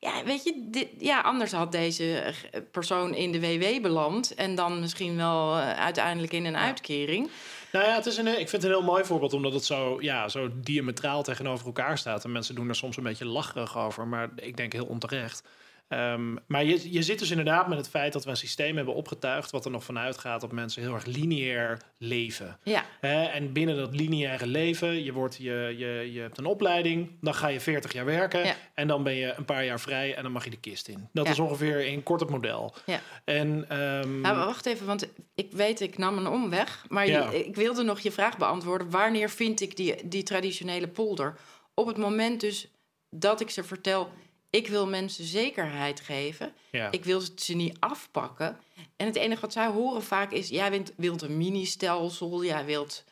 ja, 0.00 0.24
weet 0.24 0.44
je, 0.44 0.66
dit, 0.70 0.88
ja, 0.98 1.20
anders 1.20 1.52
had 1.52 1.72
deze 1.72 2.34
persoon 2.70 3.14
in 3.14 3.32
de 3.32 3.40
WW 3.40 3.82
beland 3.82 4.34
en 4.34 4.54
dan 4.54 4.80
misschien 4.80 5.16
wel 5.16 5.56
uiteindelijk 5.56 6.32
in 6.32 6.44
een 6.44 6.56
uitkering. 6.56 7.30
Nou 7.72 7.86
ja, 7.86 7.94
het 7.94 8.06
is 8.06 8.16
een, 8.16 8.26
ik 8.26 8.48
vind 8.48 8.50
het 8.50 8.64
een 8.64 8.70
heel 8.70 8.82
mooi 8.82 9.04
voorbeeld, 9.04 9.32
omdat 9.32 9.52
het 9.52 9.64
zo, 9.64 9.96
ja, 10.00 10.28
zo 10.28 10.50
diametraal 10.54 11.22
tegenover 11.22 11.66
elkaar 11.66 11.98
staat. 11.98 12.24
En 12.24 12.32
mensen 12.32 12.54
doen 12.54 12.68
er 12.68 12.74
soms 12.74 12.96
een 12.96 13.02
beetje 13.02 13.26
lacherig 13.26 13.78
over, 13.78 14.06
maar 14.06 14.30
ik 14.36 14.56
denk 14.56 14.72
heel 14.72 14.86
onterecht. 14.86 15.42
Um, 15.88 16.38
maar 16.46 16.64
je, 16.64 16.92
je 16.92 17.02
zit 17.02 17.18
dus 17.18 17.30
inderdaad 17.30 17.68
met 17.68 17.78
het 17.78 17.88
feit 17.88 18.12
dat 18.12 18.24
we 18.24 18.30
een 18.30 18.36
systeem 18.36 18.76
hebben 18.76 18.94
opgetuigd... 18.94 19.50
wat 19.50 19.64
er 19.64 19.70
nog 19.70 19.84
vanuit 19.84 20.18
gaat 20.18 20.40
dat 20.40 20.52
mensen 20.52 20.82
heel 20.82 20.94
erg 20.94 21.04
lineair 21.04 21.80
leven. 21.98 22.58
Ja. 22.62 22.84
en 23.00 23.52
binnen 23.52 23.76
dat 23.76 23.94
lineaire 23.94 24.46
leven, 24.46 25.04
je, 25.04 25.12
wordt, 25.12 25.36
je, 25.36 25.74
je, 25.78 26.12
je 26.12 26.20
hebt 26.20 26.38
een 26.38 26.44
opleiding... 26.46 27.10
dan 27.20 27.34
ga 27.34 27.48
je 27.48 27.60
40 27.60 27.92
jaar 27.92 28.04
werken 28.04 28.44
ja. 28.44 28.54
en 28.74 28.88
dan 28.88 29.02
ben 29.02 29.14
je 29.14 29.34
een 29.36 29.44
paar 29.44 29.64
jaar 29.64 29.80
vrij... 29.80 30.14
en 30.14 30.22
dan 30.22 30.32
mag 30.32 30.44
je 30.44 30.50
de 30.50 30.60
kist 30.60 30.88
in. 30.88 31.08
Dat 31.12 31.28
is 31.28 31.38
ongeveer 31.38 31.86
in 31.86 32.02
kort 32.02 32.20
het 32.20 32.30
model. 32.30 32.74
Ja. 32.86 33.00
En, 33.24 33.78
um... 33.80 34.20
nou, 34.20 34.36
wacht 34.36 34.66
even, 34.66 34.86
want 34.86 35.08
ik 35.34 35.52
weet, 35.52 35.80
ik 35.80 35.98
nam 35.98 36.18
een 36.18 36.28
omweg... 36.28 36.84
maar 36.88 37.06
je, 37.06 37.44
ik 37.46 37.54
wilde 37.54 37.82
nog 37.82 38.00
je 38.00 38.12
vraag 38.12 38.36
beantwoorden. 38.36 38.90
Wanneer 38.90 39.30
vind 39.30 39.60
ik 39.60 39.76
die, 39.76 40.08
die 40.08 40.22
traditionele 40.22 40.88
polder? 40.88 41.36
Op 41.74 41.86
het 41.86 41.96
moment 41.96 42.40
dus 42.40 42.68
dat 43.10 43.40
ik 43.40 43.50
ze 43.50 43.64
vertel 43.64 44.10
ik 44.54 44.68
wil 44.68 44.86
mensen 44.86 45.24
zekerheid 45.24 46.00
geven. 46.00 46.52
Ik 46.90 47.04
wil 47.04 47.20
ze 47.36 47.54
niet 47.54 47.76
afpakken. 47.78 48.58
En 48.96 49.06
het 49.06 49.16
enige 49.16 49.40
wat 49.40 49.52
zij 49.52 49.66
horen 49.66 50.02
vaak 50.02 50.32
is: 50.32 50.48
jij 50.48 50.70
wilt, 50.70 50.92
wilt 50.96 51.22
een 51.22 51.36
mini-stelsel, 51.36 52.44
jij 52.44 52.64
wilt 52.64 53.04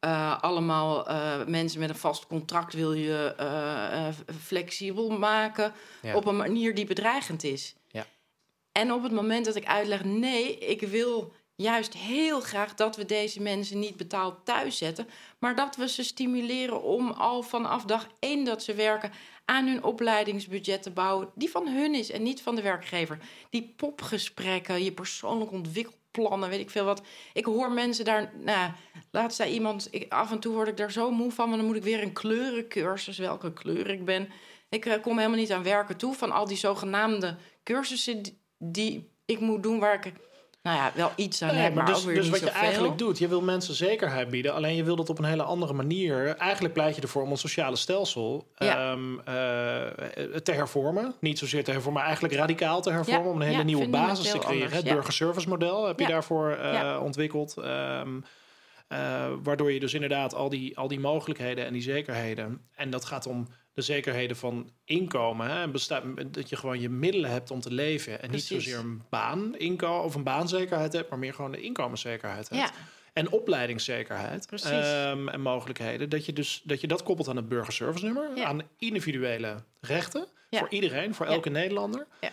uh, 0.00 0.42
allemaal 0.42 1.10
uh, 1.10 1.44
mensen 1.46 1.80
met 1.80 1.88
een 1.88 1.96
vast 1.96 2.26
contract 2.26 2.74
wil 2.74 2.92
je 2.92 3.34
uh, 3.40 4.08
flexibel 4.40 5.10
maken 5.10 5.72
op 6.14 6.26
een 6.26 6.36
manier 6.36 6.74
die 6.74 6.86
bedreigend 6.86 7.44
is. 7.44 7.74
Ja. 7.90 8.06
En 8.72 8.92
op 8.92 9.02
het 9.02 9.12
moment 9.12 9.44
dat 9.44 9.56
ik 9.56 9.66
uitleg, 9.66 10.04
nee, 10.04 10.58
ik 10.58 10.80
wil 10.80 11.32
juist 11.56 11.94
heel 11.94 12.40
graag 12.40 12.74
dat 12.74 12.96
we 12.96 13.04
deze 13.04 13.40
mensen 13.42 13.78
niet 13.78 13.96
betaald 13.96 14.44
thuis 14.44 14.78
zetten, 14.78 15.08
maar 15.38 15.56
dat 15.56 15.76
we 15.76 15.88
ze 15.88 16.02
stimuleren 16.02 16.82
om 16.82 17.10
al 17.10 17.42
vanaf 17.42 17.84
dag 17.84 18.06
één 18.18 18.44
dat 18.44 18.62
ze 18.62 18.74
werken 18.74 19.12
aan 19.46 19.66
hun 19.66 19.84
opleidingsbudget 19.84 20.82
te 20.82 20.90
bouwen, 20.90 21.28
die 21.34 21.50
van 21.50 21.68
hun 21.68 21.94
is 21.94 22.10
en 22.10 22.22
niet 22.22 22.42
van 22.42 22.54
de 22.54 22.62
werkgever. 22.62 23.18
Die 23.50 23.74
popgesprekken, 23.76 24.84
je 24.84 24.92
persoonlijk 24.92 25.52
ontwikkelplannen, 25.52 26.48
weet 26.48 26.60
ik 26.60 26.70
veel 26.70 26.84
wat. 26.84 27.02
Ik 27.32 27.44
hoor 27.44 27.72
mensen 27.72 28.04
daar, 28.04 28.32
nou, 28.40 28.72
laatst 29.10 29.40
iemand, 29.40 29.88
ik, 29.90 30.12
af 30.12 30.30
en 30.30 30.40
toe 30.40 30.54
word 30.54 30.68
ik 30.68 30.76
daar 30.76 30.92
zo 30.92 31.10
moe 31.10 31.32
van, 31.32 31.46
want 31.46 31.56
dan 31.56 31.66
moet 31.66 31.76
ik 31.76 31.82
weer 31.82 32.02
een 32.02 32.12
kleurencursus, 32.12 33.18
welke 33.18 33.52
kleur 33.52 33.90
ik 33.90 34.04
ben. 34.04 34.28
Ik 34.68 34.86
uh, 34.86 35.02
kom 35.02 35.16
helemaal 35.16 35.38
niet 35.38 35.52
aan 35.52 35.62
werken 35.62 35.96
toe 35.96 36.14
van 36.14 36.30
al 36.30 36.46
die 36.46 36.56
zogenaamde 36.56 37.36
cursussen 37.62 38.22
die 38.58 39.10
ik 39.24 39.40
moet 39.40 39.62
doen 39.62 39.78
waar 39.78 40.06
ik 40.06 40.12
nou 40.66 40.78
ja, 40.78 40.92
wel 40.94 41.12
iets 41.16 41.42
aan 41.42 41.54
nee, 41.54 41.70
maar, 41.70 41.86
dus, 41.86 42.04
dus 42.04 42.28
wat 42.28 42.40
je 42.40 42.50
eigenlijk 42.50 42.98
doet, 42.98 43.18
je 43.18 43.28
wil 43.28 43.40
mensen 43.40 43.74
zekerheid 43.74 44.28
bieden, 44.28 44.54
alleen 44.54 44.76
je 44.76 44.84
wil 44.84 44.96
dat 44.96 45.08
op 45.08 45.18
een 45.18 45.24
hele 45.24 45.42
andere 45.42 45.72
manier. 45.72 46.36
Eigenlijk 46.36 46.74
pleit 46.74 46.96
je 46.96 47.02
ervoor 47.02 47.22
om 47.22 47.30
een 47.30 47.36
sociale 47.36 47.76
stelsel 47.76 48.50
ehm, 48.54 49.18
eh, 49.18 49.24
te 50.42 50.52
hervormen. 50.52 51.14
Niet 51.20 51.38
zozeer 51.38 51.64
te 51.64 51.70
hervormen, 51.70 51.98
maar 51.98 52.08
eigenlijk 52.08 52.34
radicaal 52.34 52.82
te 52.82 52.90
hervormen. 52.90 53.32
Om 53.32 53.40
een 53.40 53.46
hele 53.46 53.64
nieuwe 53.64 53.88
basis 53.88 54.30
te 54.30 54.38
creëren. 54.38 54.72
Het 54.72 54.84
burgerservice 54.84 55.48
model 55.48 55.86
heb 55.86 56.00
je 56.00 56.06
daarvoor 56.06 56.58
uh, 56.62 57.00
ontwikkeld. 57.02 57.56
Um, 57.56 58.24
uh, 58.88 59.26
waardoor 59.42 59.72
je 59.72 59.80
dus 59.80 59.94
inderdaad 59.94 60.34
al 60.34 60.48
die, 60.48 60.78
al 60.78 60.88
die 60.88 61.00
mogelijkheden 61.00 61.66
en 61.66 61.72
die 61.72 61.82
zekerheden. 61.82 62.60
En 62.74 62.90
dat 62.90 63.04
gaat 63.04 63.26
om 63.26 63.46
de 63.76 63.82
zekerheden 63.82 64.36
van 64.36 64.70
inkomen. 64.84 65.50
Hè, 65.50 65.68
bestaat, 65.68 66.02
dat 66.26 66.48
je 66.48 66.56
gewoon 66.56 66.80
je 66.80 66.88
middelen 66.88 67.30
hebt 67.30 67.50
om 67.50 67.60
te 67.60 67.72
leven. 67.72 68.22
En 68.22 68.30
niet 68.30 68.42
zozeer 68.44 68.78
een 68.78 69.02
baan 69.10 69.56
inkomen 69.56 70.04
of 70.04 70.14
een 70.14 70.22
baanzekerheid 70.22 70.92
hebt, 70.92 71.10
maar 71.10 71.18
meer 71.18 71.34
gewoon 71.34 71.52
de 71.52 71.60
inkomenszekerheid 71.60 72.48
hebt. 72.48 72.62
Ja. 72.62 72.70
En 73.12 73.30
opleidingszekerheid 73.30 74.48
um, 74.66 75.28
en 75.28 75.40
mogelijkheden. 75.40 76.08
Dat 76.08 76.26
je, 76.26 76.32
dus, 76.32 76.60
dat 76.64 76.80
je 76.80 76.86
dat 76.86 77.02
koppelt 77.02 77.28
aan 77.28 77.36
het 77.36 77.48
burgerservice 77.48 78.04
nummer. 78.04 78.36
Ja. 78.36 78.44
Aan 78.44 78.62
individuele 78.78 79.62
rechten. 79.80 80.26
Voor 80.50 80.68
iedereen, 80.70 81.14
voor 81.14 81.26
elke 81.26 81.50
Nederlander. 81.50 82.06
Ja. 82.20 82.30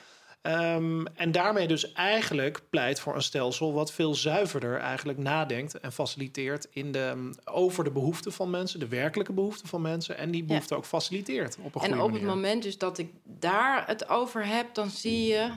Um, 0.47 1.07
en 1.07 1.31
daarmee 1.31 1.67
dus 1.67 1.91
eigenlijk 1.91 2.61
pleit 2.69 2.99
voor 2.99 3.15
een 3.15 3.21
stelsel 3.21 3.73
wat 3.73 3.91
veel 3.91 4.15
zuiverder 4.15 4.77
eigenlijk 4.77 5.17
nadenkt 5.17 5.79
en 5.79 5.91
faciliteert 5.91 6.67
in 6.69 6.91
de, 6.91 7.29
over 7.43 7.83
de 7.83 7.91
behoeften 7.91 8.33
van 8.33 8.49
mensen, 8.49 8.79
de 8.79 8.87
werkelijke 8.87 9.33
behoeften 9.33 9.67
van 9.67 9.81
mensen, 9.81 10.17
en 10.17 10.31
die 10.31 10.43
behoeften 10.43 10.77
ook 10.77 10.85
faciliteert 10.85 11.57
op 11.61 11.75
een 11.75 11.81
En 11.81 12.01
op 12.01 12.13
het 12.13 12.21
moment 12.21 12.63
dus 12.63 12.77
dat 12.77 12.97
ik 12.97 13.11
daar 13.23 13.87
het 13.87 14.09
over 14.09 14.45
heb, 14.45 14.73
dan 14.73 14.89
zie 14.89 15.27
je 15.27 15.51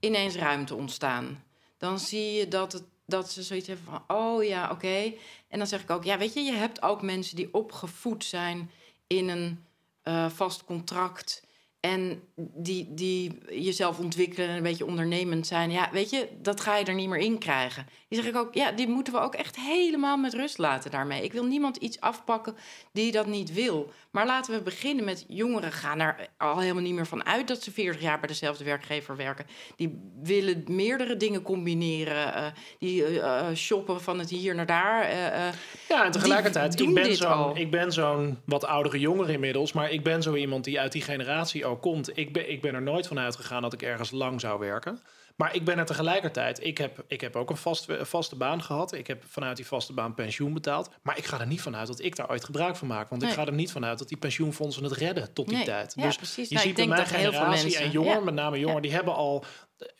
ineens 0.00 0.36
ruimte 0.36 0.74
ontstaan. 0.74 1.44
Dan 1.78 1.98
zie 1.98 2.32
je 2.32 2.48
dat, 2.48 2.72
het, 2.72 2.84
dat 3.06 3.30
ze 3.30 3.42
zoiets 3.42 3.66
hebben 3.66 3.86
van, 3.86 4.16
oh 4.16 4.44
ja, 4.44 4.70
oké. 4.70 5.12
En 5.48 5.58
dan 5.58 5.66
zeg 5.66 5.82
ik 5.82 5.90
ook, 5.90 6.04
ja, 6.04 6.18
weet 6.18 6.34
je, 6.34 6.40
je 6.40 6.52
hebt 6.52 6.82
ook 6.82 7.02
mensen 7.02 7.36
die 7.36 7.54
opgevoed 7.54 8.24
zijn 8.24 8.70
in 9.06 9.28
een 9.28 9.64
uh, 10.04 10.30
vast 10.30 10.64
contract 10.64 11.45
en 11.80 12.22
die, 12.36 12.94
die 12.94 13.38
jezelf 13.50 13.98
ontwikkelen 13.98 14.48
en 14.48 14.56
een 14.56 14.62
beetje 14.62 14.86
ondernemend 14.86 15.46
zijn. 15.46 15.70
Ja, 15.70 15.88
weet 15.92 16.10
je, 16.10 16.28
dat 16.42 16.60
ga 16.60 16.76
je 16.76 16.84
er 16.84 16.94
niet 16.94 17.08
meer 17.08 17.18
in 17.18 17.38
krijgen. 17.38 17.86
Die 18.08 18.18
zeg 18.18 18.28
ik 18.28 18.36
ook, 18.36 18.54
ja, 18.54 18.72
die 18.72 18.88
moeten 18.88 19.12
we 19.12 19.18
ook 19.18 19.34
echt 19.34 19.56
helemaal 19.56 20.16
met 20.16 20.34
rust 20.34 20.58
laten 20.58 20.90
daarmee. 20.90 21.22
Ik 21.22 21.32
wil 21.32 21.44
niemand 21.44 21.76
iets 21.76 22.00
afpakken 22.00 22.56
die 22.92 23.12
dat 23.12 23.26
niet 23.26 23.52
wil. 23.52 23.90
Maar 24.10 24.26
laten 24.26 24.54
we 24.54 24.62
beginnen 24.62 25.04
met 25.04 25.24
jongeren 25.28 25.72
gaan 25.72 26.00
er 26.00 26.28
al 26.36 26.58
helemaal 26.58 26.82
niet 26.82 26.94
meer 26.94 27.06
van 27.06 27.24
uit 27.24 27.48
dat 27.48 27.62
ze 27.62 27.72
40 27.72 28.00
jaar 28.00 28.18
bij 28.18 28.28
dezelfde 28.28 28.64
werkgever 28.64 29.16
werken. 29.16 29.46
Die 29.76 30.12
willen 30.22 30.64
meerdere 30.66 31.16
dingen 31.16 31.42
combineren. 31.42 32.26
Uh, 32.26 32.46
die 32.78 33.10
uh, 33.10 33.46
shoppen 33.54 34.00
van 34.00 34.18
het 34.18 34.30
hier 34.30 34.54
naar 34.54 34.66
daar. 34.66 35.10
Uh, 35.10 35.48
ja, 35.88 36.04
en 36.04 36.10
tegelijkertijd, 36.10 36.80
ik 36.80 36.94
ben, 36.94 37.16
zo'n, 37.16 37.56
ik 37.56 37.70
ben 37.70 37.92
zo'n 37.92 38.38
wat 38.44 38.64
oudere 38.64 38.98
jongere 39.00 39.32
inmiddels. 39.32 39.72
Maar 39.72 39.90
ik 39.90 40.02
ben 40.02 40.22
zo 40.22 40.34
iemand 40.34 40.64
die 40.64 40.80
uit 40.80 40.92
die 40.92 41.02
generatie 41.02 41.66
ook 41.66 41.75
komt. 41.78 42.18
Ik 42.18 42.32
ben, 42.32 42.50
ik 42.50 42.60
ben 42.60 42.74
er 42.74 42.82
nooit 42.82 43.06
van 43.06 43.18
uitgegaan 43.18 43.62
dat 43.62 43.72
ik 43.72 43.82
ergens 43.82 44.10
lang 44.10 44.40
zou 44.40 44.58
werken. 44.58 45.00
Maar 45.36 45.54
ik 45.54 45.64
ben 45.64 45.78
er 45.78 45.86
tegelijkertijd, 45.86 46.64
ik 46.64 46.78
heb, 46.78 47.04
ik 47.06 47.20
heb 47.20 47.36
ook 47.36 47.50
een 47.50 47.56
vaste, 47.56 48.06
vaste 48.06 48.36
baan 48.36 48.62
gehad. 48.62 48.92
Ik 48.92 49.06
heb 49.06 49.24
vanuit 49.28 49.56
die 49.56 49.66
vaste 49.66 49.92
baan 49.92 50.14
pensioen 50.14 50.52
betaald. 50.52 50.90
Maar 51.02 51.18
ik 51.18 51.24
ga 51.24 51.40
er 51.40 51.46
niet 51.46 51.60
vanuit 51.60 51.86
dat 51.86 52.00
ik 52.00 52.16
daar 52.16 52.30
ooit 52.30 52.44
gebruik 52.44 52.76
van 52.76 52.88
maak. 52.88 53.10
Want 53.10 53.22
ik 53.22 53.28
ga 53.28 53.46
er 53.46 53.52
niet 53.52 53.72
vanuit 53.72 53.98
dat 53.98 54.08
die 54.08 54.16
pensioenfondsen 54.16 54.84
het 54.84 54.92
redden 54.92 55.32
tot 55.32 55.48
die 55.48 55.62
tijd. 55.62 55.92
Ja, 55.96 56.02
dus 56.02 56.16
precies. 56.16 56.48
je 56.48 56.54
nou, 56.54 56.66
ziet 56.66 56.76
bij 56.76 56.86
mijn 56.86 57.06
generatie 57.06 57.78
en 57.78 57.90
jongeren, 57.90 58.24
met 58.24 58.34
name 58.34 58.58
jongeren, 58.58 58.82
die 58.82 58.92
hebben 58.92 59.14
al 59.14 59.44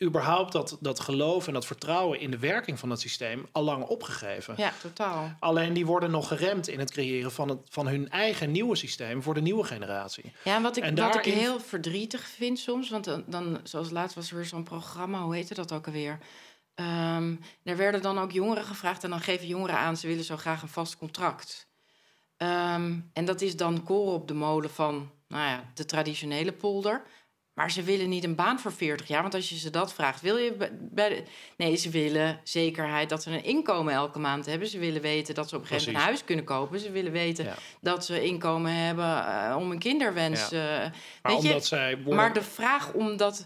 überhaupt 0.03 0.51
dat, 0.51 0.77
dat 0.79 0.99
geloof 0.99 1.47
en 1.47 1.53
dat 1.53 1.65
vertrouwen 1.65 2.19
in 2.19 2.31
de 2.31 2.39
werking 2.39 2.79
van 2.79 2.89
het 2.89 2.99
systeem 2.99 3.47
al 3.51 3.63
lang 3.63 3.83
opgegeven. 3.83 4.53
Ja, 4.57 4.71
totaal. 4.81 5.35
Alleen 5.39 5.73
die 5.73 5.85
worden 5.85 6.11
nog 6.11 6.27
geremd 6.27 6.67
in 6.67 6.79
het 6.79 6.91
creëren 6.91 7.31
van, 7.31 7.49
het, 7.49 7.59
van 7.69 7.87
hun 7.87 8.09
eigen 8.09 8.51
nieuwe 8.51 8.75
systeem 8.75 9.23
voor 9.23 9.33
de 9.33 9.41
nieuwe 9.41 9.63
generatie. 9.63 10.31
Ja, 10.43 10.55
en 10.55 10.61
wat 10.61 10.77
ik, 10.77 10.97
wat 10.97 11.15
ik 11.15 11.33
heel 11.33 11.59
verdrietig 11.59 12.21
vind 12.21 12.59
soms, 12.59 12.89
want 12.89 13.03
dan, 13.03 13.23
dan 13.27 13.59
zoals 13.63 13.89
laatst 13.89 14.15
was 14.15 14.29
er 14.29 14.35
weer 14.35 14.45
zo'n 14.45 14.63
programma, 14.63 15.21
hoe 15.21 15.35
heette 15.35 15.53
dat 15.53 15.71
ook 15.71 15.85
alweer? 15.85 16.19
Um, 16.75 17.39
er 17.63 17.77
werden 17.77 18.01
dan 18.01 18.19
ook 18.19 18.31
jongeren 18.31 18.63
gevraagd 18.63 19.03
en 19.03 19.09
dan 19.09 19.19
geven 19.19 19.47
jongeren 19.47 19.77
aan 19.77 19.97
ze 19.97 20.07
willen 20.07 20.23
zo 20.23 20.37
graag 20.37 20.61
een 20.61 20.67
vast 20.67 20.97
contract. 20.97 21.67
Um, 22.37 23.09
en 23.13 23.25
dat 23.25 23.41
is 23.41 23.55
dan 23.55 23.83
koren 23.83 24.13
op 24.13 24.27
de 24.27 24.33
molen 24.33 24.69
van 24.69 25.11
nou 25.27 25.49
ja, 25.49 25.63
de 25.73 25.85
traditionele 25.85 26.51
polder. 26.51 27.01
Maar 27.57 27.71
ze 27.71 27.83
willen 27.83 28.09
niet 28.09 28.23
een 28.23 28.35
baan 28.35 28.59
voor 28.59 28.71
40 28.71 29.07
jaar. 29.07 29.21
Want 29.21 29.33
als 29.33 29.49
je 29.49 29.57
ze 29.57 29.69
dat 29.69 29.93
vraagt, 29.93 30.21
wil 30.21 30.37
je 30.37 30.69
bij 30.79 31.09
de... 31.09 31.23
Nee, 31.57 31.75
ze 31.75 31.89
willen 31.89 32.39
zekerheid 32.43 33.09
dat 33.09 33.23
ze 33.23 33.31
een 33.31 33.43
inkomen 33.43 33.93
elke 33.93 34.19
maand 34.19 34.45
hebben. 34.45 34.67
Ze 34.67 34.79
willen 34.79 35.01
weten 35.01 35.35
dat 35.35 35.49
ze 35.49 35.55
op 35.55 35.61
een 35.61 35.67
gegeven 35.67 35.87
moment 35.87 36.03
een 36.03 36.09
huis 36.09 36.25
kunnen 36.25 36.45
kopen. 36.45 36.79
Ze 36.79 36.91
willen 36.91 37.11
weten 37.11 37.55
dat 37.81 38.05
ze 38.05 38.23
inkomen 38.23 38.73
hebben 38.73 39.05
uh, 39.05 39.55
om 39.59 39.71
een 39.71 39.79
kinderwens. 39.79 40.49
Ja. 40.49 40.85
Uh, 40.85 40.91
maar, 41.21 41.31
weet 41.31 41.41
je? 41.41 41.59
Zij 41.59 41.97
maar 41.97 42.33
de 42.33 42.43
vraag 42.43 42.93
om 42.93 43.17
dat... 43.17 43.45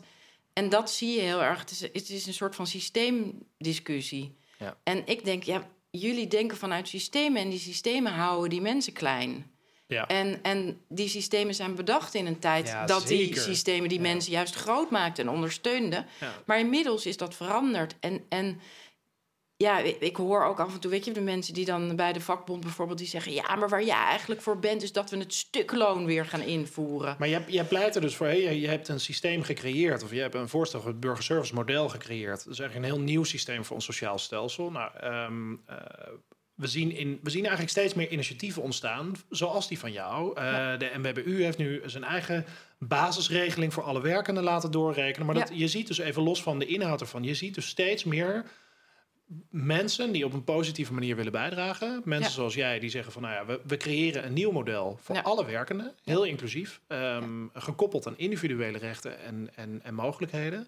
En 0.53 0.69
dat 0.69 0.91
zie 0.91 1.15
je 1.15 1.21
heel 1.21 1.43
erg. 1.43 1.59
Het 1.59 1.71
is, 1.71 1.81
het 1.81 2.09
is 2.09 2.27
een 2.27 2.33
soort 2.33 2.55
van 2.55 2.67
systeemdiscussie. 2.67 4.37
Ja. 4.57 4.77
En 4.83 5.07
ik 5.07 5.25
denk, 5.25 5.43
ja, 5.43 5.67
jullie 5.91 6.27
denken 6.27 6.57
vanuit 6.57 6.87
systemen... 6.87 7.41
en 7.41 7.49
die 7.49 7.59
systemen 7.59 8.11
houden 8.11 8.49
die 8.49 8.61
mensen 8.61 8.93
klein. 8.93 9.51
Ja. 9.91 10.07
En, 10.07 10.39
en 10.41 10.81
die 10.87 11.07
systemen 11.07 11.55
zijn 11.55 11.75
bedacht 11.75 12.13
in 12.13 12.25
een 12.25 12.39
tijd 12.39 12.75
dat 12.85 13.07
die 13.07 13.39
systemen 13.39 13.89
die 13.89 13.99
mensen 13.99 14.31
juist 14.31 14.55
groot 14.55 14.89
maakten 14.89 15.27
en 15.27 15.33
ondersteunden. 15.33 16.05
Maar 16.45 16.59
inmiddels 16.59 17.05
is 17.05 17.17
dat 17.17 17.35
veranderd. 17.35 17.95
En, 17.99 18.25
en 18.29 18.61
ja, 19.57 19.79
ik, 19.99 20.15
hoor 20.15 20.43
ook 20.43 20.59
af 20.59 20.73
en 20.73 20.79
toe, 20.79 20.91
weet 20.91 21.05
je, 21.05 21.11
de 21.11 21.21
mensen 21.21 21.53
die 21.53 21.65
dan 21.65 21.95
bij 21.95 22.13
de 22.13 22.21
vakbond 22.21 22.61
bijvoorbeeld, 22.61 22.97
die 22.97 23.07
zeggen: 23.07 23.33
Ja, 23.33 23.55
maar 23.55 23.69
waar 23.69 23.83
jij 23.83 24.03
eigenlijk 24.03 24.41
voor 24.41 24.59
bent, 24.59 24.83
is 24.83 24.91
dat 24.91 25.09
we 25.09 25.17
het 25.17 25.33
stukloon 25.33 26.05
weer 26.05 26.25
gaan 26.25 26.41
invoeren. 26.41 27.15
Maar 27.19 27.29
jij, 27.29 27.43
jij 27.47 27.63
pleit 27.63 27.95
er 27.95 28.01
dus 28.01 28.15
voor, 28.15 28.27
je, 28.27 28.59
je 28.59 28.67
hebt 28.67 28.87
een 28.87 28.99
systeem 28.99 29.43
gecreëerd, 29.43 30.03
of 30.03 30.11
je 30.11 30.19
hebt 30.19 30.35
een 30.35 30.49
voorstel 30.49 30.79
voor 30.79 30.89
het 30.89 30.99
burgerservice 30.99 31.53
model 31.53 31.89
gecreëerd. 31.89 32.43
Dat 32.43 32.53
is 32.53 32.59
eigenlijk 32.59 32.75
een 32.75 32.95
heel 32.95 33.05
nieuw 33.05 33.23
systeem 33.23 33.65
voor 33.65 33.75
ons 33.75 33.85
sociaal 33.85 34.17
stelsel. 34.17 34.71
Nou, 34.71 34.91
um, 35.03 35.63
we 36.61 36.67
zien, 36.67 36.91
in, 36.91 37.19
we 37.23 37.29
zien 37.29 37.41
eigenlijk 37.41 37.71
steeds 37.71 37.93
meer 37.93 38.11
initiatieven 38.11 38.61
ontstaan, 38.61 39.15
zoals 39.29 39.67
die 39.67 39.79
van 39.79 39.91
jou. 39.91 40.39
Uh, 40.39 40.77
De 40.77 40.91
MBBU 40.97 41.43
heeft 41.43 41.57
nu 41.57 41.81
zijn 41.85 42.03
eigen 42.03 42.45
basisregeling 42.77 43.73
voor 43.73 43.83
alle 43.83 44.01
werkenden 44.01 44.43
laten 44.43 44.71
doorrekenen. 44.71 45.25
Maar 45.25 45.35
dat, 45.35 45.49
je 45.53 45.67
ziet 45.67 45.87
dus 45.87 45.97
even 45.97 46.23
los 46.23 46.43
van 46.43 46.59
de 46.59 46.65
inhoud 46.65 47.01
ervan, 47.01 47.23
je 47.23 47.33
ziet 47.33 47.55
dus 47.55 47.67
steeds 47.67 48.03
meer 48.03 48.45
mensen 49.49 50.11
die 50.11 50.25
op 50.25 50.33
een 50.33 50.43
positieve 50.43 50.93
manier 50.93 51.15
willen 51.15 51.31
bijdragen. 51.31 52.01
Mensen 52.05 52.31
zoals 52.31 52.53
jij 52.53 52.79
die 52.79 52.89
zeggen 52.89 53.11
van 53.11 53.21
nou 53.21 53.33
ja, 53.33 53.45
we, 53.45 53.61
we 53.67 53.77
creëren 53.77 54.25
een 54.25 54.33
nieuw 54.33 54.51
model 54.51 54.99
voor 55.01 55.21
alle 55.21 55.45
werkenden, 55.45 55.95
heel 56.03 56.23
inclusief, 56.23 56.81
um, 56.87 57.49
gekoppeld 57.53 58.07
aan 58.07 58.17
individuele 58.17 58.77
rechten 58.77 59.19
en, 59.19 59.49
en, 59.55 59.79
en 59.83 59.93
mogelijkheden. 59.93 60.67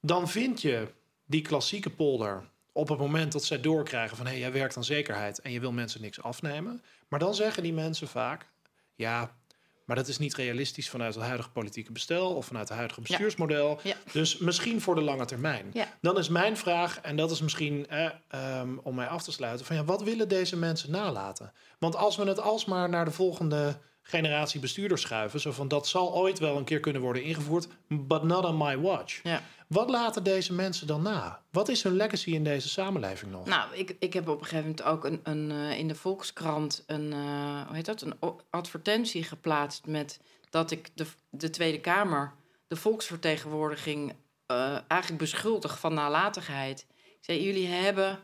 Dan 0.00 0.28
vind 0.28 0.62
je 0.62 0.88
die 1.24 1.42
klassieke 1.42 1.90
polder 1.90 2.44
op 2.76 2.88
het 2.88 2.98
moment 2.98 3.32
dat 3.32 3.44
zij 3.44 3.60
doorkrijgen 3.60 4.16
van 4.16 4.26
hé, 4.26 4.32
hey, 4.32 4.40
jij 4.40 4.52
werkt 4.52 4.76
aan 4.76 4.84
zekerheid 4.84 5.40
en 5.40 5.52
je 5.52 5.60
wil 5.60 5.72
mensen 5.72 6.00
niks 6.00 6.22
afnemen. 6.22 6.82
Maar 7.08 7.18
dan 7.18 7.34
zeggen 7.34 7.62
die 7.62 7.72
mensen 7.72 8.08
vaak, 8.08 8.46
ja, 8.94 9.36
maar 9.84 9.96
dat 9.96 10.08
is 10.08 10.18
niet 10.18 10.34
realistisch 10.34 10.90
vanuit 10.90 11.14
het 11.14 11.24
huidige 11.24 11.50
politieke 11.50 11.92
bestel 11.92 12.34
of 12.34 12.46
vanuit 12.46 12.68
het 12.68 12.76
huidige 12.76 13.00
bestuursmodel. 13.00 13.80
Dus 14.12 14.38
misschien 14.38 14.80
voor 14.80 14.94
de 14.94 15.00
lange 15.00 15.24
termijn. 15.24 15.72
Dan 16.00 16.18
is 16.18 16.28
mijn 16.28 16.56
vraag, 16.56 17.00
en 17.00 17.16
dat 17.16 17.30
is 17.30 17.40
misschien 17.40 17.88
eh, 17.88 18.60
um, 18.60 18.80
om 18.82 18.94
mij 18.94 19.06
af 19.06 19.22
te 19.22 19.32
sluiten, 19.32 19.66
van 19.66 19.76
ja, 19.76 19.84
wat 19.84 20.02
willen 20.02 20.28
deze 20.28 20.56
mensen 20.56 20.90
nalaten? 20.90 21.52
Want 21.78 21.96
als 21.96 22.16
we 22.16 22.24
het 22.24 22.40
alsmaar 22.40 22.88
naar 22.88 23.04
de 23.04 23.10
volgende 23.10 23.78
generatie 24.08 24.60
bestuurders 24.60 25.02
schuiven, 25.02 25.40
zo 25.40 25.52
van 25.52 25.68
dat 25.68 25.88
zal 25.88 26.14
ooit 26.14 26.38
wel 26.38 26.56
een 26.56 26.64
keer 26.64 26.80
kunnen 26.80 27.02
worden 27.02 27.22
ingevoerd, 27.22 27.68
but 27.88 28.22
not 28.22 28.44
on 28.44 28.56
my 28.56 28.78
watch. 28.78 29.20
Ja. 29.22 29.42
Wat 29.66 29.90
laten 29.90 30.22
deze 30.22 30.52
mensen 30.52 30.86
dan 30.86 31.02
na? 31.02 31.42
Wat 31.50 31.68
is 31.68 31.82
hun 31.82 31.96
legacy 31.96 32.30
in 32.30 32.44
deze 32.44 32.68
samenleving 32.68 33.32
nog? 33.32 33.46
Nou, 33.46 33.74
ik, 33.74 33.96
ik 33.98 34.12
heb 34.12 34.28
op 34.28 34.40
een 34.40 34.46
gegeven 34.46 34.64
moment 34.64 34.82
ook 34.82 35.04
een, 35.04 35.20
een, 35.22 35.50
uh, 35.50 35.78
in 35.78 35.88
de 35.88 35.94
Volkskrant 35.94 36.84
een, 36.86 37.12
uh, 37.12 37.66
hoe 37.66 37.76
heet 37.76 37.84
dat, 37.84 38.00
een 38.02 38.18
advertentie 38.50 39.22
geplaatst 39.22 39.86
met 39.86 40.20
dat 40.50 40.70
ik 40.70 40.90
de, 40.94 41.06
de 41.30 41.50
Tweede 41.50 41.80
Kamer, 41.80 42.32
de 42.66 42.76
volksvertegenwoordiging 42.76 44.14
eh, 44.46 44.78
eigenlijk 44.88 45.20
beschuldig 45.22 45.78
van 45.78 45.94
nalatigheid. 45.94 46.86
Ik 47.04 47.18
zei, 47.20 47.42
jullie 47.42 47.66
hebben 47.66 48.18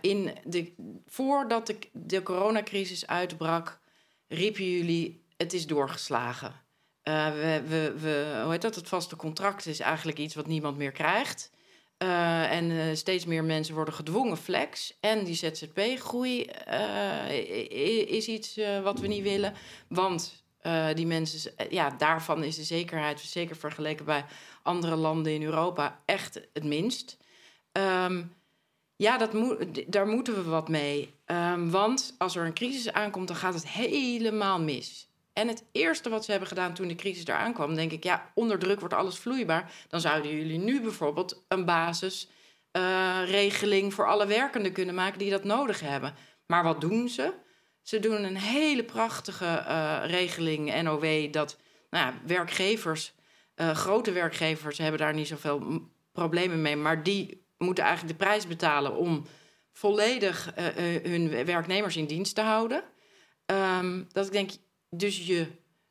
in 0.00 0.34
de, 0.44 0.72
voordat 1.06 1.66
de, 1.66 1.78
de 1.92 2.22
coronacrisis 2.22 3.06
uitbrak, 3.06 3.80
riepen 4.28 4.70
jullie: 4.70 5.24
het 5.36 5.52
is 5.52 5.66
doorgeslagen. 5.66 6.62
Uh, 7.04 7.30
we, 7.30 7.62
we, 7.66 7.94
we, 7.98 8.40
hoe 8.42 8.52
heet 8.52 8.62
dat? 8.62 8.74
Het 8.74 8.88
vaste 8.88 9.16
contract 9.16 9.66
is 9.66 9.80
eigenlijk 9.80 10.18
iets 10.18 10.34
wat 10.34 10.46
niemand 10.46 10.76
meer 10.76 10.92
krijgt. 10.92 11.50
Uh, 11.98 12.52
en 12.52 12.96
steeds 12.96 13.24
meer 13.24 13.44
mensen 13.44 13.74
worden 13.74 13.94
gedwongen 13.94 14.36
flex. 14.36 14.98
En 15.00 15.24
die 15.24 15.34
ZZP-groei 15.34 16.40
is 18.06 18.26
iets 18.26 18.60
wat 18.82 19.00
we 19.00 19.06
niet 19.06 19.22
willen. 19.22 19.54
Want 19.88 20.44
die 20.94 21.06
mensen, 21.06 21.52
ja, 21.70 21.90
daarvan 21.90 22.44
is 22.44 22.56
de 22.56 22.64
zekerheid, 22.64 23.20
zeker 23.20 23.56
vergeleken 23.56 24.04
bij 24.04 24.24
andere 24.62 24.96
landen 24.96 25.32
in 25.32 25.42
Europa, 25.42 26.02
echt 26.04 26.40
het 26.52 26.64
minst. 26.64 27.16
Um, 27.72 28.34
ja, 28.96 29.18
dat 29.18 29.32
moet, 29.32 29.92
daar 29.92 30.06
moeten 30.06 30.34
we 30.34 30.42
wat 30.42 30.68
mee. 30.68 31.13
Um, 31.26 31.70
want 31.70 32.14
als 32.18 32.36
er 32.36 32.46
een 32.46 32.54
crisis 32.54 32.92
aankomt, 32.92 33.28
dan 33.28 33.36
gaat 33.36 33.54
het 33.54 33.68
helemaal 33.68 34.60
mis. 34.60 35.08
En 35.32 35.48
het 35.48 35.64
eerste 35.72 36.08
wat 36.08 36.24
ze 36.24 36.30
hebben 36.30 36.48
gedaan 36.48 36.74
toen 36.74 36.88
de 36.88 36.94
crisis 36.94 37.26
eraan 37.26 37.52
kwam, 37.52 37.74
denk 37.74 37.92
ik, 37.92 38.04
ja, 38.04 38.30
onder 38.34 38.58
druk 38.58 38.80
wordt 38.80 38.94
alles 38.94 39.18
vloeibaar. 39.18 39.72
Dan 39.88 40.00
zouden 40.00 40.36
jullie 40.36 40.58
nu 40.58 40.80
bijvoorbeeld 40.80 41.44
een 41.48 41.64
basisregeling 41.64 43.88
uh, 43.88 43.92
voor 43.92 44.06
alle 44.06 44.26
werkenden 44.26 44.72
kunnen 44.72 44.94
maken 44.94 45.18
die 45.18 45.30
dat 45.30 45.44
nodig 45.44 45.80
hebben. 45.80 46.14
Maar 46.46 46.62
wat 46.62 46.80
doen 46.80 47.08
ze? 47.08 47.32
Ze 47.82 48.00
doen 48.00 48.24
een 48.24 48.36
hele 48.36 48.84
prachtige 48.84 49.64
uh, 49.68 50.02
regeling, 50.04 50.82
NOW, 50.82 51.32
dat 51.32 51.56
nou 51.90 52.06
ja, 52.06 52.14
werkgevers, 52.26 53.12
uh, 53.56 53.70
grote 53.70 54.12
werkgevers 54.12 54.78
hebben 54.78 55.00
daar 55.00 55.14
niet 55.14 55.28
zoveel 55.28 55.88
problemen 56.12 56.62
mee, 56.62 56.76
maar 56.76 57.02
die 57.02 57.46
moeten 57.58 57.84
eigenlijk 57.84 58.18
de 58.18 58.24
prijs 58.24 58.46
betalen 58.46 58.96
om 58.96 59.26
volledig 59.74 60.52
uh, 60.58 60.94
uh, 60.94 61.02
hun 61.04 61.44
werknemers 61.44 61.96
in 61.96 62.06
dienst 62.06 62.34
te 62.34 62.40
houden. 62.40 62.84
Um, 63.46 64.08
dat 64.12 64.26
ik 64.26 64.32
denk, 64.32 64.50
dus 64.90 65.26
je 65.26 65.46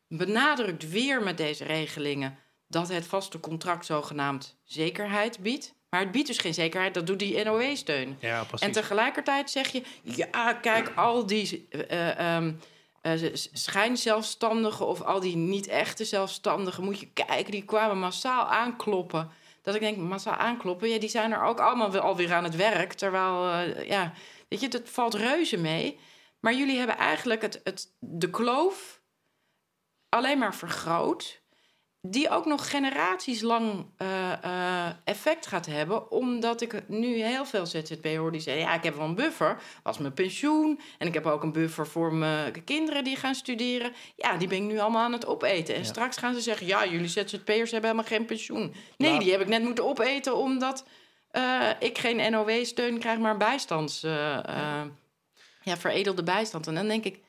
benadrukt 0.08 0.90
weer 0.90 1.24
met 1.24 1.38
deze 1.38 1.64
regelingen 1.64 2.38
dat 2.68 2.90
het 2.90 3.06
vaste 3.06 3.40
contract 3.40 3.86
zogenaamd 3.86 4.58
zekerheid 4.64 5.40
biedt. 5.40 5.74
Maar 5.90 6.02
het 6.02 6.12
biedt 6.12 6.28
dus 6.28 6.38
geen 6.38 6.54
zekerheid, 6.54 6.94
dat 6.94 7.08
doet 7.08 7.20
die 7.20 7.44
NOW-steun. 7.44 8.18
Ja, 8.20 8.46
en 8.60 8.72
tegelijkertijd 8.72 9.50
zeg 9.50 9.72
je, 9.72 9.84
ja, 10.04 10.54
kijk, 10.54 10.92
al 10.96 11.26
die 11.26 11.68
uh, 11.92 12.36
um, 12.36 12.60
schijnzelfstandigen 13.54 14.88
of 14.88 15.02
al 15.02 15.20
die 15.20 15.36
niet 15.36 15.68
echte 15.68 16.06
zelfstandigen, 16.06 16.84
moet 16.84 17.00
je 17.00 17.08
kijken, 17.14 17.52
die 17.52 17.66
kwamen 17.66 18.00
massaal 18.00 18.46
aankloppen. 18.46 19.30
Dat 19.64 19.76
ik 19.76 19.82
denk, 19.82 19.98
massaal 19.98 20.34
aankloppen, 20.34 20.90
ja, 20.90 21.00
die 21.00 21.10
zijn 21.10 21.32
er 21.32 21.44
ook 21.44 21.60
allemaal 21.60 21.98
alweer 21.98 22.34
aan 22.34 22.44
het 22.44 22.56
werk. 22.56 22.94
Terwijl, 22.94 23.50
uh, 23.50 23.88
ja, 23.88 24.14
weet 24.48 24.60
je, 24.60 24.68
dat 24.68 24.90
valt 24.90 25.14
reuze 25.14 25.58
mee. 25.58 26.00
Maar 26.40 26.54
jullie 26.54 26.78
hebben 26.78 26.98
eigenlijk 26.98 27.42
het, 27.42 27.62
het, 27.64 27.96
de 28.00 28.30
kloof 28.30 29.02
alleen 30.10 30.38
maar 30.38 30.56
vergroot 30.56 31.43
die 32.08 32.30
ook 32.30 32.46
nog 32.46 32.70
generaties 32.70 33.42
lang 33.42 33.86
uh, 33.98 34.32
uh, 34.46 34.88
effect 35.04 35.48
gaat 35.48 35.66
hebben. 35.66 36.12
Omdat 36.12 36.62
ik 36.62 36.88
nu 36.88 37.24
heel 37.24 37.46
veel 37.46 37.66
ZZP 37.66 38.06
hoor 38.06 38.32
die 38.32 38.42
zeggen... 38.42 38.64
ja, 38.64 38.74
ik 38.74 38.84
heb 38.84 38.96
wel 38.96 39.06
een 39.06 39.16
buffer 39.16 39.62
als 39.84 39.98
mijn 39.98 40.14
pensioen... 40.14 40.80
en 40.98 41.08
ik 41.08 41.14
heb 41.14 41.26
ook 41.26 41.44
een 41.44 41.52
buffer 41.52 41.88
voor 41.88 42.14
mijn 42.14 42.64
kinderen 42.64 43.04
die 43.04 43.16
gaan 43.16 43.36
studeren. 43.36 43.94
Ja, 44.16 44.38
die 44.38 44.48
ben 44.48 44.58
ik 44.58 44.64
nu 44.64 44.80
allemaal 44.80 45.04
aan 45.04 45.12
het 45.12 45.26
opeten. 45.26 45.76
En 45.76 45.82
ja. 45.82 45.88
straks 45.88 46.18
gaan 46.18 46.34
ze 46.34 46.42
zeggen... 46.42 46.68
ja, 46.68 46.86
jullie 46.86 47.08
ZZP'ers 47.08 47.72
hebben 47.72 47.90
helemaal 47.90 48.04
geen 48.04 48.26
pensioen. 48.26 48.74
Nee, 48.98 49.10
nou. 49.10 49.24
die 49.24 49.32
heb 49.32 49.42
ik 49.42 49.48
net 49.48 49.64
moeten 49.64 49.86
opeten 49.86 50.38
omdat 50.38 50.86
uh, 51.32 51.70
ik 51.80 51.98
geen 51.98 52.32
NOW-steun 52.32 53.00
krijg... 53.00 53.20
maar 53.20 53.38
bijstands... 53.38 54.02
ja, 55.62 55.78
veredelde 55.78 56.24
bijstand. 56.24 56.68
En 56.68 56.76
dan 56.76 56.88
denk 56.88 57.04
ik... 57.04 57.23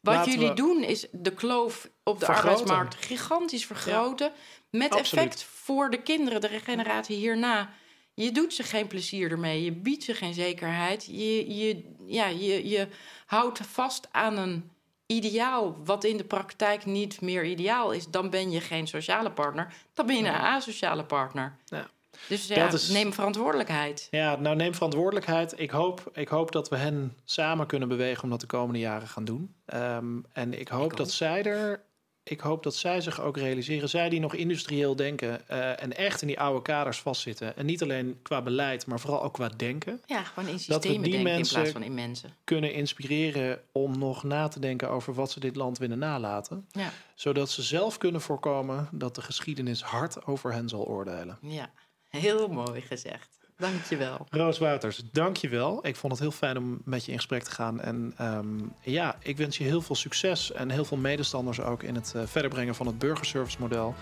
Wat 0.00 0.14
Laten 0.14 0.32
jullie 0.32 0.52
doen 0.52 0.82
is 0.82 1.06
de 1.12 1.34
kloof 1.34 1.90
op 2.02 2.18
de 2.18 2.24
vergroten. 2.24 2.50
arbeidsmarkt 2.50 2.94
gigantisch 2.94 3.66
vergroten. 3.66 4.32
Met 4.70 4.90
Absoluut. 4.92 5.24
effect 5.24 5.42
voor 5.44 5.90
de 5.90 6.02
kinderen, 6.02 6.40
de 6.40 6.48
generatie 6.48 7.16
hierna. 7.16 7.70
Je 8.14 8.32
doet 8.32 8.54
ze 8.54 8.62
geen 8.62 8.86
plezier 8.86 9.30
ermee. 9.30 9.64
Je 9.64 9.72
biedt 9.72 10.04
ze 10.04 10.14
geen 10.14 10.34
zekerheid. 10.34 11.04
Je, 11.04 11.56
je, 11.56 11.94
ja, 12.06 12.26
je, 12.26 12.68
je 12.68 12.88
houdt 13.26 13.58
vast 13.58 14.08
aan 14.10 14.36
een 14.36 14.70
ideaal 15.06 15.84
wat 15.84 16.04
in 16.04 16.16
de 16.16 16.24
praktijk 16.24 16.84
niet 16.86 17.20
meer 17.20 17.44
ideaal 17.44 17.92
is. 17.92 18.06
Dan 18.06 18.30
ben 18.30 18.50
je 18.50 18.60
geen 18.60 18.86
sociale 18.86 19.30
partner. 19.30 19.72
Dan 19.94 20.06
ben 20.06 20.16
je 20.16 20.26
een 20.26 20.34
asociale 20.34 21.04
partner. 21.04 21.56
Ja. 21.64 21.86
Dus 22.28 22.46
ja, 22.46 22.64
Dat 22.64 22.72
is- 22.72 22.88
neem 22.88 23.12
verantwoordelijkheid. 23.12 24.08
Ja, 24.10 24.36
nou 24.36 24.56
neem 24.56 24.74
verantwoordelijkheid. 24.74 25.54
Ik 25.60 25.70
hoop, 25.70 26.10
ik 26.12 26.28
hoop 26.28 26.52
dat 26.52 26.68
we 26.68 26.76
hen 26.76 27.16
samen 27.24 27.66
kunnen 27.66 27.88
bewegen 27.88 28.22
om 28.24 28.30
dat 28.30 28.40
de 28.40 28.46
komende 28.46 28.78
jaren 28.78 29.08
gaan 29.08 29.24
doen. 29.24 29.54
Ehm, 29.66 30.18
en 30.32 30.60
ik 30.60 30.68
hoop 30.68 30.90
Ik 30.90 30.96
dat 30.96 31.06
ook. 31.06 31.12
zij 31.12 31.42
er. 31.44 31.82
Ik 32.22 32.40
hoop 32.40 32.62
dat 32.62 32.74
zij 32.74 33.00
zich 33.00 33.20
ook 33.20 33.36
realiseren. 33.36 33.88
Zij 33.88 34.08
die 34.08 34.20
nog 34.20 34.34
industrieel 34.34 34.96
denken 34.96 35.48
eh, 35.48 35.82
en 35.82 35.96
echt 35.96 36.20
in 36.22 36.26
die 36.26 36.40
oude 36.40 36.62
kaders 36.62 37.00
vastzitten. 37.00 37.56
En 37.56 37.66
niet 37.66 37.82
alleen 37.82 38.18
qua 38.22 38.42
beleid, 38.42 38.86
maar 38.86 39.00
vooral 39.00 39.22
ook 39.22 39.32
qua 39.32 39.48
denken. 39.56 40.00
Ja, 40.06 40.22
gewoon 40.24 40.48
in 40.48 40.54
we 40.54 40.60
systemen 40.60 41.02
die 41.02 41.12
denken 41.12 41.32
in 41.38 41.46
plaats 41.48 41.70
van 41.70 41.82
in 41.82 41.94
mensen. 41.94 42.30
Kunnen 42.44 42.72
inspireren 42.72 43.60
om 43.72 43.98
nog 43.98 44.22
na 44.22 44.48
te 44.48 44.60
denken 44.60 44.90
over 44.90 45.14
wat 45.14 45.30
ze 45.30 45.40
dit 45.40 45.56
land 45.56 45.78
willen 45.78 45.98
nalaten. 45.98 46.66
Ja, 46.70 46.90
Zodat 47.14 47.50
ze 47.50 47.62
zelf 47.62 47.98
kunnen 47.98 48.20
voorkomen 48.20 48.88
dat 48.92 49.14
de 49.14 49.22
geschiedenis 49.22 49.82
hard 49.82 50.26
over 50.26 50.52
hen 50.52 50.68
zal 50.68 50.86
oordelen. 50.86 51.38
ja. 51.42 51.70
Heel 52.10 52.48
mooi 52.48 52.80
gezegd. 52.80 53.28
Dank 53.56 53.84
je 53.84 53.96
wel. 53.96 54.26
Roos 54.30 54.58
Wouters, 54.58 55.02
dank 55.12 55.36
je 55.36 55.48
wel. 55.48 55.86
Ik 55.86 55.96
vond 55.96 56.12
het 56.12 56.20
heel 56.20 56.30
fijn 56.30 56.56
om 56.56 56.80
met 56.84 57.04
je 57.04 57.10
in 57.10 57.16
gesprek 57.16 57.42
te 57.42 57.50
gaan. 57.50 57.80
En 57.80 58.12
ehm, 58.16 58.58
ja, 58.80 59.16
ik 59.22 59.36
wens 59.36 59.58
je 59.58 59.64
heel 59.64 59.82
veel 59.82 59.94
succes 59.94 60.52
en 60.52 60.70
heel 60.70 60.84
veel 60.84 60.96
medestanders 60.96 61.60
ook 61.60 61.82
in 61.82 61.94
het 61.94 62.12
eh, 62.16 62.22
verder 62.26 62.50
brengen 62.50 62.74
van 62.74 62.86
het 62.86 62.98
burgerservice 62.98 63.56
model. 63.60 63.94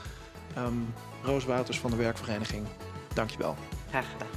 Ehm, 0.55 0.75
Roos 1.23 1.45
Wouters 1.45 1.79
van 1.79 1.91
de 1.91 1.97
Werkvereniging, 1.97 2.67
dank 3.15 3.31
je 3.31 3.39
wel. 3.39 3.57
Graag 3.89 4.11
gedaan. 4.11 4.29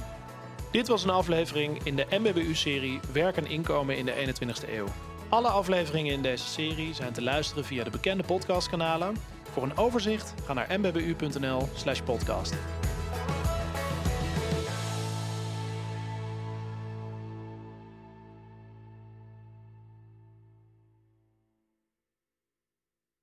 Dit 0.72 0.88
was 0.88 1.04
een 1.04 1.10
aflevering 1.10 1.84
in 1.84 1.96
de 1.96 2.06
MBBU-serie 2.10 3.00
Werk 3.12 3.36
en 3.36 3.46
Inkomen 3.46 3.96
in 3.96 4.04
de 4.04 4.14
21ste 4.14 4.72
eeuw. 4.72 4.86
Alle 5.28 5.48
afleveringen 5.48 6.12
in 6.12 6.22
deze 6.22 6.46
serie 6.46 6.94
zijn 6.94 7.12
te 7.12 7.22
luisteren 7.22 7.64
via 7.64 7.84
de 7.84 7.90
bekende 7.90 8.22
podcastkanalen. 8.22 9.16
Voor 9.52 9.62
een 9.62 9.76
overzicht 9.76 10.34
ga 10.44 10.52
naar 10.52 10.80
mbbu.nl/podcast. 10.80 12.54